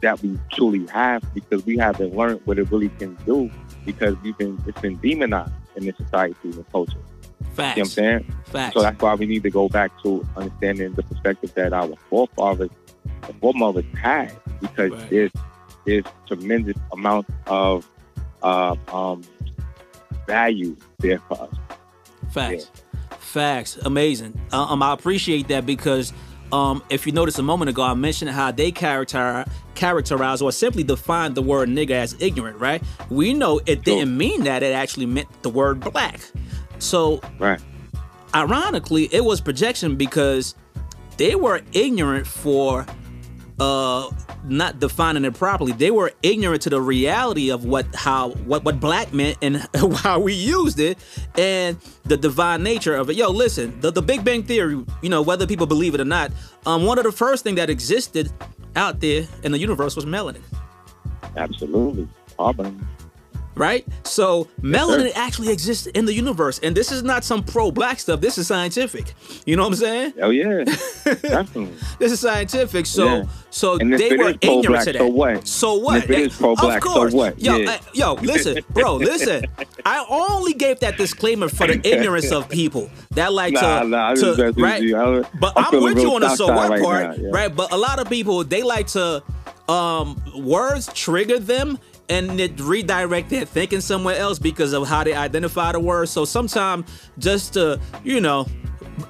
that 0.02 0.20
we 0.20 0.38
truly 0.52 0.86
have 0.88 1.22
because 1.32 1.64
we 1.64 1.78
haven't 1.78 2.14
learned 2.14 2.40
what 2.44 2.58
it 2.58 2.70
really 2.70 2.88
can 2.90 3.14
do 3.24 3.50
because 3.86 4.16
we've 4.22 4.36
been 4.36 4.62
it's 4.66 4.80
been 4.80 4.96
demonized 4.96 5.52
in 5.76 5.86
this 5.86 5.96
society 5.96 6.36
and 6.44 6.70
culture. 6.70 6.98
Facts. 7.54 7.76
You 7.76 7.82
know 7.82 7.84
I'm 7.84 7.90
saying? 7.90 8.34
Facts. 8.46 8.74
So 8.74 8.82
that's 8.82 9.00
why 9.00 9.14
we 9.14 9.26
need 9.26 9.42
to 9.44 9.50
go 9.50 9.68
back 9.68 9.90
to 10.02 10.26
understanding 10.36 10.92
the 10.94 11.02
perspective 11.02 11.54
that 11.54 11.72
our 11.72 11.94
forefathers 12.10 12.70
and 13.22 13.40
foremothers 13.40 13.84
had, 14.00 14.32
because 14.60 14.90
Right. 14.90 15.10
there's 15.10 15.30
there's 15.86 16.04
tremendous 16.26 16.76
amount 16.92 17.26
of 17.46 17.88
uh, 18.42 18.74
um, 18.92 19.22
value 20.26 20.76
there 20.98 21.18
for 21.28 21.42
us. 21.42 21.54
Facts. 22.30 22.70
Facts. 23.22 23.78
Amazing. 23.84 24.38
Uh, 24.52 24.64
um, 24.64 24.82
I 24.82 24.92
appreciate 24.92 25.48
that 25.48 25.64
because 25.64 26.12
um, 26.52 26.82
if 26.90 27.06
you 27.06 27.12
notice 27.12 27.38
a 27.38 27.42
moment 27.42 27.70
ago, 27.70 27.82
I 27.82 27.94
mentioned 27.94 28.30
how 28.30 28.50
they 28.50 28.70
character 28.70 29.44
characterize 29.74 30.42
or 30.42 30.52
simply 30.52 30.82
define 30.82 31.32
the 31.32 31.40
word 31.42 31.68
nigga 31.70 31.92
as 31.92 32.14
ignorant, 32.20 32.58
right? 32.60 32.82
We 33.08 33.32
know 33.32 33.60
it 33.64 33.84
didn't 33.84 34.16
mean 34.16 34.44
that; 34.44 34.62
it 34.62 34.72
actually 34.74 35.06
meant 35.06 35.28
the 35.42 35.48
word 35.48 35.80
black. 35.80 36.20
So, 36.78 37.20
Right. 37.38 37.60
ironically, 38.34 39.08
it 39.12 39.24
was 39.24 39.40
projection 39.40 39.96
because 39.96 40.54
they 41.16 41.34
were 41.34 41.62
ignorant 41.72 42.26
for 42.26 42.84
uh 43.60 44.10
not 44.45 44.80
defining 44.80 45.24
it 45.24 45.34
properly. 45.34 45.72
They 45.72 45.90
were 45.90 46.12
ignorant 46.22 46.62
to 46.62 46.70
the 46.70 46.80
reality 46.80 47.51
of 47.51 47.64
what 47.64 47.86
how 47.95 48.30
what 48.30 48.64
what 48.64 48.80
black 48.80 49.12
meant 49.12 49.38
and 49.43 49.57
how 49.97 50.20
we 50.20 50.32
used 50.34 50.80
it 50.80 50.99
and 51.36 51.78
the 52.05 52.16
divine 52.16 52.62
nature 52.62 52.95
of 52.95 53.11
it. 53.11 53.16
Yo, 53.16 53.30
listen, 53.30 53.80
the, 53.80 53.90
the 53.90 54.03
Big 54.03 54.24
Bang 54.24 54.43
Theory, 54.43 54.84
you 55.03 55.09
know, 55.09 55.22
whether 55.22 55.47
people 55.47 55.66
believe 55.66 55.95
it 55.95 56.01
or 56.01 56.05
not, 56.05 56.32
um 56.66 56.84
one 56.84 56.99
of 56.99 57.05
the 57.05 57.12
first 57.12 57.45
thing 57.45 57.55
that 57.57 57.70
existed 57.70 58.30
out 58.76 59.01
there 59.01 59.26
in 59.43 59.53
the 59.53 59.59
universe 59.59 59.97
was 59.97 60.05
melanin. 60.05 60.43
Absolutely. 61.36 62.09
Carbon. 62.36 62.86
Right? 63.55 63.86
So 64.05 64.48
melanin 64.61 65.12
actually 65.14 65.53
exists 65.53 65.86
in 65.86 66.05
the 66.05 66.12
universe, 66.14 66.59
and 66.62 66.76
this 66.76 66.90
is 66.92 67.03
not 67.03 67.24
some 67.24 67.42
pro-black 67.42 68.00
stuff. 68.00 68.20
This 68.20 68.38
is 68.38 68.46
scientific. 68.46 69.14
You 69.46 69.57
know 69.57 69.62
what 69.62 69.68
I'm 69.70 69.74
saying? 69.76 70.12
Oh 70.22 70.30
yeah. 70.30 70.64
Definitely. 71.05 71.72
This 71.98 72.12
is 72.12 72.20
scientific. 72.20 72.86
So, 72.86 73.05
Yeah. 73.05 73.24
so 73.50 73.78
they 73.78 74.16
were 74.16 74.34
ignorant 74.40 74.84
to 74.86 74.92
that. 74.92 74.96
so 74.96 75.07
what? 75.09 75.46
So 75.48 75.74
what? 75.74 75.94
And 76.03 76.05
if 76.05 76.11
it 76.11 76.18
is 76.32 76.36
pro-black, 76.36 76.78
of 76.78 76.82
so 76.82 76.94
course. 76.94 77.12
what? 77.12 77.40
Yo, 77.40 77.57
Yeah. 77.57 77.70
uh, 77.72 77.78
yo, 77.94 78.14
listen, 78.14 78.59
bro, 78.70 78.96
listen. 78.96 79.44
I 79.84 80.05
only 80.09 80.53
gave 80.55 80.80
that 80.80 80.96
disclaimer 80.96 81.48
for 81.48 81.66
the 81.66 81.80
ignorance 81.86 82.30
of 82.30 82.48
people 82.48 82.90
that 83.12 83.32
like 83.32 83.55
Nah, 83.55 83.82
to, 83.82 83.88
nah, 83.88 84.14
to 84.14 84.53
right. 84.57 84.82
I'm- 84.82 85.26
but 85.40 85.53
I'm 85.57 85.74
I'm, 85.74 85.82
with 85.82 85.98
you 85.98 86.14
on 86.14 86.20
the 86.22 86.34
so 86.36 86.46
what 86.53 86.70
right 86.70 86.82
part, 86.82 87.18
now, 87.18 87.24
yeah. 87.24 87.30
right? 87.32 87.55
But 87.55 87.72
a 87.72 87.76
lot 87.76 87.98
of 87.98 88.09
people 88.09 88.44
they 88.44 88.62
like 88.62 88.86
to 88.88 89.22
um 89.68 90.20
words 90.36 90.90
trigger 90.92 91.38
them 91.38 91.78
and 92.12 92.38
it 92.38 92.60
redirect 92.60 93.30
their 93.30 93.46
thinking 93.46 93.80
somewhere 93.80 94.16
else 94.16 94.38
because 94.38 94.74
of 94.74 94.86
how 94.86 95.02
they 95.02 95.14
identify 95.14 95.72
the 95.72 95.80
word. 95.80 96.08
So 96.10 96.26
sometimes 96.26 96.84
just 97.18 97.54
to, 97.54 97.80
you 98.04 98.20
know, 98.20 98.46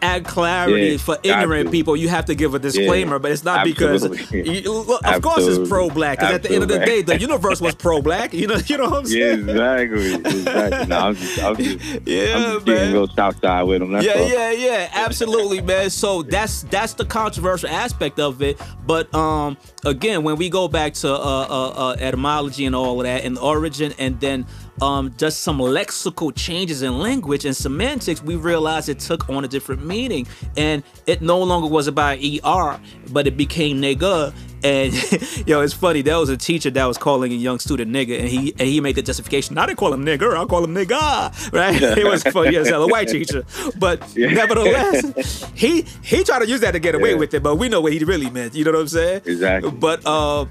add 0.01 0.24
clarity 0.24 0.93
Yeah, 0.93 0.97
for 0.99 1.18
ignorant 1.22 1.70
people, 1.70 1.97
you 1.97 2.09
have 2.09 2.26
to 2.26 2.35
give 2.35 2.55
a 2.55 2.59
disclaimer, 2.59 3.18
but 3.18 3.30
it's 3.33 3.45
not 3.45 3.66
Absolutely. 3.66 4.18
because 4.18 4.64
you, 4.64 4.99
of 5.05 5.22
course 5.22 5.47
it's 5.47 5.68
pro-black 5.68 6.18
because 6.18 6.35
at 6.35 6.43
the 6.43 6.53
end 6.53 6.62
of 6.62 6.68
the 6.68 6.78
day 6.78 7.03
the 7.03 7.18
universe 7.18 7.61
was 7.61 7.74
pro-black. 7.74 8.33
You 8.33 8.47
know, 8.47 8.57
you 8.66 8.76
know 8.78 8.91
what 8.91 8.99
I'm 8.99 9.05
Yeah, 9.07 9.35
saying? 9.35 9.49
exactly. 9.49 10.14
Exactly. 10.14 10.87
No, 10.87 10.99
I'm 10.99 11.14
just, 11.16 11.39
I'm 11.43 11.57
just, 11.57 12.01
Yeah, 12.07 12.35
I'm 12.37 12.43
just 12.55 12.66
man. 12.66 12.93
real 12.93 13.09
south 13.09 13.41
side 13.41 13.62
with 13.64 13.80
them. 13.80 13.93
That's 13.93 14.07
yeah, 14.07 14.12
all. 14.14 14.28
yeah, 14.28 14.51
yeah, 14.51 14.91
absolutely, 14.93 15.61
man. 15.61 15.91
So 15.91 16.22
that's 16.22 16.62
that's 16.64 16.95
the 16.95 17.05
controversial 17.05 17.68
aspect 17.68 18.18
of 18.20 18.43
it. 18.43 18.61
But 18.87 19.12
um, 19.14 19.57
again, 19.85 20.22
when 20.22 20.37
we 20.37 20.49
go 20.49 20.68
back 20.68 20.95
to 20.95 21.12
uh, 21.12 21.16
uh, 21.16 21.68
uh, 21.91 21.97
etymology 21.99 22.64
and 22.66 22.74
all 22.74 23.01
of 23.01 23.05
that, 23.05 23.24
and 23.24 23.39
origin, 23.39 23.93
and 23.99 24.18
then 24.20 24.47
um, 24.80 25.14
just 25.18 25.40
some 25.40 25.58
lexical 25.58 26.34
changes 26.34 26.82
in 26.82 26.98
language 26.98 27.44
and 27.44 27.54
semantics, 27.54 28.22
we 28.22 28.36
realized 28.36 28.88
it 28.88 28.98
took 28.98 29.28
on 29.28 29.44
a 29.44 29.48
different 29.48 29.84
meaning, 29.84 30.26
and 30.56 30.82
it 31.06 31.20
no 31.22 31.38
longer 31.42 31.68
was 31.68 31.86
about 31.86 32.18
er, 32.44 32.80
but 33.10 33.26
it 33.26 33.36
became 33.36 33.80
nigga. 33.80 34.32
And 34.64 34.92
yo, 35.48 35.60
it's 35.60 35.74
funny. 35.74 36.02
There 36.02 36.16
was 36.18 36.28
a 36.28 36.36
teacher 36.36 36.70
that 36.70 36.84
was 36.84 36.96
calling 36.96 37.32
a 37.32 37.34
young 37.34 37.58
student 37.58 37.90
nigga, 37.90 38.20
and 38.20 38.28
he 38.28 38.52
and 38.52 38.68
he 38.68 38.80
made 38.80 38.94
the 38.94 39.02
justification. 39.02 39.58
I 39.58 39.66
didn't 39.66 39.78
call 39.78 39.92
him 39.92 40.04
nigger. 40.04 40.36
I 40.40 40.44
call 40.46 40.64
him 40.64 40.74
nigga. 40.74 41.52
Right? 41.52 41.82
it 41.98 42.04
was 42.04 42.22
funny 42.22 42.56
as 42.56 42.68
hell. 42.68 42.84
A 42.84 42.88
white 42.88 43.08
teacher, 43.08 43.44
but 43.78 44.00
nevertheless, 44.16 45.50
he 45.54 45.82
he 46.02 46.22
tried 46.24 46.40
to 46.40 46.48
use 46.48 46.60
that 46.60 46.72
to 46.72 46.78
get 46.78 46.94
away 46.94 47.10
Yeah. 47.10 47.16
with 47.16 47.34
it. 47.34 47.42
But 47.42 47.56
we 47.56 47.68
know 47.68 47.80
what 47.80 47.92
he 47.92 48.02
really 48.04 48.30
meant. 48.30 48.54
You 48.54 48.64
know 48.64 48.72
what 48.72 48.80
I'm 48.80 48.88
saying? 48.88 49.22
Exactly. 49.26 49.70
But 49.70 50.06
um, 50.06 50.50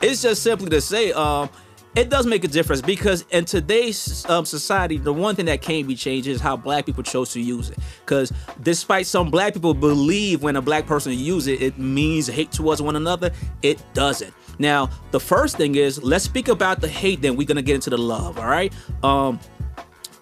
it's 0.00 0.22
just 0.22 0.42
simply 0.42 0.70
to 0.70 0.80
say 0.80 1.12
um. 1.12 1.48
It 1.96 2.10
does 2.10 2.26
make 2.26 2.44
a 2.44 2.48
difference 2.48 2.82
because 2.82 3.24
in 3.30 3.46
today's 3.46 4.28
um, 4.28 4.44
society, 4.44 4.98
the 4.98 5.14
one 5.14 5.34
thing 5.34 5.46
that 5.46 5.62
can't 5.62 5.88
be 5.88 5.94
changed 5.94 6.28
is 6.28 6.42
how 6.42 6.54
black 6.54 6.84
people 6.84 7.02
chose 7.02 7.32
to 7.32 7.40
use 7.40 7.70
it. 7.70 7.78
Because 8.00 8.30
despite 8.62 9.06
some 9.06 9.30
black 9.30 9.54
people 9.54 9.72
believe 9.72 10.42
when 10.42 10.56
a 10.56 10.62
black 10.62 10.84
person 10.86 11.12
uses 11.12 11.48
it, 11.48 11.62
it 11.62 11.78
means 11.78 12.26
hate 12.26 12.52
towards 12.52 12.82
one 12.82 12.96
another, 12.96 13.30
it 13.62 13.82
doesn't. 13.94 14.34
Now, 14.58 14.90
the 15.10 15.20
first 15.20 15.56
thing 15.56 15.76
is 15.76 16.02
let's 16.02 16.24
speak 16.24 16.48
about 16.48 16.82
the 16.82 16.88
hate, 16.88 17.22
then 17.22 17.34
we're 17.34 17.46
gonna 17.46 17.62
get 17.62 17.76
into 17.76 17.88
the 17.88 17.98
love. 17.98 18.38
All 18.38 18.46
right. 18.46 18.72
Um. 19.02 19.40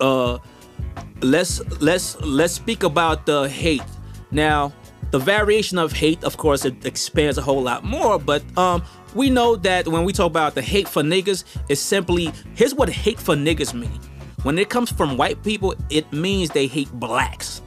Uh. 0.00 0.38
Let's 1.22 1.60
let's 1.80 2.20
let's 2.20 2.52
speak 2.52 2.84
about 2.84 3.26
the 3.26 3.48
hate. 3.48 3.82
Now, 4.30 4.72
the 5.10 5.18
variation 5.18 5.78
of 5.78 5.92
hate, 5.92 6.22
of 6.24 6.36
course, 6.36 6.64
it 6.64 6.84
expands 6.84 7.38
a 7.38 7.42
whole 7.42 7.62
lot 7.62 7.84
more. 7.84 8.18
But 8.18 8.42
um, 8.58 8.82
we 9.14 9.30
know 9.30 9.56
that 9.56 9.88
when 9.88 10.04
we 10.04 10.12
talk 10.12 10.26
about 10.26 10.54
the 10.54 10.62
hate 10.62 10.88
for 10.88 11.02
niggas, 11.02 11.44
it's 11.68 11.80
simply 11.80 12.32
here's 12.54 12.74
what 12.74 12.88
hate 12.88 13.18
for 13.18 13.34
niggas 13.34 13.74
mean. 13.74 14.00
When 14.42 14.58
it 14.58 14.68
comes 14.68 14.90
from 14.90 15.16
white 15.16 15.42
people, 15.42 15.74
it 15.90 16.12
means 16.12 16.50
they 16.50 16.66
hate 16.66 16.92
blacks. 16.92 17.62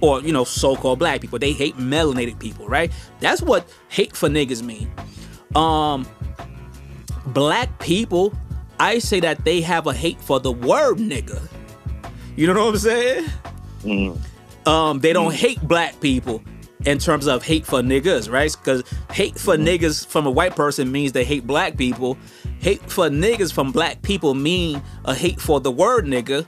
Or, 0.00 0.20
you 0.20 0.32
know, 0.32 0.44
so-called 0.44 0.98
black 0.98 1.20
people. 1.20 1.38
They 1.38 1.52
hate 1.52 1.76
melanated 1.76 2.38
people, 2.38 2.68
right? 2.68 2.92
That's 3.20 3.40
what 3.40 3.68
hate 3.88 4.14
for 4.16 4.28
niggas 4.28 4.62
mean. 4.62 4.90
Um 5.54 6.06
black 7.26 7.78
people, 7.78 8.32
I 8.78 8.98
say 8.98 9.20
that 9.20 9.44
they 9.44 9.60
have 9.60 9.86
a 9.86 9.92
hate 9.92 10.20
for 10.20 10.38
the 10.40 10.52
word 10.52 10.98
nigga. 10.98 11.40
You 12.36 12.52
know 12.52 12.66
what 12.66 12.74
I'm 12.74 12.78
saying? 12.78 13.26
Um, 14.66 14.98
they 14.98 15.12
don't 15.12 15.32
hate 15.32 15.60
black 15.62 15.98
people 16.00 16.42
in 16.84 16.98
terms 16.98 17.26
of 17.26 17.42
hate 17.42 17.64
for 17.64 17.80
niggas, 17.80 18.30
right? 18.30 18.52
Because 18.52 18.84
hate 19.10 19.38
for 19.38 19.56
niggas 19.56 20.06
from 20.06 20.26
a 20.26 20.30
white 20.30 20.54
person 20.54 20.92
means 20.92 21.12
they 21.12 21.24
hate 21.24 21.46
black 21.46 21.76
people. 21.76 22.16
Hate 22.58 22.82
for 22.90 23.08
niggas 23.08 23.52
from 23.52 23.72
black 23.72 24.02
people 24.02 24.34
mean 24.34 24.82
a 25.04 25.14
hate 25.14 25.40
for 25.40 25.60
the 25.60 25.70
word 25.70 26.04
nigga. 26.04 26.46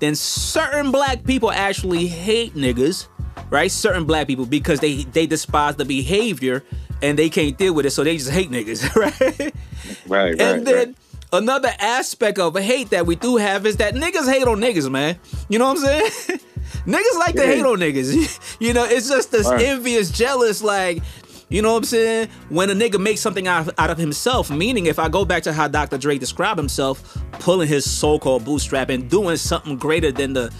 Then 0.00 0.14
certain 0.14 0.90
black 0.90 1.24
people 1.24 1.50
actually 1.50 2.06
hate 2.06 2.54
niggas, 2.54 3.08
right? 3.50 3.70
Certain 3.70 4.04
black 4.04 4.26
people 4.26 4.46
because 4.46 4.80
they 4.80 5.04
they 5.04 5.26
despise 5.26 5.76
the 5.76 5.84
behavior 5.84 6.62
and 7.02 7.18
they 7.18 7.28
can't 7.28 7.56
deal 7.58 7.74
with 7.74 7.86
it, 7.86 7.90
so 7.90 8.04
they 8.04 8.16
just 8.16 8.30
hate 8.30 8.50
niggas, 8.50 8.94
right? 8.94 9.52
Right, 10.06 10.30
right, 10.30 10.40
and 10.40 10.66
then 10.66 10.76
right. 10.88 10.96
Another 11.34 11.70
aspect 11.78 12.38
of 12.38 12.56
hate 12.56 12.90
that 12.90 13.06
we 13.06 13.16
do 13.16 13.36
have 13.36 13.66
is 13.66 13.76
that 13.76 13.94
niggas 13.94 14.30
hate 14.32 14.46
on 14.46 14.58
niggas, 14.60 14.90
man. 14.90 15.18
You 15.48 15.58
know 15.58 15.66
what 15.72 15.78
I'm 15.78 15.84
saying? 15.84 16.38
niggas 16.86 17.18
like 17.18 17.34
to 17.36 17.46
hate 17.46 17.64
on 17.64 17.78
niggas. 17.78 18.56
you 18.60 18.72
know, 18.72 18.84
it's 18.84 19.08
just 19.08 19.30
this 19.32 19.46
Right. 19.48 19.62
envious, 19.62 20.10
jealous, 20.10 20.62
like, 20.62 21.02
you 21.48 21.60
know 21.62 21.72
what 21.72 21.78
I'm 21.78 21.84
saying? 21.84 22.28
When 22.48 22.70
a 22.70 22.74
nigga 22.74 22.98
makes 23.00 23.20
something 23.20 23.46
out 23.46 23.68
of, 23.68 23.74
out 23.78 23.90
of 23.90 23.98
himself, 23.98 24.50
meaning 24.50 24.86
if 24.86 24.98
I 24.98 25.08
go 25.08 25.24
back 25.24 25.42
to 25.44 25.52
how 25.52 25.68
Dr. 25.68 25.98
Dre 25.98 26.18
described 26.18 26.58
himself, 26.58 27.16
pulling 27.32 27.68
his 27.68 27.88
so-called 27.88 28.44
bootstrap 28.44 28.88
and 28.88 29.10
doing 29.10 29.36
something 29.36 29.76
greater 29.76 30.10
than 30.10 30.32
the 30.32 30.52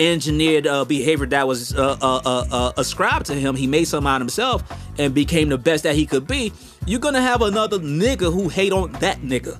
engineered 0.00 0.66
uh, 0.66 0.84
behavior 0.84 1.24
that 1.26 1.46
was 1.46 1.72
uh, 1.76 1.96
uh, 2.02 2.20
uh, 2.24 2.46
uh, 2.50 2.72
ascribed 2.76 3.26
to 3.26 3.34
him. 3.34 3.54
He 3.54 3.66
made 3.68 3.84
something 3.84 4.08
out 4.10 4.16
of 4.16 4.22
himself 4.22 4.62
and 4.98 5.14
became 5.14 5.48
the 5.48 5.58
best 5.58 5.84
that 5.84 5.94
he 5.94 6.04
could 6.04 6.26
be. 6.26 6.52
You're 6.84 7.00
gonna 7.00 7.22
have 7.22 7.42
another 7.42 7.78
nigga 7.78 8.32
who 8.32 8.48
hate 8.48 8.72
on 8.72 8.90
that 8.94 9.20
nigga. 9.22 9.56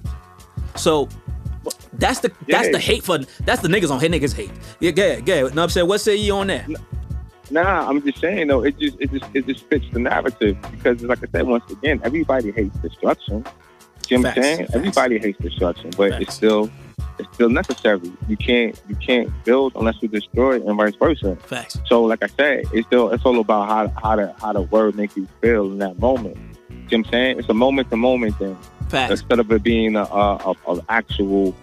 So 0.77 1.09
that's 1.95 2.20
the 2.20 2.33
that's 2.49 2.70
the 2.70 2.79
hate 2.79 3.03
for 3.03 3.18
that's 3.45 3.62
the 3.62 3.68
niggas 3.68 3.91
on 3.91 4.01
hate 4.01 4.11
niggas 4.11 4.35
hate. 4.35 4.51
Yeah, 4.81 4.93
yeah, 4.97 5.20
yeah. 5.25 5.41
Know 5.41 5.45
what 5.45 5.59
I'm 5.59 5.68
saying? 5.68 5.89
What 5.89 5.99
say 6.01 6.16
you 6.16 6.35
on 6.35 6.49
that? 6.49 6.68
Nah, 7.51 7.89
I'm 7.89 8.03
just 8.03 8.18
saying 8.18 8.49
though, 8.49 8.64
it 8.64 8.79
just 8.79 8.97
it 9.01 9.11
just 9.11 9.25
it 9.35 9.47
just 9.47 9.64
fits 9.66 9.85
the 9.93 10.01
narrative 10.01 10.57
because 10.70 11.03
like 11.03 11.22
I 11.22 11.27
said 11.31 11.47
once 11.47 11.70
again, 11.70 12.01
everybody 12.03 12.51
hates 12.51 12.77
destruction. 12.79 13.45
See 14.07 14.16
what 14.16 14.27
I'm 14.27 14.43
saying? 14.43 14.59
facts. 14.59 14.75
Everybody 14.75 15.18
hates 15.18 15.39
destruction, 15.39 15.91
but 15.97 16.11
Facts. 16.11 16.22
it's 16.22 16.35
still 16.35 16.70
it's 17.18 17.33
still 17.35 17.49
necessary. 17.49 18.12
You 18.29 18.37
can't 18.37 18.81
you 18.89 18.97
can't 18.97 19.31
build 19.45 19.72
unless 19.77 19.97
you 20.03 20.09
destroy, 20.09 20.57
and 20.57 20.77
vice 20.77 20.95
versa. 20.97 21.37
Facts. 21.37 21.79
So, 21.87 22.03
like 22.05 22.22
I 22.22 22.29
said, 22.29 22.64
it's 22.72 22.87
still 22.87 23.11
it's 23.11 23.25
all 23.25 23.39
about 23.39 23.68
how 23.68 24.01
how 24.01 24.16
the 24.16 24.35
how 24.41 24.53
the 24.53 24.62
word 24.62 24.97
make 24.97 25.16
you 25.16 25.29
feel 25.41 25.70
in 25.70 25.79
that 25.79 25.99
moment. 25.99 26.37
See 26.68 26.75
what 26.75 26.93
I'm 26.93 27.05
saying? 27.07 27.39
It's 27.39 27.49
a 27.49 27.55
moment 27.55 27.91
to 27.91 27.97
moment 27.97 28.37
thing 28.37 28.59
Facts. 28.89 29.11
instead 29.12 29.39
of 29.41 29.51
it 29.51 29.62
being 29.62 29.97
a, 29.97 30.03
a, 30.05 30.55
a, 30.66 30.72
a 30.74 30.80
actual 30.89 31.55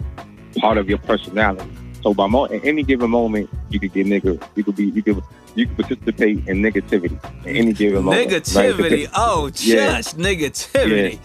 part 0.59 0.77
of 0.77 0.89
your 0.89 0.97
personality. 0.99 1.69
So 2.03 2.13
by 2.13 2.27
mo- 2.27 2.45
at 2.45 2.65
any 2.65 2.83
given 2.83 3.09
moment, 3.11 3.49
you 3.69 3.79
could 3.79 3.93
get 3.93 4.07
nigga. 4.07 4.41
You 4.55 4.63
could 4.63 4.75
be 4.75 4.85
you 4.85 5.03
could 5.03 5.21
you 5.53 5.67
could 5.67 5.77
participate 5.85 6.47
in 6.47 6.61
negativity 6.61 7.23
at 7.23 7.47
any 7.47 7.73
given 7.73 8.03
moment. 8.05 8.27
Negativity. 8.29 8.89
Because- 8.89 9.09
Oh, 9.15 9.51
Yeah. 9.59 9.97
just 9.97 10.17
negativity. 10.17 11.19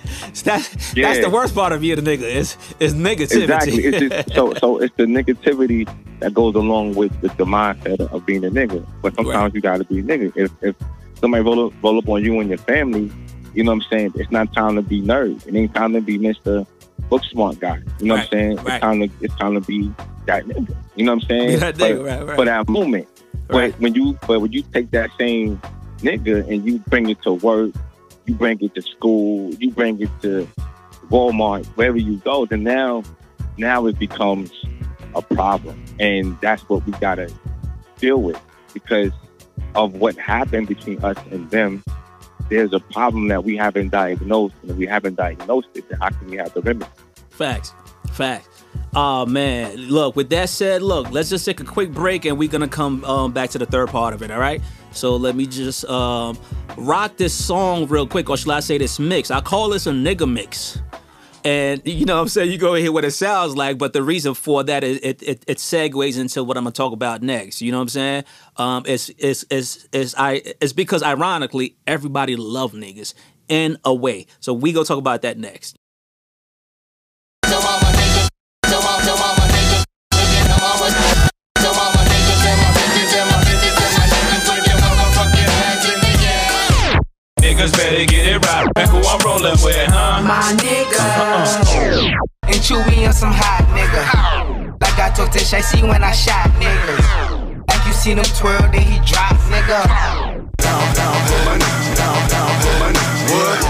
That, 0.45 0.63
That's 0.69 0.95
Yeah. 0.97 1.21
the 1.23 1.31
worst 1.31 1.55
part 1.55 1.73
of 1.73 1.83
you, 1.83 1.97
the 1.97 2.03
nigga, 2.03 2.23
is 2.23 2.57
is 2.79 2.93
negativity. 2.95 3.43
Exactly. 3.43 3.85
It's 3.85 3.99
just, 4.15 4.35
so 4.35 4.53
so 4.61 4.79
it's 4.79 4.95
the 4.97 5.05
negativity 5.05 5.89
that 6.21 6.35
goes 6.35 6.55
along 6.55 6.95
with 6.95 7.19
the, 7.21 7.29
the 7.29 7.45
mindset 7.47 8.01
of 8.13 8.27
being 8.27 8.45
a 8.45 8.51
nigga. 8.51 8.85
But 9.03 9.15
sometimes 9.15 9.55
you 9.55 9.61
got 9.63 9.79
to 9.79 9.85
be 9.85 10.01
a 10.01 10.03
nigga. 10.03 10.33
If 10.37 10.51
if 10.63 10.75
somebody 11.21 11.43
roll 11.43 11.67
up, 11.69 11.73
roll 11.83 11.97
up 11.99 12.09
on 12.09 12.23
you 12.23 12.39
and 12.41 12.49
your 12.51 12.59
family, 12.59 13.11
you 13.57 13.65
know 13.65 13.73
what 13.73 13.85
I'm 13.85 13.91
saying? 13.91 14.13
It's 14.17 14.31
not 14.31 14.53
time 14.53 14.77
to 14.77 14.83
be 14.83 15.01
nerd. 15.01 15.47
It 15.47 15.55
ain't 15.57 15.75
time 15.75 15.95
to 15.95 16.03
be 16.03 16.19
Mister 16.19 16.67
Book 17.09 17.25
Smart 17.25 17.59
guy. 17.59 17.81
You 17.99 18.07
know 18.07 18.15
what 18.15 18.25
I'm 18.25 18.29
saying? 18.29 18.57
right. 18.57 18.75
It's 18.75 18.81
time 18.83 19.01
to 19.01 19.11
it's 19.23 19.35
time 19.37 19.55
to 19.55 19.61
be 19.63 19.91
that 20.27 20.45
nigga. 20.45 20.77
You 20.95 21.07
know 21.07 21.15
what 21.15 21.23
I'm 21.23 21.29
saying? 21.29 21.61
That 21.61 21.77
For- 21.79 21.85
nigga, 21.85 22.05
right, 22.05 22.27
right. 22.27 22.37
For 22.37 22.45
that 22.45 22.69
moment. 22.69 23.09
Right. 23.49 23.73
But 23.73 23.81
when 23.81 23.95
you 23.95 24.19
but 24.27 24.41
when 24.41 24.53
you 24.53 24.63
take 24.63 24.91
that 24.91 25.11
same 25.19 25.61
nigga 26.01 26.47
and 26.47 26.67
you 26.67 26.81
bring 26.81 27.09
it 27.09 27.23
to 27.23 27.33
work, 27.33 27.73
you 28.27 28.35
bring 28.35 28.61
it 28.61 28.75
to 28.75 28.83
school, 28.83 29.55
you 29.55 29.71
bring 29.71 30.01
it 30.03 30.11
to 30.21 30.47
Walmart, 31.09 31.65
wherever 31.77 31.97
you 31.97 32.19
go, 32.19 32.45
then 32.45 32.63
now 32.63 33.05
now 33.57 33.87
it 33.87 33.99
becomes 33.99 34.53
a 35.15 35.23
problem. 35.23 35.83
And 35.99 36.39
that's 36.43 36.69
what 36.69 36.85
we 36.85 36.93
gotta 36.93 37.33
deal 37.99 38.21
with 38.21 38.39
because 38.75 39.13
of 39.75 39.95
what 39.95 40.17
happened 40.17 40.69
between 40.69 41.03
us 41.03 41.17
and 41.31 41.51
them. 41.51 41.83
There's 42.49 42.73
a 42.73 42.81
problem 42.81 43.29
that 43.29 43.45
we 43.45 43.57
haven't 43.57 43.91
diagnosed, 43.91 44.55
and 44.63 44.77
we 44.79 44.87
haven't 44.87 45.17
diagnosed 45.17 45.69
it, 45.75 45.89
then 45.89 45.99
how 46.01 46.11
can 46.11 46.31
we 46.31 46.37
have 46.37 46.55
the 46.55 46.63
remedy? 46.63 46.91
Facts. 47.31 47.73
Facts. 48.13 48.65
Oh 48.95 49.27
man, 49.27 49.77
look. 49.77 50.17
With 50.17 50.31
that 50.31 50.49
said, 50.49 50.81
look, 50.81 51.11
let's 51.11 51.29
just 51.29 51.45
take 51.45 51.61
a 51.61 51.65
quick 51.65 51.93
break, 51.93 52.25
and 52.25 52.39
we're 52.39 52.49
gonna 52.49 52.69
come 52.69 53.05
um, 53.05 53.33
back 53.33 53.51
to 53.51 53.59
the 53.59 53.67
third 53.67 53.89
part 53.89 54.15
of 54.15 54.23
it. 54.23 54.31
All 54.31 54.39
right. 54.39 54.63
So 54.93 55.17
let 55.17 55.37
me 55.37 55.47
just 55.47 55.85
um, 55.85 56.39
rock 56.79 57.17
this 57.19 57.35
song 57.35 57.87
real 57.89 58.07
quick, 58.07 58.31
or 58.31 58.37
should 58.39 58.51
I 58.51 58.61
say 58.61 58.79
this 58.79 58.99
mix? 58.99 59.31
I 59.31 59.41
call 59.43 59.69
this 59.69 59.87
a 59.87 59.91
nigga 59.91 60.31
mix. 60.31 60.81
And 61.47 61.81
you 61.85 62.05
know 62.05 62.17
what 62.17 62.23
I'm 62.23 62.29
saying? 62.29 62.51
You 62.51 62.59
go 62.59 62.75
hear 62.75 62.91
what 62.91 63.05
it 63.05 63.13
sounds 63.13 63.55
like, 63.55 63.79
but 63.79 63.93
the 63.93 64.03
reason 64.03 64.35
for 64.35 64.65
that 64.65 64.83
is 64.83 64.99
it, 65.01 65.23
it, 65.23 65.45
it 65.47 65.59
segues 65.59 66.19
into 66.19 66.43
what 66.43 66.57
I'm 66.57 66.65
gonna 66.65 66.73
talk 66.73 66.93
about 66.93 67.23
next. 67.23 67.63
You 67.63 67.71
know 67.71 67.79
what 67.79 67.83
I'm 67.83 67.89
saying? 67.89 68.25
Um, 68.57 68.83
it's, 68.85 69.11
it's, 69.17 69.45
it's, 69.49 69.87
it's, 69.93 70.17
I, 70.19 70.43
it's 70.61 70.73
because 70.73 71.05
ironically, 71.05 71.77
everybody 71.87 72.35
love 72.35 72.73
niggas 72.73 73.15
in 73.47 73.79
a 73.85 73.95
way. 73.95 74.27
So 74.41 74.53
we 74.55 74.73
go 74.73 74.83
talk 74.83 74.99
about 74.99 75.23
that 75.23 75.39
next. 75.39 75.77
Niggas 87.57 87.73
better 87.73 88.05
get 88.05 88.27
it 88.27 88.45
right. 88.45 88.69
Back 88.75 88.91
who 88.91 89.01
I'm 89.01 89.17
rolling 89.25 89.57
with, 89.65 89.89
huh? 89.89 90.21
My 90.21 90.53
nigga. 90.61 91.01
Uh-huh. 91.01 92.13
And 92.45 92.61
Chewy 92.61 93.09
and 93.09 93.15
some 93.15 93.33
hot 93.33 93.65
nigga. 93.73 94.77
Like 94.77 94.99
I 95.01 95.09
Tish, 95.33 95.55
I 95.55 95.63
see 95.63 95.81
when 95.81 96.05
I 96.05 96.13
shot 96.13 96.53
niggas. 96.61 97.01
Like 97.65 97.87
you 97.87 97.95
seen 97.95 98.19
him 98.19 98.29
twirl, 98.37 98.61
then 98.61 98.85
he 98.85 99.01
drop, 99.09 99.41
nigga. 99.49 99.89
Down, 99.89 100.85
down 100.93 101.17
for 101.25 101.41
my 101.49 101.57
niggas, 101.57 101.97
down, 101.97 102.29
down 102.29 102.61
for 102.61 102.77
my 102.77 102.93
niggas. 102.93 103.25
What? 103.33 103.65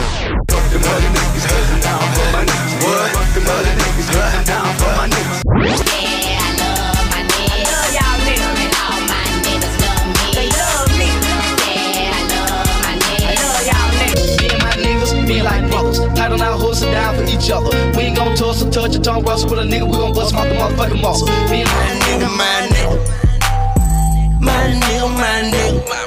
Fuck 0.51 0.66
them 0.66 0.82
other 0.82 1.07
niggas, 1.07 1.22
cause 1.22 1.26
each 17.37 17.51
other. 17.51 17.70
We 17.97 18.05
ain't 18.05 18.16
gon' 18.16 18.34
toss 18.34 18.62
or 18.62 18.70
touch 18.70 18.95
a 18.95 19.01
tongue 19.01 19.24
rustle 19.24 19.51
with 19.51 19.61
a 19.61 19.62
nigga. 19.62 19.87
We 19.87 19.93
gon' 19.93 20.12
bust 20.12 20.32
him 20.32 20.41
out 20.41 20.49
the 20.49 20.55
motherfucking 20.55 21.03
muscle. 21.03 21.28
Me 21.51 21.62
and 21.62 21.70
my 21.70 21.89
nigga, 22.05 22.28
my 22.37 22.68
nigga. 22.72 22.97
My 24.41 24.62
nigga, 24.80 25.09
my 25.20 25.51
nigga. 25.51 25.89
My 25.89 26.05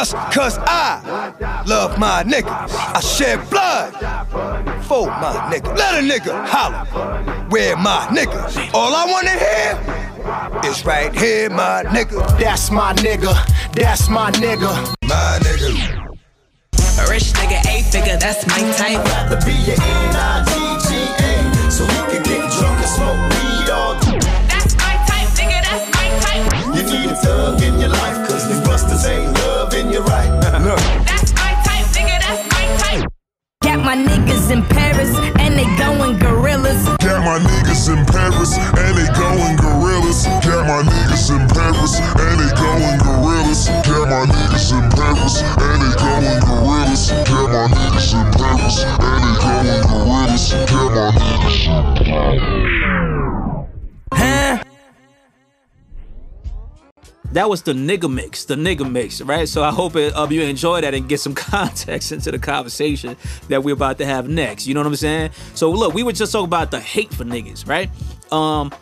Just 0.00 0.16
cause 0.32 0.56
I 0.62 1.62
love 1.66 1.98
my 1.98 2.24
nigga, 2.24 2.48
I 2.48 3.00
shed 3.00 3.38
blood 3.50 3.92
for 4.84 5.08
my 5.08 5.52
nigga. 5.52 5.76
Let 5.76 6.02
a 6.02 6.08
nigga 6.08 6.32
holler 6.48 6.86
where 7.50 7.76
my 7.76 8.06
nigga. 8.08 8.72
All 8.72 8.94
I 8.94 9.04
wanna 9.04 9.36
hear 9.36 9.76
is 10.64 10.86
right 10.86 11.14
here, 11.14 11.50
my 11.50 11.84
nigga. 11.84 12.16
That's 12.38 12.70
my 12.70 12.94
nigga. 12.94 13.34
That's 13.74 14.08
my 14.08 14.30
nigga. 14.30 14.72
My 15.04 15.38
nigga. 15.42 16.16
A 16.96 17.10
rich 17.10 17.34
nigga, 17.34 17.60
eight 17.68 17.84
figure, 17.92 18.16
that's 18.16 18.46
my 18.46 18.56
type. 18.80 19.04
The 19.28 19.36
B 19.44 19.52
A 19.68 19.76
N 19.76 20.16
I 20.16 20.44
G 20.48 20.52
G 20.88 20.96
A, 21.28 21.70
so 21.70 21.84
we 21.84 21.92
can 22.08 22.22
get 22.22 22.50
drunk 22.56 22.80
and 22.80 22.88
smoke 22.88 23.20
weed 23.36 23.68
all 23.68 24.00
day. 24.00 24.18
That's 24.48 24.74
my 24.76 24.96
type, 25.04 25.28
nigga, 25.36 25.60
that's 25.60 25.86
my 25.92 26.08
type. 26.24 26.74
You 26.74 26.84
need 26.88 27.10
a 27.10 27.16
thug 27.16 27.60
in 27.60 27.78
your 27.78 27.90
life, 27.90 28.26
cause 28.26 28.48
these 28.48 28.60
busters 28.66 29.04
ain't 29.04 29.39
loving 29.90 29.92
you 29.92 30.00
right. 30.12 30.30
Look. 30.64 30.78
That's 31.06 31.32
my 31.34 31.52
type, 31.64 31.86
nigga, 31.94 32.18
that's 32.20 32.44
my 32.52 32.64
type. 32.78 33.08
Got 33.62 33.84
my 33.84 33.96
niggas 33.96 34.50
in 34.50 34.62
Paris 34.64 35.14
and 35.38 35.58
they 35.58 35.66
going 35.76 36.18
gorillas. 36.18 36.84
Got 36.98 37.24
my 37.24 37.38
niggas 37.38 37.88
in 37.92 38.04
Paris 38.06 38.56
and 38.56 38.96
they 38.96 39.06
going 39.14 39.56
gorillas. 39.56 40.24
Got 40.44 40.66
my 40.66 40.82
niggas 40.82 41.30
in 41.30 41.48
Paris 41.48 42.00
and 42.00 42.40
they 42.40 42.50
going 42.56 42.98
gorillas. 42.98 43.68
Got 43.86 44.08
my 44.08 44.26
niggas 44.26 44.72
in 44.72 44.90
Paris 44.90 45.42
and 45.42 45.82
they 45.82 45.92
going 46.00 46.40
gorillas. 46.40 47.10
Got 47.28 47.50
my 47.52 47.66
niggas 47.68 48.12
in 48.14 48.26
Paris 48.32 48.84
and 48.84 49.22
they 49.24 49.34
going 49.44 49.82
gorillas. 49.88 50.52
Got 50.70 50.90
my 50.94 51.10
niggas. 51.12 51.66
in 51.66 53.00
Huh? 54.12 54.69
That 57.32 57.48
was 57.48 57.62
the 57.62 57.72
nigga 57.72 58.12
mix, 58.12 58.44
the 58.44 58.56
nigga 58.56 58.90
mix, 58.90 59.20
right? 59.20 59.48
So 59.48 59.62
I 59.62 59.70
hope 59.70 59.96
it, 59.96 60.14
uh, 60.16 60.26
you 60.30 60.42
enjoy 60.42 60.80
that 60.80 60.94
and 60.94 61.08
get 61.08 61.20
some 61.20 61.34
context 61.34 62.12
into 62.12 62.30
the 62.30 62.38
conversation 62.38 63.16
that 63.48 63.62
we're 63.62 63.74
about 63.74 63.98
to 63.98 64.06
have 64.06 64.28
next. 64.28 64.66
You 64.66 64.74
know 64.74 64.80
what 64.80 64.88
I'm 64.88 64.96
saying? 64.96 65.30
So 65.54 65.70
look, 65.70 65.94
we 65.94 66.02
were 66.02 66.12
just 66.12 66.32
talking 66.32 66.46
about 66.46 66.70
the 66.70 66.80
hate 66.80 67.12
for 67.12 67.24
niggas, 67.24 67.68
right? 67.68 67.90
Um, 68.32 68.72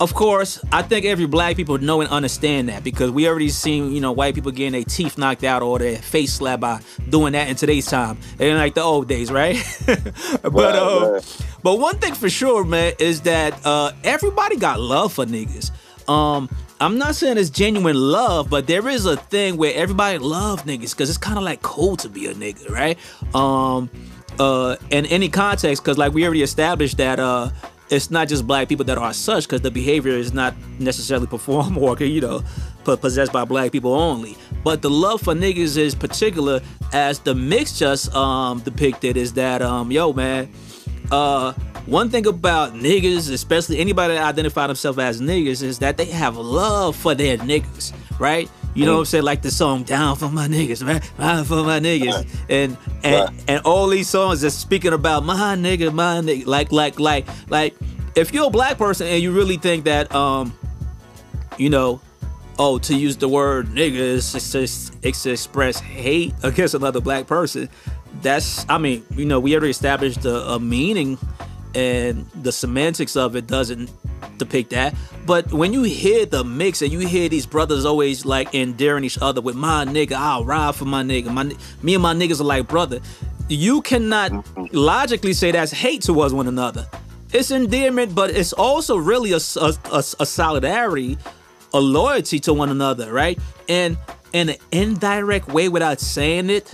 of 0.00 0.14
course, 0.14 0.62
I 0.70 0.82
think 0.82 1.06
every 1.06 1.26
black 1.26 1.56
people 1.56 1.76
know 1.78 2.00
and 2.00 2.08
understand 2.10 2.68
that 2.68 2.84
because 2.84 3.10
we 3.10 3.26
already 3.26 3.48
seen, 3.48 3.92
you 3.92 4.00
know, 4.00 4.12
white 4.12 4.34
people 4.34 4.52
getting 4.52 4.72
their 4.72 4.84
teeth 4.84 5.18
knocked 5.18 5.42
out 5.42 5.60
or 5.60 5.80
their 5.80 5.96
face 5.96 6.34
slapped 6.34 6.60
by 6.60 6.80
doing 7.08 7.32
that 7.32 7.48
in 7.48 7.56
today's 7.56 7.86
time. 7.86 8.16
It 8.38 8.44
ain't 8.44 8.58
like 8.58 8.74
the 8.74 8.82
old 8.82 9.08
days, 9.08 9.32
right? 9.32 9.56
but 10.42 10.54
uh, 10.54 11.10
right. 11.14 11.46
but 11.64 11.80
one 11.80 11.98
thing 11.98 12.14
for 12.14 12.30
sure, 12.30 12.64
man, 12.64 12.92
is 13.00 13.22
that 13.22 13.58
uh, 13.66 13.90
everybody 14.04 14.56
got 14.56 14.78
love 14.78 15.12
for 15.12 15.26
niggas. 15.26 15.72
Um, 16.08 16.48
I'm 16.80 16.96
not 16.96 17.16
saying 17.16 17.38
it's 17.38 17.50
genuine 17.50 17.96
love, 17.96 18.48
but 18.48 18.68
there 18.68 18.88
is 18.88 19.04
a 19.04 19.16
thing 19.16 19.56
where 19.56 19.74
everybody 19.74 20.18
love 20.18 20.64
niggas 20.64 20.92
because 20.92 21.08
it's 21.08 21.18
kind 21.18 21.36
of 21.36 21.42
like 21.42 21.60
cool 21.62 21.96
to 21.96 22.08
be 22.08 22.26
a 22.26 22.34
nigga, 22.34 22.70
right? 22.70 22.96
Um, 23.34 23.90
uh, 24.38 24.76
in 24.90 25.04
any 25.06 25.28
context, 25.28 25.82
because 25.82 25.98
like 25.98 26.12
we 26.12 26.24
already 26.24 26.42
established 26.42 26.96
that 26.98 27.18
uh, 27.18 27.50
it's 27.90 28.12
not 28.12 28.28
just 28.28 28.46
black 28.46 28.68
people 28.68 28.84
that 28.84 28.96
are 28.96 29.12
such, 29.12 29.44
because 29.44 29.60
the 29.62 29.72
behavior 29.72 30.12
is 30.12 30.32
not 30.32 30.54
necessarily 30.78 31.26
performed 31.36 31.76
or 31.78 31.96
you 31.98 32.20
know 32.20 32.44
possessed 32.84 33.32
by 33.32 33.44
black 33.44 33.72
people 33.72 33.92
only. 33.92 34.36
But 34.62 34.80
the 34.80 34.88
love 34.88 35.20
for 35.20 35.34
niggas 35.34 35.76
is 35.76 35.96
particular, 35.96 36.60
as 36.92 37.18
the 37.18 37.34
mix 37.34 37.76
just 37.76 38.14
um 38.14 38.60
depicted, 38.60 39.16
is 39.16 39.32
that 39.32 39.62
um 39.62 39.90
yo 39.90 40.12
man, 40.12 40.48
uh 41.10 41.54
one 41.88 42.10
thing 42.10 42.26
about 42.26 42.74
niggas, 42.74 43.32
especially 43.32 43.78
anybody 43.78 44.14
that 44.14 44.24
identify 44.24 44.66
themselves 44.66 44.98
as 44.98 45.20
niggas, 45.20 45.62
is 45.62 45.78
that 45.78 45.96
they 45.96 46.04
have 46.06 46.36
love 46.36 46.94
for 46.96 47.14
their 47.14 47.38
niggas, 47.38 47.92
right? 48.18 48.50
You 48.74 48.84
know 48.84 48.94
what 48.94 48.98
I'm 49.00 49.04
saying? 49.06 49.24
Like 49.24 49.42
the 49.42 49.50
song 49.50 49.82
"Down 49.82 50.16
for 50.16 50.28
My 50.28 50.46
Niggas," 50.46 50.86
right? 50.86 51.02
Down 51.18 51.44
for 51.44 51.64
my 51.64 51.80
niggas, 51.80 52.28
and 52.48 52.76
and 53.02 53.42
and 53.48 53.62
all 53.64 53.88
these 53.88 54.08
songs 54.08 54.44
are 54.44 54.50
speaking 54.50 54.92
about 54.92 55.24
my 55.24 55.56
nigga, 55.56 55.92
my 55.92 56.20
nigga. 56.20 56.46
Like 56.46 56.70
like 56.70 57.00
like 57.00 57.26
like, 57.48 57.74
if 58.14 58.32
you're 58.32 58.46
a 58.46 58.50
black 58.50 58.78
person 58.78 59.06
and 59.08 59.20
you 59.22 59.32
really 59.32 59.56
think 59.56 59.84
that 59.84 60.14
um, 60.14 60.56
you 61.56 61.70
know, 61.70 62.00
oh, 62.58 62.78
to 62.78 62.94
use 62.94 63.16
the 63.16 63.28
word 63.28 63.68
nigga 63.68 63.94
is 63.94 64.32
just, 64.32 64.52
just 64.52 64.94
it's 65.02 65.22
to 65.22 65.32
express 65.32 65.80
hate 65.80 66.34
against 66.42 66.74
another 66.74 67.00
black 67.00 67.26
person. 67.26 67.68
That's, 68.22 68.64
I 68.68 68.78
mean, 68.78 69.04
you 69.10 69.24
know, 69.24 69.38
we 69.38 69.54
already 69.54 69.70
established 69.70 70.24
a, 70.24 70.52
a 70.52 70.60
meaning, 70.60 71.18
and 71.74 72.26
the 72.42 72.52
semantics 72.52 73.16
of 73.16 73.36
it 73.36 73.46
doesn't 73.46 73.90
depict 74.38 74.70
that. 74.70 74.94
But 75.26 75.52
when 75.52 75.72
you 75.72 75.82
hear 75.82 76.26
the 76.26 76.44
mix 76.44 76.82
and 76.82 76.90
you 76.90 77.00
hear 77.00 77.28
these 77.28 77.46
brothers 77.46 77.84
always 77.84 78.24
like 78.24 78.54
endearing 78.54 79.04
each 79.04 79.18
other 79.20 79.40
with 79.40 79.56
my 79.56 79.84
nigga, 79.84 80.12
I'll 80.12 80.44
ride 80.44 80.74
for 80.74 80.84
my 80.84 81.02
nigga. 81.02 81.32
My, 81.32 81.44
me 81.82 81.94
and 81.94 82.02
my 82.02 82.14
niggas 82.14 82.40
are 82.40 82.44
like 82.44 82.66
brother. 82.66 83.00
You 83.48 83.82
cannot 83.82 84.46
logically 84.74 85.32
say 85.32 85.52
that's 85.52 85.72
hate 85.72 86.02
towards 86.02 86.34
one 86.34 86.48
another. 86.48 86.86
It's 87.32 87.50
endearment, 87.50 88.14
but 88.14 88.30
it's 88.30 88.52
also 88.54 88.96
really 88.96 89.32
a 89.32 89.40
solidarity, 89.40 91.18
a 91.74 91.80
loyalty 91.80 92.38
to 92.40 92.54
one 92.54 92.70
another, 92.70 93.12
right? 93.12 93.38
And 93.68 93.98
in 94.32 94.50
an 94.50 94.56
indirect 94.72 95.48
way, 95.48 95.68
without 95.68 96.00
saying 96.00 96.50
it, 96.50 96.70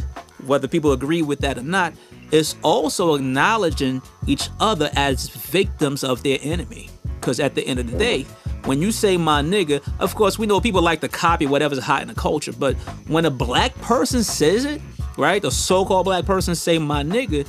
whether 0.46 0.68
people 0.68 0.92
agree 0.92 1.22
with 1.22 1.40
that 1.40 1.58
or 1.58 1.62
not, 1.62 1.94
it's 2.30 2.56
also 2.62 3.14
acknowledging 3.14 4.02
each 4.26 4.48
other 4.60 4.90
as 4.94 5.28
victims 5.28 6.04
of 6.04 6.22
their 6.22 6.38
enemy. 6.42 6.88
Because 7.20 7.40
at 7.40 7.54
the 7.54 7.66
end 7.66 7.80
of 7.80 7.90
the 7.90 7.96
day, 7.96 8.26
when 8.64 8.80
you 8.80 8.92
say 8.92 9.16
my 9.16 9.42
nigga, 9.42 9.82
of 10.00 10.14
course, 10.14 10.38
we 10.38 10.46
know 10.46 10.60
people 10.60 10.82
like 10.82 11.00
to 11.00 11.08
copy 11.08 11.46
whatever's 11.46 11.78
hot 11.78 12.02
in 12.02 12.08
the 12.08 12.14
culture, 12.14 12.52
but 12.52 12.74
when 13.08 13.24
a 13.24 13.30
black 13.30 13.74
person 13.76 14.22
says 14.22 14.64
it, 14.64 14.80
right, 15.18 15.44
a 15.44 15.50
so 15.50 15.84
called 15.84 16.04
black 16.04 16.24
person 16.24 16.54
say 16.54 16.78
my 16.78 17.02
nigga, 17.02 17.46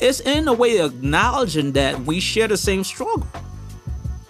it's 0.00 0.20
in 0.20 0.48
a 0.48 0.52
way 0.52 0.80
acknowledging 0.80 1.72
that 1.72 2.00
we 2.00 2.20
share 2.20 2.48
the 2.48 2.56
same 2.56 2.82
struggle. 2.82 3.26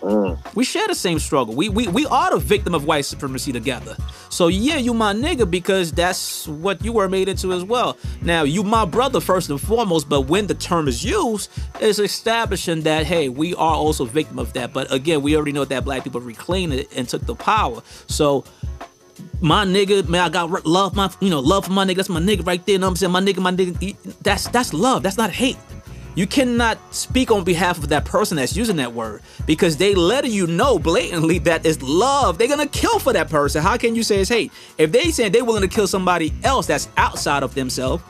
Mm. 0.04 0.54
We 0.54 0.64
share 0.64 0.86
the 0.86 0.94
same 0.94 1.18
struggle. 1.18 1.54
We, 1.54 1.70
we 1.70 1.88
we 1.88 2.04
are 2.04 2.30
the 2.30 2.36
victim 2.38 2.74
of 2.74 2.84
white 2.84 3.06
supremacy 3.06 3.52
together. 3.52 3.96
So 4.28 4.48
yeah, 4.48 4.76
you 4.76 4.92
my 4.92 5.14
nigga 5.14 5.50
because 5.50 5.92
that's 5.92 6.46
what 6.46 6.84
you 6.84 6.92
were 6.92 7.08
made 7.08 7.26
into 7.30 7.54
as 7.54 7.64
well. 7.64 7.96
Now 8.20 8.42
you 8.42 8.62
my 8.62 8.84
brother 8.84 9.18
first 9.18 9.48
and 9.48 9.58
foremost, 9.58 10.10
but 10.10 10.22
when 10.22 10.46
the 10.46 10.54
term 10.54 10.88
is 10.88 11.02
used, 11.02 11.50
it's 11.80 11.98
establishing 11.98 12.82
that 12.82 13.06
hey, 13.06 13.30
we 13.30 13.54
are 13.54 13.74
also 13.74 14.04
victim 14.04 14.38
of 14.38 14.52
that. 14.52 14.74
But 14.74 14.92
again, 14.92 15.22
we 15.22 15.36
already 15.36 15.52
know 15.52 15.64
that 15.64 15.84
black 15.86 16.04
people 16.04 16.20
reclaimed 16.20 16.74
it 16.74 16.94
and 16.94 17.08
took 17.08 17.24
the 17.24 17.34
power. 17.34 17.82
So 18.06 18.44
my 19.40 19.64
nigga, 19.64 20.06
man, 20.06 20.20
I 20.20 20.28
got 20.28 20.66
love 20.66 20.94
my 20.94 21.10
you 21.20 21.30
know 21.30 21.40
love 21.40 21.64
for 21.64 21.72
my 21.72 21.86
nigga. 21.86 21.96
That's 21.96 22.10
my 22.10 22.20
nigga 22.20 22.46
right 22.46 22.64
there. 22.66 22.74
You 22.74 22.78
know 22.80 22.88
what 22.88 22.90
I'm 22.90 22.96
saying? 22.96 23.12
My 23.12 23.22
nigga, 23.22 23.38
my 23.38 23.52
nigga. 23.52 23.96
That's 24.22 24.48
that's 24.48 24.74
love. 24.74 25.02
That's 25.02 25.16
not 25.16 25.30
hate. 25.30 25.56
You 26.14 26.26
cannot 26.26 26.78
speak 26.94 27.30
on 27.30 27.44
behalf 27.44 27.78
of 27.78 27.88
that 27.88 28.04
person 28.04 28.36
that's 28.36 28.56
using 28.56 28.76
that 28.76 28.92
word 28.92 29.22
because 29.46 29.76
they 29.76 29.94
letting 29.94 30.32
you 30.32 30.46
know 30.46 30.78
blatantly 30.78 31.38
that 31.40 31.66
it's 31.66 31.82
love. 31.82 32.38
They're 32.38 32.48
gonna 32.48 32.66
kill 32.66 32.98
for 32.98 33.12
that 33.12 33.28
person. 33.28 33.62
How 33.62 33.76
can 33.76 33.94
you 33.94 34.02
say 34.02 34.20
it's 34.20 34.30
hate? 34.30 34.52
If 34.78 34.92
they 34.92 35.10
saying 35.10 35.32
they're 35.32 35.44
willing 35.44 35.62
to 35.62 35.68
kill 35.68 35.86
somebody 35.86 36.32
else 36.44 36.66
that's 36.66 36.88
outside 36.96 37.42
of 37.42 37.54
themselves, 37.54 38.02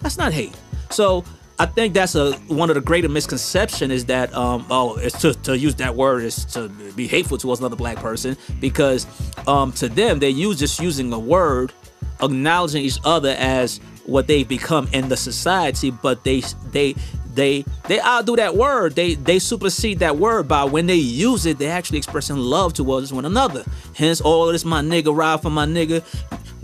that's 0.00 0.18
not 0.18 0.32
hate. 0.32 0.54
So 0.90 1.24
I 1.58 1.66
think 1.66 1.94
that's 1.94 2.14
a 2.14 2.32
one 2.48 2.70
of 2.70 2.74
the 2.74 2.82
greater 2.82 3.08
misconception 3.08 3.90
is 3.90 4.04
that 4.06 4.34
um 4.34 4.66
oh 4.70 4.96
it's 4.96 5.20
to, 5.22 5.32
to 5.34 5.56
use 5.56 5.74
that 5.76 5.94
word 5.94 6.22
is 6.22 6.44
to 6.46 6.68
be 6.68 7.06
hateful 7.06 7.38
towards 7.38 7.60
another 7.60 7.76
black 7.76 7.96
person 7.96 8.36
because 8.60 9.06
um 9.48 9.72
to 9.72 9.88
them 9.88 10.18
they 10.18 10.28
use 10.28 10.58
just 10.58 10.80
using 10.80 11.10
a 11.12 11.18
word 11.18 11.72
acknowledging 12.20 12.82
each 12.82 12.98
other 13.04 13.34
as 13.38 13.80
what 14.06 14.26
they've 14.26 14.48
become 14.48 14.88
in 14.92 15.08
the 15.08 15.16
society 15.16 15.90
but 15.90 16.24
they 16.24 16.40
they 16.70 16.94
they 17.36 17.64
they 17.86 18.00
outdo 18.00 18.34
that 18.36 18.56
word. 18.56 18.94
They 18.96 19.14
they 19.14 19.38
supersede 19.38 20.00
that 20.00 20.16
word 20.16 20.48
by 20.48 20.64
when 20.64 20.86
they 20.86 20.96
use 20.96 21.46
it 21.46 21.58
they 21.58 21.68
actually 21.68 21.98
expressing 21.98 22.36
love 22.36 22.72
towards 22.72 23.12
one 23.12 23.24
another. 23.24 23.64
Hence 23.94 24.20
all 24.20 24.46
this 24.46 24.64
my 24.64 24.80
nigga 24.80 25.14
ride 25.14 25.42
for 25.42 25.50
my 25.50 25.66
nigga 25.66 26.02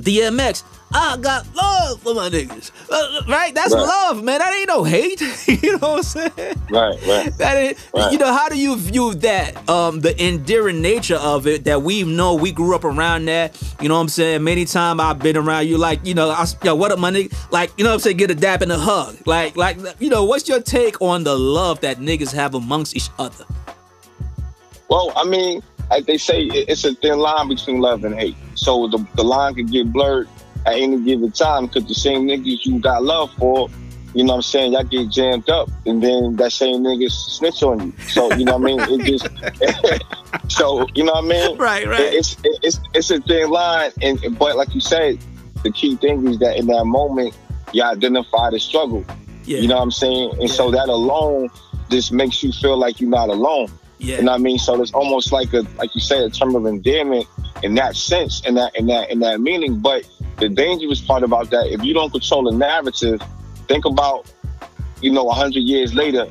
DMX 0.02 0.64
I 0.94 1.16
got 1.16 1.46
love 1.54 2.02
for 2.02 2.14
my 2.14 2.28
niggas. 2.28 2.70
Uh, 2.90 3.22
right? 3.26 3.54
That's 3.54 3.72
Right. 3.74 3.80
love, 3.80 4.22
man. 4.22 4.40
That 4.40 4.52
ain't 4.54 4.68
no 4.68 4.84
hate. 4.84 5.20
you 5.62 5.72
know 5.78 5.92
what 5.92 5.96
I'm 5.98 6.02
saying? 6.02 6.62
Right, 6.70 6.98
right. 7.06 7.38
That 7.38 7.56
ain't, 7.56 7.78
Right. 7.94 8.12
you 8.12 8.18
know, 8.18 8.30
how 8.32 8.48
do 8.50 8.58
you 8.58 8.76
view 8.76 9.14
that? 9.14 9.68
Um, 9.70 10.00
the 10.00 10.14
endearing 10.22 10.82
nature 10.82 11.16
of 11.16 11.46
it 11.46 11.64
that 11.64 11.82
we 11.82 12.02
know 12.02 12.34
we 12.34 12.52
grew 12.52 12.74
up 12.74 12.84
around 12.84 13.24
that. 13.26 13.56
You 13.80 13.88
know 13.88 13.94
what 13.94 14.02
I'm 14.02 14.08
saying? 14.08 14.44
Many 14.44 14.66
times 14.66 15.00
I've 15.00 15.18
been 15.18 15.36
around 15.36 15.66
you, 15.66 15.78
like, 15.78 16.04
you 16.04 16.12
know, 16.14 16.28
I, 16.30 16.44
yo, 16.62 16.74
what 16.74 16.92
up, 16.92 16.98
my 16.98 17.10
nigga? 17.10 17.34
Like, 17.50 17.70
you 17.78 17.84
know 17.84 17.90
what 17.90 17.94
I'm 17.94 18.00
saying? 18.00 18.18
Get 18.18 18.30
a 18.30 18.34
dap 18.34 18.60
and 18.60 18.70
a 18.70 18.78
hug. 18.78 19.16
Like, 19.26 19.56
like, 19.56 19.78
you 19.98 20.10
know, 20.10 20.24
what's 20.24 20.46
your 20.46 20.60
take 20.60 21.00
on 21.00 21.24
the 21.24 21.34
love 21.38 21.80
that 21.80 21.98
niggas 21.98 22.34
have 22.34 22.54
amongst 22.54 22.94
each 22.96 23.08
other? 23.18 23.46
Well, 24.90 25.10
I 25.16 25.24
mean, 25.24 25.62
like 25.88 26.04
they 26.04 26.18
say, 26.18 26.42
it's 26.42 26.84
a 26.84 26.94
thin 26.94 27.18
line 27.18 27.48
between 27.48 27.80
love 27.80 28.04
and 28.04 28.14
hate. 28.14 28.36
So 28.54 28.88
the, 28.88 29.04
the 29.14 29.24
line 29.24 29.54
can 29.54 29.66
get 29.66 29.92
blurred 29.92 30.28
at 30.66 30.74
any 30.74 31.00
given 31.02 31.30
time 31.32 31.66
because 31.66 31.86
the 31.86 31.94
same 31.94 32.26
niggas 32.26 32.64
you 32.64 32.78
got 32.78 33.02
love 33.02 33.32
for, 33.34 33.68
you 34.14 34.22
know 34.24 34.32
what 34.34 34.36
I'm 34.36 34.42
saying, 34.42 34.72
y'all 34.72 34.84
get 34.84 35.08
jammed 35.10 35.48
up 35.48 35.70
and 35.86 36.02
then 36.02 36.36
that 36.36 36.52
same 36.52 36.82
nigga 36.82 37.10
snitch 37.10 37.62
on 37.62 37.80
you. 37.86 37.92
So, 38.08 38.32
you 38.34 38.44
know 38.44 38.58
what 38.58 38.70
I 38.70 38.86
mean? 38.86 39.00
It 39.00 39.18
just, 39.18 39.26
so, 40.48 40.86
you 40.94 41.04
know 41.04 41.12
what 41.12 41.24
I 41.24 41.28
mean? 41.28 41.58
Right, 41.58 41.86
right. 41.86 42.00
It- 42.00 42.14
It's, 42.14 42.36
it's, 42.44 42.80
it's 42.94 43.10
a 43.10 43.20
thin 43.20 43.50
line. 43.50 43.90
And, 44.02 44.20
but 44.38 44.56
like 44.56 44.74
you 44.74 44.80
said, 44.80 45.18
the 45.62 45.70
key 45.72 45.96
thing 45.96 46.26
is 46.28 46.38
that 46.40 46.56
in 46.58 46.66
that 46.66 46.84
moment, 46.84 47.36
you 47.72 47.82
identify 47.82 48.50
the 48.50 48.60
struggle. 48.60 49.04
Yeah. 49.44 49.58
You 49.58 49.68
know 49.68 49.76
what 49.76 49.82
I'm 49.82 49.90
saying? 49.90 50.34
And 50.40 50.50
so 50.50 50.70
that 50.70 50.88
alone 50.88 51.48
just 51.90 52.12
makes 52.12 52.42
you 52.42 52.52
feel 52.52 52.76
like 52.76 53.00
you're 53.00 53.10
not 53.10 53.28
alone. 53.28 53.68
Yeah. 53.98 54.16
You 54.16 54.22
know 54.24 54.32
what 54.32 54.40
I 54.40 54.42
mean? 54.42 54.58
So 54.58 54.80
it's 54.82 54.92
almost 54.92 55.32
like 55.32 55.52
a 55.54 55.62
like 55.78 55.94
you 55.94 56.00
said, 56.00 56.22
a 56.22 56.30
term 56.30 56.54
of 56.56 56.66
endearment 56.66 57.26
in 57.62 57.74
that 57.76 57.96
sense, 57.96 58.42
in 58.46 58.54
that 58.54 58.74
in 58.76 58.86
that 58.86 59.10
in 59.10 59.20
that 59.20 59.40
meaning. 59.40 59.78
But 59.78 60.08
the 60.38 60.48
dangerous 60.48 61.00
part 61.00 61.22
about 61.22 61.50
that, 61.50 61.66
if 61.66 61.82
you 61.84 61.94
don't 61.94 62.10
control 62.10 62.50
the 62.50 62.56
narrative, 62.56 63.22
think 63.68 63.84
about, 63.84 64.30
you 65.00 65.10
know, 65.12 65.28
hundred 65.30 65.60
years 65.60 65.94
later 65.94 66.28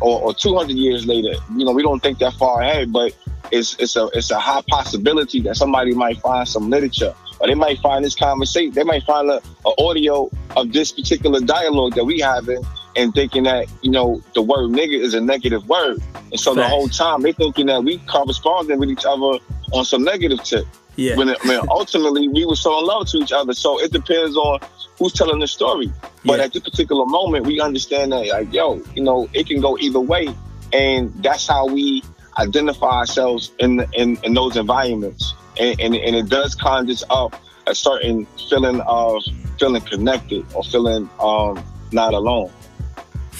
or, 0.00 0.20
or 0.20 0.34
two 0.34 0.56
hundred 0.56 0.76
years 0.76 1.06
later. 1.06 1.32
You 1.56 1.64
know, 1.64 1.72
we 1.72 1.82
don't 1.82 2.00
think 2.00 2.18
that 2.18 2.34
far 2.34 2.62
ahead, 2.62 2.92
but 2.92 3.16
it's 3.50 3.76
it's 3.78 3.96
a 3.96 4.08
it's 4.14 4.30
a 4.30 4.38
high 4.38 4.62
possibility 4.68 5.40
that 5.42 5.56
somebody 5.56 5.94
might 5.94 6.18
find 6.18 6.46
some 6.48 6.70
literature. 6.70 7.14
Or 7.40 7.46
they 7.46 7.54
might 7.54 7.78
find 7.78 8.04
this 8.04 8.14
conversation. 8.14 8.72
They 8.74 8.84
might 8.84 9.02
find 9.04 9.30
a, 9.30 9.40
a 9.64 9.82
audio 9.82 10.30
of 10.56 10.72
this 10.72 10.92
particular 10.92 11.40
dialogue 11.40 11.94
that 11.94 12.04
we 12.04 12.20
having, 12.20 12.62
and 13.00 13.14
thinking 13.14 13.44
that 13.44 13.66
you 13.82 13.90
know 13.90 14.22
the 14.34 14.42
word 14.42 14.70
nigga 14.70 14.98
is 15.00 15.14
a 15.14 15.20
negative 15.20 15.66
word. 15.68 16.02
And 16.30 16.38
so 16.38 16.54
the 16.54 16.68
whole 16.68 16.88
time 16.88 17.22
they 17.22 17.32
thinking 17.32 17.66
that 17.66 17.82
we 17.82 17.98
corresponding 17.98 18.78
with 18.78 18.90
each 18.90 19.04
other 19.06 19.38
on 19.72 19.84
some 19.84 20.04
negative 20.04 20.42
tip. 20.44 20.66
Yeah. 20.96 21.16
When, 21.16 21.28
when 21.44 21.60
ultimately 21.70 22.28
we 22.28 22.44
were 22.44 22.56
so 22.56 22.78
in 22.78 22.84
love 22.84 23.08
to 23.08 23.18
each 23.18 23.32
other. 23.32 23.54
So 23.54 23.80
it 23.80 23.90
depends 23.90 24.36
on 24.36 24.60
who's 24.98 25.14
telling 25.14 25.38
the 25.38 25.46
story. 25.46 25.90
But 26.24 26.40
at 26.40 26.52
this 26.52 26.62
particular 26.62 27.06
moment, 27.06 27.46
we 27.46 27.58
understand 27.60 28.12
that 28.12 28.26
like, 28.26 28.52
yo, 28.52 28.82
you 28.94 29.02
know, 29.02 29.28
it 29.32 29.46
can 29.46 29.60
go 29.62 29.78
either 29.78 30.00
way, 30.00 30.28
and 30.72 31.10
that's 31.22 31.46
how 31.46 31.66
we 31.66 32.02
identify 32.38 32.98
ourselves 32.98 33.52
in 33.58 33.86
in, 33.94 34.18
in 34.24 34.34
those 34.34 34.56
environments. 34.56 35.32
And, 35.58 35.80
and 35.80 35.94
and 35.94 36.16
it 36.16 36.28
does 36.28 36.54
conjure 36.54 37.06
up 37.08 37.34
a 37.66 37.74
certain 37.74 38.26
feeling 38.48 38.80
of 38.82 39.22
feeling 39.58 39.82
connected 39.82 40.44
or 40.54 40.64
feeling 40.64 41.08
um 41.18 41.64
not 41.92 42.12
alone. 42.14 42.50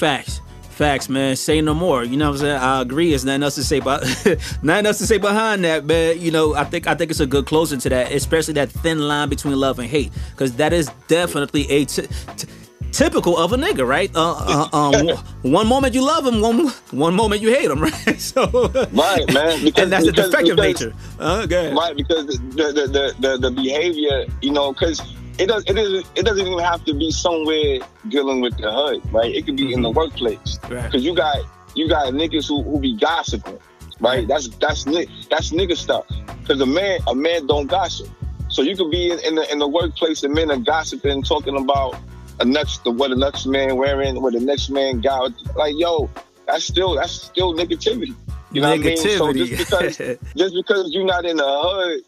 Facts. 0.01 0.41
Facts, 0.71 1.11
man. 1.11 1.37
Say 1.37 1.61
no 1.61 1.75
more. 1.75 2.03
You 2.05 2.17
know 2.17 2.31
what 2.31 2.37
I'm 2.37 2.41
saying? 2.41 2.57
I 2.57 2.81
agree. 2.81 3.13
It's 3.13 3.23
nothing 3.23 3.43
else 3.43 3.57
to 3.57 3.63
say 3.65 3.81
about 3.81 4.01
nothing 4.63 4.87
else 4.87 4.97
to 4.97 5.07
say 5.07 5.19
behind 5.19 5.63
that, 5.65 5.85
man. 5.85 6.19
You 6.19 6.31
know, 6.31 6.55
I 6.55 6.65
think 6.65 6.87
I 6.87 6.95
think 6.95 7.11
it's 7.11 7.21
a 7.21 7.27
good 7.27 7.45
closing 7.45 7.79
to 7.81 7.91
that, 7.91 8.11
especially 8.11 8.55
that 8.55 8.71
thin 8.71 8.99
line 9.07 9.29
between 9.29 9.61
love 9.61 9.79
and 9.79 9.87
hate, 9.87 10.11
because 10.31 10.55
that 10.55 10.73
is 10.73 10.91
definitely 11.07 11.71
a 11.71 11.85
t- 11.85 12.07
t- 12.39 12.49
typical 12.93 13.37
of 13.37 13.53
a 13.53 13.57
nigga, 13.59 13.87
right? 13.87 14.11
Uh, 14.15 14.69
uh, 14.73 14.75
um, 14.75 15.19
one 15.43 15.67
moment 15.67 15.93
you 15.93 16.01
love 16.03 16.27
him, 16.27 16.41
one 16.41 16.69
one 16.93 17.15
moment 17.15 17.43
you 17.43 17.51
hate 17.55 17.71
him, 17.71 17.83
right? 17.83 18.19
So 18.19 18.47
Right, 18.93 19.31
man. 19.35 19.63
Because, 19.63 19.83
and 19.83 19.93
that's 19.93 20.07
the 20.07 20.13
defective 20.13 20.57
because- 20.57 20.81
nature. 20.81 20.95
Okay. 21.21 21.75
Right, 21.75 21.95
because 21.95 22.25
the 22.27 22.39
the, 22.73 22.87
the, 22.89 23.15
the, 23.29 23.37
the 23.37 23.51
behavior, 23.51 24.25
you 24.41 24.53
know, 24.53 24.73
because 24.73 24.99
it 25.41 25.47
does 25.47 25.65
it 25.67 25.73
doesn't 25.73 26.07
it 26.17 26.25
doesn't 26.25 26.47
even 26.47 26.59
have 26.59 26.85
to 26.85 26.95
be 26.95 27.11
somewhere 27.11 27.79
dealing 28.09 28.41
with 28.41 28.57
the 28.59 28.71
hood, 28.71 29.01
right? 29.13 29.35
It 29.35 29.47
could 29.47 29.57
be 29.57 29.73
in 29.73 29.83
the 29.83 29.91
mhm. 29.91 29.95
workplace. 29.95 30.59
Right. 30.69 30.85
Because 30.85 31.03
you 31.05 31.15
got 31.15 31.39
you 31.75 31.89
got 31.89 32.13
niggas 32.13 32.47
who, 32.49 32.63
who 32.63 32.79
be 32.79 32.97
gossiping, 32.97 33.59
right? 34.01 34.29
That's 34.29 34.49
that's 34.59 34.85
that's 34.85 35.51
nigga 35.51 35.77
stuff. 35.77 36.07
Because 36.41 36.61
a 36.61 36.67
man 36.67 37.01
a 37.07 37.15
man 37.15 37.47
don't 37.47 37.67
gossip. 37.67 38.09
So 38.49 38.63
you 38.63 38.77
could 38.77 38.91
be 38.91 39.11
in, 39.11 39.19
in 39.21 39.35
the 39.37 39.51
in 39.51 39.59
the 39.59 39.69
workplace 39.69 40.23
and 40.23 40.35
men 40.35 40.51
are 40.51 40.59
gossiping, 40.59 41.23
talking 41.23 41.57
about 41.57 41.97
a 42.41 42.45
next 42.45 42.85
the 42.85 42.91
what 42.91 43.11
the 43.11 43.17
next 43.17 43.47
man 43.47 43.77
wearing, 43.77 44.21
what 44.21 44.35
the 44.35 44.41
next 44.41 44.69
man 44.69 45.01
got. 45.01 45.33
Like 45.57 45.75
yo, 45.79 46.11
that's 46.47 46.65
still 46.65 46.97
that's 46.97 47.13
still 47.13 47.55
negativity. 47.55 48.15
You 48.53 48.61
know 48.61 48.71
what 48.71 48.81
I 48.81 48.83
mean? 48.83 48.97
So 48.97 49.33
just 49.33 49.57
because 49.57 49.97
just 50.37 50.55
because 50.55 50.93
you're 50.93 51.07
not 51.07 51.25
in 51.25 51.37
the 51.37 51.47
hood 51.47 52.03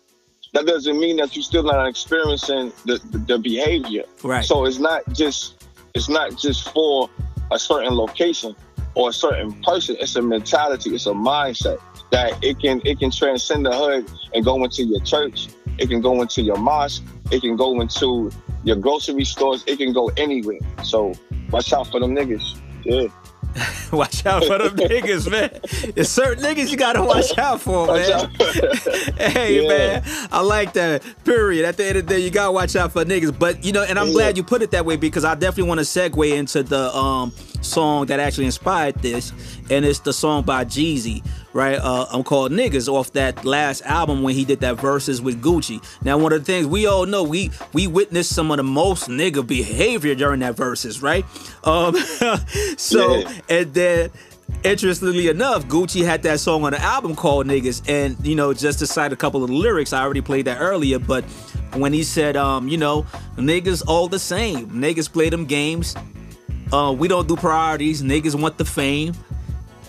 that 0.52 0.66
doesn't 0.66 0.98
mean 0.98 1.16
that 1.16 1.34
you're 1.34 1.42
still 1.42 1.62
not 1.62 1.86
experiencing 1.86 2.72
the, 2.84 3.00
the, 3.10 3.18
the 3.18 3.38
behavior. 3.38 4.04
Right. 4.22 4.44
So 4.44 4.64
it's 4.64 4.78
not 4.78 5.02
just 5.12 5.66
it's 5.94 6.08
not 6.08 6.38
just 6.38 6.70
for 6.70 7.08
a 7.50 7.58
certain 7.58 7.94
location 7.94 8.54
or 8.94 9.10
a 9.10 9.12
certain 9.12 9.52
person. 9.62 9.96
It's 9.98 10.16
a 10.16 10.22
mentality. 10.22 10.94
It's 10.94 11.06
a 11.06 11.12
mindset 11.12 11.80
that 12.10 12.42
it 12.44 12.60
can 12.60 12.82
it 12.84 12.98
can 12.98 13.10
transcend 13.10 13.66
the 13.66 13.74
hood 13.74 14.10
and 14.34 14.44
go 14.44 14.62
into 14.62 14.84
your 14.84 15.00
church. 15.00 15.48
It 15.78 15.88
can 15.88 16.02
go 16.02 16.20
into 16.20 16.42
your 16.42 16.58
mosque. 16.58 17.02
It 17.30 17.40
can 17.40 17.56
go 17.56 17.80
into 17.80 18.30
your 18.62 18.76
grocery 18.76 19.24
stores. 19.24 19.64
It 19.66 19.78
can 19.78 19.92
go 19.92 20.10
anywhere. 20.18 20.58
So 20.84 21.14
watch 21.50 21.72
out 21.72 21.88
for 21.88 22.00
them 22.00 22.14
niggas. 22.14 22.60
Yeah. 22.84 23.08
watch 23.92 24.24
out 24.26 24.44
for 24.44 24.58
them 24.58 24.76
niggas, 24.76 25.30
man. 25.30 25.50
There's 25.94 26.08
certain 26.08 26.42
niggas 26.44 26.70
you 26.70 26.76
gotta 26.76 27.02
watch 27.02 27.36
out 27.38 27.60
for, 27.60 27.86
Watch 27.88 28.08
man. 28.08 28.12
out. 28.12 28.30
hey 29.18 29.62
Yeah. 29.62 29.68
man, 29.68 30.28
I 30.32 30.40
like 30.40 30.72
that. 30.74 31.02
Period. 31.24 31.64
At 31.64 31.76
the 31.76 31.84
end 31.86 31.98
of 31.98 32.06
the 32.06 32.14
day, 32.14 32.20
you 32.20 32.30
gotta 32.30 32.52
watch 32.52 32.76
out 32.76 32.92
for 32.92 33.04
niggas. 33.04 33.38
But 33.38 33.64
you 33.64 33.72
know, 33.72 33.82
and 33.82 33.98
I'm 33.98 34.08
Yeah. 34.08 34.12
glad 34.14 34.36
you 34.36 34.42
put 34.44 34.62
it 34.62 34.70
that 34.72 34.84
way 34.86 34.96
because 34.96 35.24
I 35.24 35.34
definitely 35.34 35.68
want 35.68 35.80
to 35.80 35.84
segue 35.86 36.32
into 36.36 36.62
the 36.62 36.94
um 36.96 37.32
song 37.60 38.06
that 38.06 38.18
actually 38.20 38.46
inspired 38.46 38.96
this, 38.96 39.32
and 39.70 39.84
it's 39.84 40.00
the 40.00 40.12
song 40.12 40.42
by 40.42 40.64
Jeezy, 40.64 41.22
right? 41.52 41.74
Uh, 41.78 42.06
I'm 42.10 42.22
called 42.24 42.52
Niggas 42.52 42.88
off 42.88 43.12
that 43.12 43.44
last 43.44 43.82
album 43.82 44.22
when 44.22 44.34
he 44.34 44.44
did 44.44 44.60
that 44.60 44.76
Verzuz 44.76 45.20
with 45.20 45.42
Gucci. 45.42 45.82
Now, 46.04 46.18
one 46.18 46.32
of 46.32 46.40
the 46.40 46.44
things 46.44 46.66
we 46.66 46.86
all 46.86 47.06
know, 47.06 47.22
we 47.22 47.50
we 47.72 47.86
witnessed 47.86 48.34
some 48.34 48.50
of 48.50 48.56
the 48.58 48.62
most 48.62 49.08
nigga 49.08 49.46
behavior 49.46 50.14
during 50.14 50.40
that 50.40 50.56
Verzuz, 50.56 51.02
right? 51.02 51.24
Um, 51.64 51.96
so 52.78 53.18
Yeah. 53.18 53.32
and 53.48 53.74
then 53.74 54.10
interestingly 54.64 55.28
enough, 55.28 55.64
Gucci 55.66 56.04
had 56.04 56.22
that 56.24 56.38
song 56.40 56.64
on 56.64 56.72
the 56.72 56.80
album 56.80 57.14
called 57.16 57.46
Niggas. 57.46 57.88
And, 57.88 58.16
you 58.24 58.34
know, 58.34 58.52
just 58.52 58.78
to 58.80 58.86
cite 58.86 59.12
a 59.12 59.16
couple 59.16 59.42
of 59.42 59.48
the 59.50 59.56
lyrics, 59.56 59.92
I 59.92 60.02
already 60.02 60.20
played 60.20 60.44
that 60.44 60.58
earlier, 60.60 60.98
but 60.98 61.24
when 61.74 61.92
he 61.92 62.02
said, 62.02 62.36
um, 62.36 62.68
you 62.68 62.76
know, 62.76 63.06
niggas 63.36 63.82
all 63.86 64.08
the 64.08 64.18
same. 64.18 64.68
Niggas 64.70 65.10
play 65.10 65.30
them 65.30 65.46
games. 65.46 65.96
Uh, 66.70 66.94
we 66.96 67.08
don't 67.08 67.26
do 67.28 67.36
priorities. 67.36 68.02
Niggas 68.02 68.40
want 68.40 68.58
the 68.58 68.64
fame. 68.64 69.14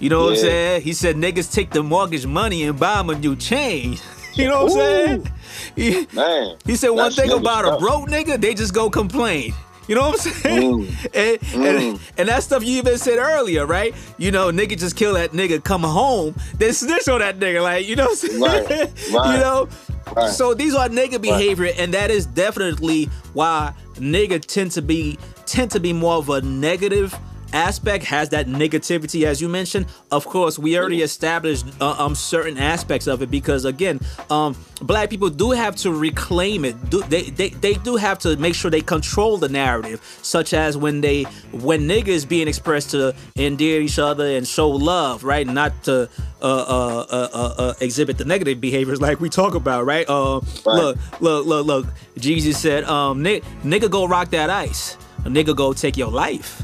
You 0.04 0.10
know 0.10 0.26
what 0.26 0.32
I'm 0.32 0.36
saying? 0.36 0.82
He 0.82 0.92
said 0.92 1.16
niggas 1.16 1.50
take 1.50 1.70
the 1.70 1.82
mortgage 1.82 2.26
money 2.26 2.64
and 2.64 2.78
buy 2.78 2.98
them 2.98 3.10
a 3.10 3.16
new 3.18 3.38
chain. 3.38 3.98
You 4.36 4.48
know 4.48 4.64
what 4.64 4.72
I'm 4.74 4.78
saying? 4.80 5.32
He, 5.76 6.08
Man. 6.12 6.58
he 6.66 6.76
said 6.76 6.90
one 6.90 7.12
thing 7.12 7.32
about 7.32 7.66
a 7.66 7.78
broke 7.78 8.10
nigga, 8.10 8.42
they 8.42 8.56
just 8.56 8.74
go 8.74 8.90
complain. 8.90 9.54
You 9.88 9.94
know 9.94 10.10
what 10.10 10.26
I'm 10.26 10.34
saying? 10.34 10.98
and, 11.14 11.38
and, 11.54 12.00
and 12.18 12.30
that 12.30 12.42
stuff 12.42 12.66
you 12.66 12.80
even 12.80 12.98
said 12.98 13.20
earlier, 13.20 13.68
right? 13.68 13.94
You 14.18 14.32
know, 14.32 14.52
nigga 14.52 14.76
just 14.76 14.96
kill 14.96 15.14
that 15.14 15.34
nigga, 15.34 15.64
come 15.64 15.84
home, 15.84 16.34
then 16.58 16.74
snitch 16.74 17.08
on 17.10 17.20
that 17.20 17.38
nigga. 17.38 17.62
Like, 17.62 17.88
you 17.88 17.96
know 17.96 18.06
what 18.06 18.24
I'm 18.24 18.30
saying? 18.30 18.42
Right, 18.42 18.70
right, 19.14 19.36
you 19.36 19.40
know? 19.40 19.70
right. 20.16 20.32
So 20.32 20.56
these 20.56 20.74
are 20.74 20.90
nigga 20.90 21.22
behavior, 21.22 21.72
and 21.78 21.94
that 21.94 22.10
is 22.10 22.26
definitely 22.26 23.06
why 23.34 23.76
nigga 23.98 24.44
tend 24.44 24.72
to 24.72 24.82
be 24.82 25.20
tend 25.46 25.70
to 25.70 25.80
be 25.80 25.94
more 25.94 26.16
of 26.16 26.30
a 26.30 26.42
negative 26.42 27.16
aspect 27.54 28.04
has 28.04 28.30
that 28.30 28.48
negativity 28.48 29.26
as 29.26 29.42
you 29.42 29.48
mentioned 29.48 29.86
of 30.12 30.26
course 30.26 30.58
we 30.58 30.78
already 30.78 31.02
established 31.02 31.66
uh, 31.80 31.96
um 32.04 32.16
certain 32.16 32.58
aspects 32.58 33.08
of 33.08 33.22
it 33.22 33.30
because 33.32 33.66
again 33.66 34.00
um 34.30 34.56
black 34.82 35.10
people 35.10 35.30
do 35.30 35.52
have 35.52 35.76
to 35.76 35.92
reclaim 35.92 36.66
it 36.66 36.76
do, 36.90 37.02
they, 37.04 37.24
they 37.24 37.50
they 37.50 37.74
do 37.76 37.96
have 37.96 38.18
to 38.20 38.36
make 38.38 38.56
sure 38.56 38.72
they 38.72 38.82
control 38.82 39.38
the 39.38 39.50
narrative 39.50 40.02
such 40.22 40.54
as 40.54 40.76
when 40.78 41.02
they 41.02 41.24
when 41.52 41.82
niggas 41.88 42.28
being 42.28 42.48
expressed 42.48 42.92
to 42.92 43.14
endear 43.38 43.82
each 43.82 44.00
other 44.00 44.26
and 44.36 44.48
show 44.48 44.70
love 44.70 45.24
right 45.24 45.48
not 45.48 45.72
to 45.84 46.10
uh, 46.42 46.46
uh, 46.46 47.06
uh, 47.10 47.30
uh, 47.34 47.54
uh, 47.58 47.74
exhibit 47.80 48.18
the 48.18 48.26
negative 48.26 48.60
behaviors 48.60 49.00
like 49.00 49.22
we 49.22 49.30
talk 49.30 49.56
about, 49.56 49.86
right? 49.86 50.06
Uh, 50.10 50.42
Look, 50.66 50.98
look, 51.22 51.46
look, 51.46 51.66
look. 51.66 51.86
Jeezy 52.18 52.54
said, 52.54 52.84
um, 52.84 53.24
"Nigga, 53.24 53.44
nigga 53.64 53.90
go 53.90 54.06
rock 54.06 54.30
that 54.32 54.50
ice. 54.50 54.98
A 55.24 55.30
nigga 55.30 55.56
go 55.56 55.72
take 55.72 55.96
your 55.96 56.12
life." 56.12 56.62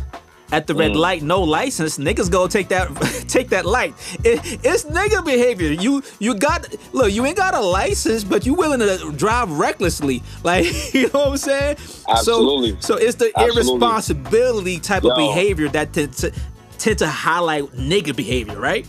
At 0.51 0.65
the 0.65 0.73
red 0.73 0.91
Mm. 0.93 0.95
light, 0.95 1.21
no 1.21 1.41
license. 1.41 1.99
Niggas 1.99 2.31
go 2.31 2.47
take 2.47 2.69
that, 2.69 2.87
take 3.27 3.49
that 3.49 3.65
light. 3.67 3.93
It, 4.23 4.39
it's 4.65 4.83
nigga 4.85 5.23
behavior. 5.23 5.69
You, 5.71 6.01
you 6.17 6.33
got 6.33 6.65
look. 6.91 7.11
You 7.11 7.23
ain't 7.27 7.37
got 7.37 7.53
a 7.53 7.59
license, 7.59 8.23
but 8.23 8.45
you 8.47 8.55
willing 8.55 8.79
to 8.79 9.11
drive 9.15 9.51
recklessly. 9.51 10.23
Like 10.43 10.65
you 10.93 11.03
know 11.13 11.19
what 11.19 11.27
I'm 11.29 11.37
saying? 11.37 11.77
Absolutely. 12.07 12.71
So, 12.81 12.95
so 12.95 12.97
it's 12.97 13.15
the 13.15 13.31
Absolutely. 13.35 13.73
irresponsibility 13.73 14.79
type 14.79 15.03
of 15.03 15.15
behavior 15.15 15.67
that 15.69 15.93
tend 15.93 16.13
to 16.13 16.31
tend 16.77 16.97
to 16.99 17.07
highlight 17.07 17.65
nigga 17.73 18.15
behavior, 18.15 18.59
right? 18.59 18.87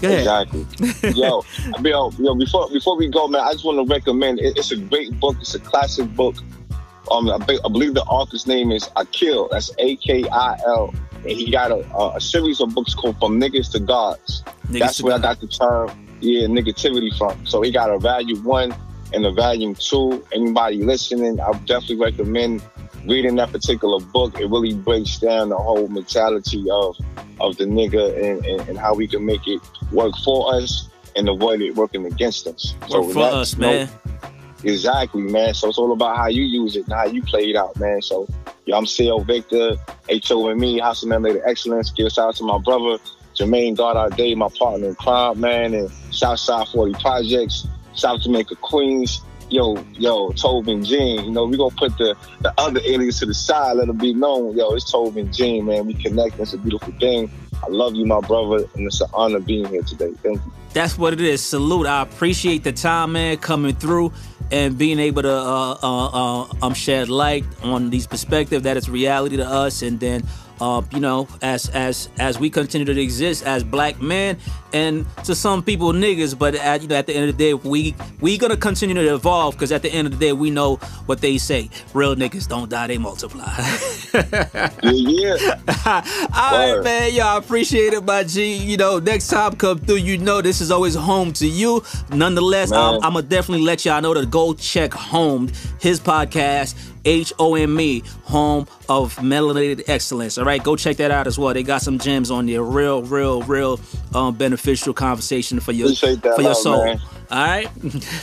Go 0.00 0.08
ahead. 0.08 0.20
Exactly. 0.20 1.12
yo, 1.12 1.42
I 1.74 1.80
mean, 1.80 1.92
yo, 1.92 2.10
yo, 2.18 2.34
before 2.34 2.68
before 2.70 2.96
we 2.96 3.08
go, 3.08 3.26
man, 3.28 3.40
I 3.40 3.52
just 3.52 3.64
want 3.64 3.78
to 3.78 3.92
recommend. 3.92 4.38
It, 4.40 4.56
it's 4.58 4.70
a 4.72 4.76
great 4.76 5.18
book. 5.18 5.36
It's 5.40 5.54
a 5.54 5.60
classic 5.60 6.14
book. 6.14 6.36
Um, 7.10 7.28
I, 7.30 7.38
be- 7.38 7.58
I 7.64 7.68
believe 7.68 7.94
the 7.94 8.02
author's 8.02 8.46
name 8.46 8.72
is 8.72 8.88
Akil. 8.96 9.48
That's 9.50 9.70
A 9.78 9.96
K 9.96 10.24
I 10.30 10.56
L. 10.66 10.94
And 11.16 11.32
he 11.32 11.50
got 11.50 11.70
a, 11.70 11.76
a, 11.94 12.16
a 12.16 12.20
series 12.20 12.60
of 12.60 12.74
books 12.74 12.94
called 12.94 13.18
From 13.18 13.40
Niggas 13.40 13.70
to 13.72 13.80
Gods. 13.80 14.42
Niggas 14.68 14.78
That's 14.78 14.96
to 14.98 15.04
where 15.04 15.14
I 15.14 15.18
got 15.18 15.40
the 15.40 15.46
term, 15.48 16.06
yeah, 16.20 16.46
negativity 16.46 17.16
from. 17.16 17.44
So 17.46 17.62
he 17.62 17.70
got 17.70 17.90
a 17.90 17.98
volume 17.98 18.44
one 18.44 18.74
and 19.12 19.24
a 19.24 19.32
volume 19.32 19.74
two. 19.74 20.24
Anybody 20.32 20.82
listening, 20.82 21.40
I 21.40 21.52
definitely 21.66 21.96
recommend 21.96 22.62
reading 23.06 23.36
that 23.36 23.52
particular 23.52 24.00
book. 24.06 24.38
It 24.40 24.46
really 24.50 24.74
breaks 24.74 25.18
down 25.18 25.50
the 25.50 25.56
whole 25.56 25.88
mentality 25.88 26.66
of 26.70 26.96
of 27.40 27.56
the 27.56 27.64
nigga 27.64 28.14
and, 28.22 28.44
and, 28.46 28.68
and 28.68 28.78
how 28.78 28.94
we 28.94 29.08
can 29.08 29.24
make 29.24 29.46
it 29.46 29.60
work 29.92 30.12
for 30.24 30.54
us 30.54 30.88
and 31.16 31.28
avoid 31.28 31.60
it 31.60 31.74
working 31.74 32.06
against 32.06 32.46
us. 32.46 32.74
Work 32.90 33.06
for 33.06 33.14
that- 33.14 33.34
us, 33.34 33.56
man. 33.56 33.88
Exactly, 34.64 35.22
man. 35.22 35.52
So 35.54 35.68
it's 35.68 35.78
all 35.78 35.92
about 35.92 36.16
how 36.16 36.28
you 36.28 36.42
use 36.42 36.74
it 36.76 36.84
and 36.84 36.94
how 36.94 37.04
you 37.04 37.22
play 37.22 37.50
it 37.50 37.56
out, 37.56 37.78
man. 37.78 38.00
So, 38.00 38.26
yo, 38.64 38.76
I'm 38.76 38.86
CL 38.86 39.20
Victor, 39.20 39.76
HO 40.26 40.48
and 40.48 40.58
me, 40.58 40.78
House 40.78 41.02
of 41.02 41.10
Memory 41.10 41.40
Excellence. 41.44 41.90
Give 41.90 42.10
shout 42.10 42.28
out 42.28 42.36
to 42.36 42.44
my 42.44 42.58
brother, 42.58 42.98
Jermaine 43.34 43.76
Goddard 43.76 44.16
Day, 44.16 44.34
my 44.34 44.48
partner 44.58 44.88
in 44.88 44.94
crime, 44.94 45.40
man, 45.40 45.74
and 45.74 45.90
Southside 46.10 46.66
40 46.68 46.94
Projects, 46.94 47.66
South 47.94 48.22
Jamaica 48.22 48.56
Queens. 48.56 49.20
Yo, 49.50 49.76
yo, 49.92 50.30
Tobin 50.30 50.82
Jean. 50.82 51.26
You 51.26 51.30
know, 51.30 51.44
we 51.44 51.58
gonna 51.58 51.74
put 51.76 51.96
the, 51.98 52.16
the 52.40 52.52
other 52.56 52.80
alias 52.86 53.18
to 53.18 53.26
the 53.26 53.34
side, 53.34 53.76
let 53.76 53.86
them 53.86 53.98
be 53.98 54.14
known. 54.14 54.56
Yo, 54.56 54.70
it's 54.70 54.90
Tobin 54.90 55.30
Jean, 55.30 55.66
man. 55.66 55.86
We 55.86 55.94
connect. 55.94 56.40
It's 56.40 56.54
a 56.54 56.58
beautiful 56.58 56.92
thing. 56.94 57.30
I 57.62 57.68
love 57.68 57.94
you, 57.94 58.06
my 58.06 58.20
brother, 58.20 58.64
and 58.74 58.86
it's 58.86 59.02
an 59.02 59.08
honor 59.12 59.40
being 59.40 59.66
here 59.66 59.82
today. 59.82 60.12
Thank 60.22 60.40
you. 60.44 60.52
That's 60.74 60.98
what 60.98 61.12
it 61.12 61.20
is. 61.20 61.40
Salute. 61.40 61.86
I 61.86 62.02
appreciate 62.02 62.64
the 62.64 62.72
time, 62.72 63.12
man, 63.12 63.36
coming 63.38 63.76
through 63.76 64.12
and 64.50 64.76
being 64.76 64.98
able 64.98 65.22
to 65.22 65.32
uh, 65.32 65.78
uh, 65.82 66.42
uh, 66.42 66.46
um 66.62 66.74
shed 66.74 67.08
light 67.08 67.44
on 67.62 67.90
these 67.90 68.06
perspective 68.08 68.64
that 68.64 68.76
is 68.76 68.90
reality 68.90 69.36
to 69.38 69.46
us, 69.46 69.82
and 69.82 69.98
then. 69.98 70.22
Uh, 70.60 70.82
you 70.92 71.00
know, 71.00 71.26
as 71.42 71.68
as 71.70 72.08
as 72.18 72.38
we 72.38 72.48
continue 72.48 72.84
to 72.84 73.00
exist 73.00 73.44
as 73.44 73.64
black 73.64 74.00
men, 74.00 74.36
and 74.72 75.04
to 75.24 75.34
some 75.34 75.62
people 75.62 75.92
niggas, 75.92 76.38
but 76.38 76.54
at 76.54 76.82
you 76.82 76.88
know 76.88 76.94
at 76.94 77.06
the 77.06 77.14
end 77.14 77.28
of 77.28 77.36
the 77.36 77.44
day, 77.44 77.54
we 77.54 77.94
we 78.20 78.38
gonna 78.38 78.56
continue 78.56 78.94
to 78.94 79.14
evolve 79.14 79.54
because 79.54 79.72
at 79.72 79.82
the 79.82 79.90
end 79.90 80.06
of 80.06 80.12
the 80.12 80.18
day, 80.18 80.32
we 80.32 80.50
know 80.50 80.76
what 81.06 81.20
they 81.20 81.38
say: 81.38 81.68
real 81.92 82.14
niggas 82.14 82.48
don't 82.48 82.68
die, 82.70 82.86
they 82.86 82.98
multiply. 82.98 83.52
yeah, 84.14 84.70
yeah. 84.82 85.60
All 86.34 86.74
right, 86.74 86.82
man. 86.82 87.20
I 87.20 87.36
appreciate 87.36 87.92
it, 87.92 88.04
my 88.04 88.24
G. 88.24 88.54
You 88.54 88.76
know, 88.76 88.98
next 88.98 89.28
time 89.28 89.54
come 89.56 89.78
through, 89.78 89.96
you 89.96 90.18
know 90.18 90.40
this 90.40 90.60
is 90.60 90.70
always 90.70 90.94
home 90.94 91.32
to 91.34 91.46
you. 91.46 91.82
Nonetheless, 92.10 92.72
I'm, 92.72 92.94
I'm 93.02 93.14
gonna 93.14 93.22
definitely 93.22 93.64
let 93.64 93.84
y'all 93.84 94.00
know 94.00 94.14
to 94.14 94.26
go 94.26 94.54
check 94.54 94.92
home 94.92 95.50
his 95.80 96.00
podcast. 96.00 96.74
H 97.04 97.32
O 97.38 97.54
M 97.54 97.78
E, 97.80 98.02
home 98.24 98.66
of 98.88 99.14
melanated 99.16 99.82
excellence. 99.88 100.38
All 100.38 100.44
right, 100.44 100.62
go 100.62 100.76
check 100.76 100.96
that 100.98 101.10
out 101.10 101.26
as 101.26 101.38
well. 101.38 101.52
They 101.54 101.62
got 101.62 101.82
some 101.82 101.98
gems 101.98 102.30
on 102.30 102.46
there, 102.46 102.62
real, 102.62 103.02
real, 103.02 103.42
real 103.42 103.80
um, 104.14 104.34
beneficial 104.34 104.94
conversation 104.94 105.60
for 105.60 105.72
your 105.72 105.88
that 105.88 106.32
for 106.36 106.42
your 106.42 106.50
out, 106.52 106.56
soul. 106.56 106.84
man. 106.84 107.00
All 107.30 107.44
right, 107.46 107.66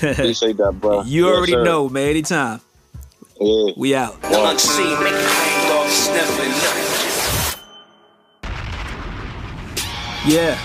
Appreciate 0.04 0.58
that, 0.58 0.78
bro. 0.80 1.02
you 1.06 1.28
Yes, 1.28 1.36
already 1.38 1.52
sir. 1.54 1.64
know, 1.64 1.90
man. 1.90 2.10
Anytime. 2.10 2.62
Yeah. 3.40 3.72
We 3.76 3.96
out. 3.96 4.22
Deluxe 4.22 4.78
make 4.78 4.88
it 4.88 4.98
hang 4.98 5.70
dog 5.70 5.90
sniffing. 5.90 6.52
Yeah. 10.28 10.60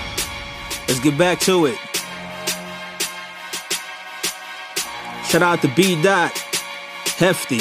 Let's 0.86 1.00
get 1.00 1.16
back 1.18 1.40
to 1.40 1.66
it. 1.66 1.78
Shout 5.26 5.42
out 5.42 5.60
to 5.62 5.68
B 5.74 6.00
Dot, 6.02 6.30
Hefty, 7.16 7.60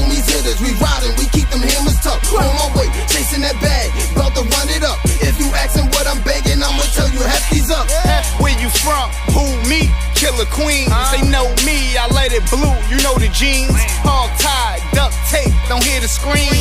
hitters. 0.31 0.59
We 0.63 0.71
riding, 0.79 1.13
we 1.19 1.27
keep 1.35 1.47
them 1.51 1.61
hammers 1.61 1.99
tough. 1.99 2.23
On 2.31 2.47
my 2.55 2.67
way, 2.73 2.87
chasing 3.11 3.43
that 3.43 3.59
bag, 3.59 3.91
about 4.15 4.31
to 4.39 4.43
run 4.47 4.67
it 4.71 4.83
up. 4.83 4.97
If 5.19 5.35
you 5.37 5.51
asking 5.51 5.91
what 5.91 6.07
I'm 6.07 6.23
begging, 6.23 6.63
I'ma 6.63 6.83
tell 6.95 7.11
you 7.11 7.19
hefty's 7.19 7.69
up. 7.69 7.87
Yeah. 7.91 8.23
Where 8.39 8.55
you 8.55 8.71
from? 8.81 9.11
Who 9.35 9.43
me? 9.67 9.91
Killer 10.15 10.47
Queen. 10.47 10.87
Uh. 10.89 11.11
They 11.11 11.23
know 11.27 11.49
me, 11.67 11.97
I 11.99 12.07
let 12.15 12.31
it 12.31 12.45
blue. 12.47 12.71
You 12.87 12.97
know 13.03 13.15
the 13.19 13.29
jeans. 13.35 13.75
All 14.07 14.31
tied, 14.39 14.79
duct 14.95 15.13
tape, 15.29 15.53
don't 15.67 15.83
hear 15.83 15.99
the 15.99 16.07
scream. 16.07 16.55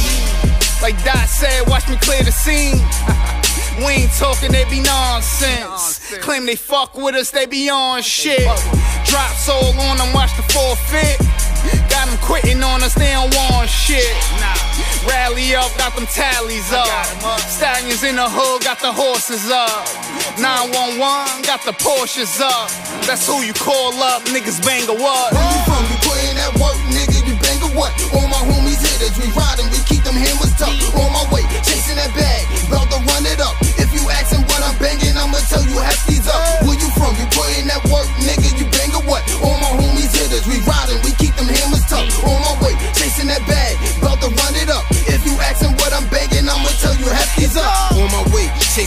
Like 0.82 0.96
Dot 1.04 1.28
said, 1.28 1.68
watch 1.68 1.88
me 1.88 1.96
clear 1.96 2.22
the 2.22 2.32
scene. 2.32 2.80
We 3.80 4.04
ain't 4.04 4.12
talking, 4.18 4.52
they 4.52 4.64
be 4.68 4.80
nonsense. 4.80 5.60
nonsense. 5.60 6.22
Claim 6.22 6.44
they 6.44 6.56
fuck 6.56 6.96
with 6.96 7.14
us, 7.14 7.30
they 7.30 7.46
be 7.46 7.70
on 7.70 8.02
shit. 8.02 8.44
Drops 9.06 9.48
all 9.48 9.72
on 9.80 9.96
them, 9.96 10.12
watch 10.12 10.36
the 10.36 10.42
forfeit. 10.52 11.16
Got 12.30 12.42
them 12.42 12.42
quitting 12.42 12.62
on 12.62 12.82
us, 12.82 12.94
they 12.94 13.10
don't 13.12 13.34
want 13.34 13.68
shit. 13.68 14.06
Rally 15.06 15.54
up, 15.54 15.70
got 15.76 15.94
them 15.96 16.06
tallies 16.06 16.72
up. 16.72 16.86
Stallions 17.40 18.04
in 18.04 18.16
the 18.16 18.28
hood, 18.28 18.62
got 18.62 18.78
the 18.78 18.92
horses 18.92 19.50
up. 19.50 19.82
911, 20.38 21.42
got 21.42 21.62
the 21.66 21.72
Porsches 21.72 22.40
up. 22.40 22.70
That's 23.06 23.26
who 23.26 23.42
you 23.42 23.52
call 23.54 23.94
up, 24.02 24.22
niggas 24.30 24.62
bang 24.64 24.86
a 24.88 24.94
what? 24.94 25.32
Where 25.34 25.42
you 25.42 25.60
from? 25.66 25.82
You 25.90 25.98
putting 26.06 26.36
that 26.38 26.54
work, 26.54 26.78
nigga, 26.94 27.18
you 27.26 27.34
bang 27.42 27.60
or 27.66 27.74
what? 27.74 27.90
All 28.14 28.28
my 28.30 28.42
homies 28.46 28.78
hitters, 28.78 29.18
we 29.18 29.26
riding, 29.34 29.66
we 29.74 29.82
keep 29.90 30.04
them 30.06 30.14
hammers 30.14 30.54
tough. 30.54 30.76
On 30.94 31.10
my 31.10 31.26
way, 31.34 31.42
chasing 31.66 31.98
that 31.98 32.14
bag, 32.14 32.46
about 32.70 32.86
to 32.94 32.98
run 33.10 33.26
it 33.26 33.40
up. 33.42 33.58
If 33.74 33.90
you 33.90 34.06
asking 34.06 34.46
what 34.46 34.62
I'm 34.62 34.76
banging, 34.78 35.18
I'ma 35.18 35.42
tell 35.50 35.64
you 35.66 35.82
hefties 35.82 36.30
up. 36.30 36.59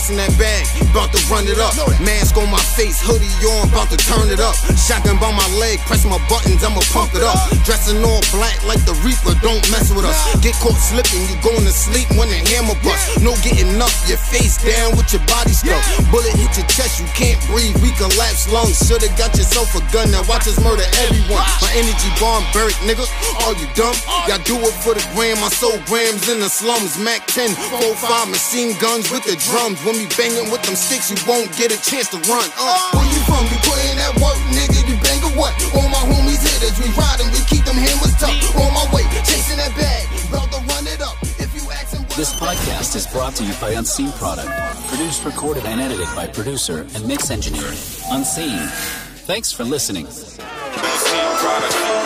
Chasing 0.04 0.20
that 0.20 0.32
bag, 0.36 0.68
about 0.92 1.08
to 1.12 1.20
run 1.32 1.48
it 1.48 1.56
up. 1.56 1.72
Mask 2.04 2.36
on 2.36 2.50
my 2.50 2.60
face, 2.76 3.00
hoodie 3.00 3.32
on, 3.56 3.68
about 3.72 3.88
to 3.88 3.96
turn 3.96 4.28
it 4.28 4.40
up. 4.40 4.52
Shotgun 4.76 5.16
by 5.16 5.32
my 5.32 5.48
leg, 5.56 5.80
press 5.88 6.04
my 6.04 6.20
buttons, 6.28 6.60
I'ma 6.60 6.84
pump 6.92 7.16
it 7.16 7.24
up. 7.24 7.36
Dressing 7.64 8.04
all 8.04 8.20
black 8.36 8.60
like 8.68 8.84
the 8.84 8.92
Reaper, 9.00 9.32
don't 9.40 9.64
mess 9.72 9.88
with 9.88 10.04
us. 10.04 10.16
Get 10.44 10.52
caught 10.60 10.76
slipping, 10.76 11.24
you 11.32 11.36
going 11.40 11.64
to 11.64 11.72
sleep 11.72 12.08
when 12.20 12.28
the 12.28 12.40
hammer 12.52 12.76
bust. 12.84 13.24
No 13.24 13.32
getting 13.40 13.80
up, 13.80 13.92
your 14.04 14.20
face 14.20 14.60
down 14.60 14.92
with 14.92 15.08
your 15.08 15.24
body 15.24 15.56
stuck. 15.56 15.80
Bullet 16.12 16.36
hit 16.36 16.52
your 16.52 16.68
chest, 16.68 17.00
you 17.00 17.08
can't 17.16 17.40
breathe, 17.48 17.76
we 17.80 17.88
collapse 17.96 18.44
lungs. 18.52 18.76
Shoulda 18.84 19.08
got 19.16 19.32
yourself 19.40 19.72
a 19.72 19.80
gun, 19.88 20.12
now 20.12 20.20
watch 20.28 20.44
us 20.44 20.60
murder 20.60 20.84
everyone. 21.08 21.40
My 21.64 21.72
energy 21.72 22.12
barbaric, 22.20 22.76
nigga. 22.84 23.08
All 23.44 23.56
you 23.56 23.68
dumb? 23.72 23.96
Y'all 24.28 24.42
do 24.44 24.60
it 24.60 24.76
for 24.84 24.92
the 24.92 25.04
gram, 25.16 25.40
I 25.40 25.48
sold 25.48 25.80
grams 25.88 26.28
in 26.28 26.44
the 26.44 26.50
slums. 26.52 27.00
Mac 27.00 27.24
10, 27.32 27.56
4-5 27.72 28.28
machine 28.28 28.76
guns 28.76 29.08
with 29.08 29.24
the 29.24 29.36
drums. 29.48 29.80
When 29.84 29.93
we 29.94 30.06
banging 30.18 30.50
with 30.50 30.62
them 30.66 30.74
sticks, 30.74 31.10
you 31.10 31.18
won't 31.26 31.46
get 31.56 31.70
a 31.70 31.78
chance 31.78 32.08
to 32.10 32.18
run. 32.26 32.46
Uh. 32.58 32.98
Where 32.98 33.06
you 33.06 33.22
from? 33.30 33.46
You 33.46 33.58
putting 33.62 33.94
that 34.02 34.14
work, 34.18 34.38
nigga, 34.50 34.82
you 34.90 34.96
bang 34.98 35.22
or 35.22 35.34
what? 35.38 35.54
All 35.74 35.88
my 35.88 36.02
homies 36.10 36.42
hitters, 36.42 36.74
we 36.82 36.90
riding, 36.98 37.30
we 37.30 37.40
keep 37.46 37.62
them 37.64 37.78
hammers 37.78 38.14
tough. 38.18 38.34
On 38.58 38.70
my 38.74 38.84
way, 38.90 39.06
chasing 39.22 39.58
that 39.58 39.70
bag, 39.78 40.04
about 40.28 40.50
to 40.50 40.58
run 40.66 40.86
it 40.90 41.00
up. 41.00 41.14
If 41.38 41.54
you 41.54 41.62
asking 41.70 42.06
This 42.16 42.34
podcast 42.34 42.96
is 42.96 43.06
brought 43.06 43.34
to 43.36 43.44
you 43.44 43.54
by 43.60 43.70
Unseen 43.70 44.10
Product. 44.12 44.50
Produced, 44.88 45.24
recorded, 45.24 45.64
and 45.64 45.80
edited 45.80 46.08
by 46.14 46.26
producer 46.26 46.86
and 46.94 47.06
mix 47.06 47.30
engineer 47.30 47.70
Unseen. 48.10 48.66
Thanks 49.30 49.52
for 49.52 49.64
listening. 49.64 50.06
Unseen 50.06 51.30
product. 51.38 52.03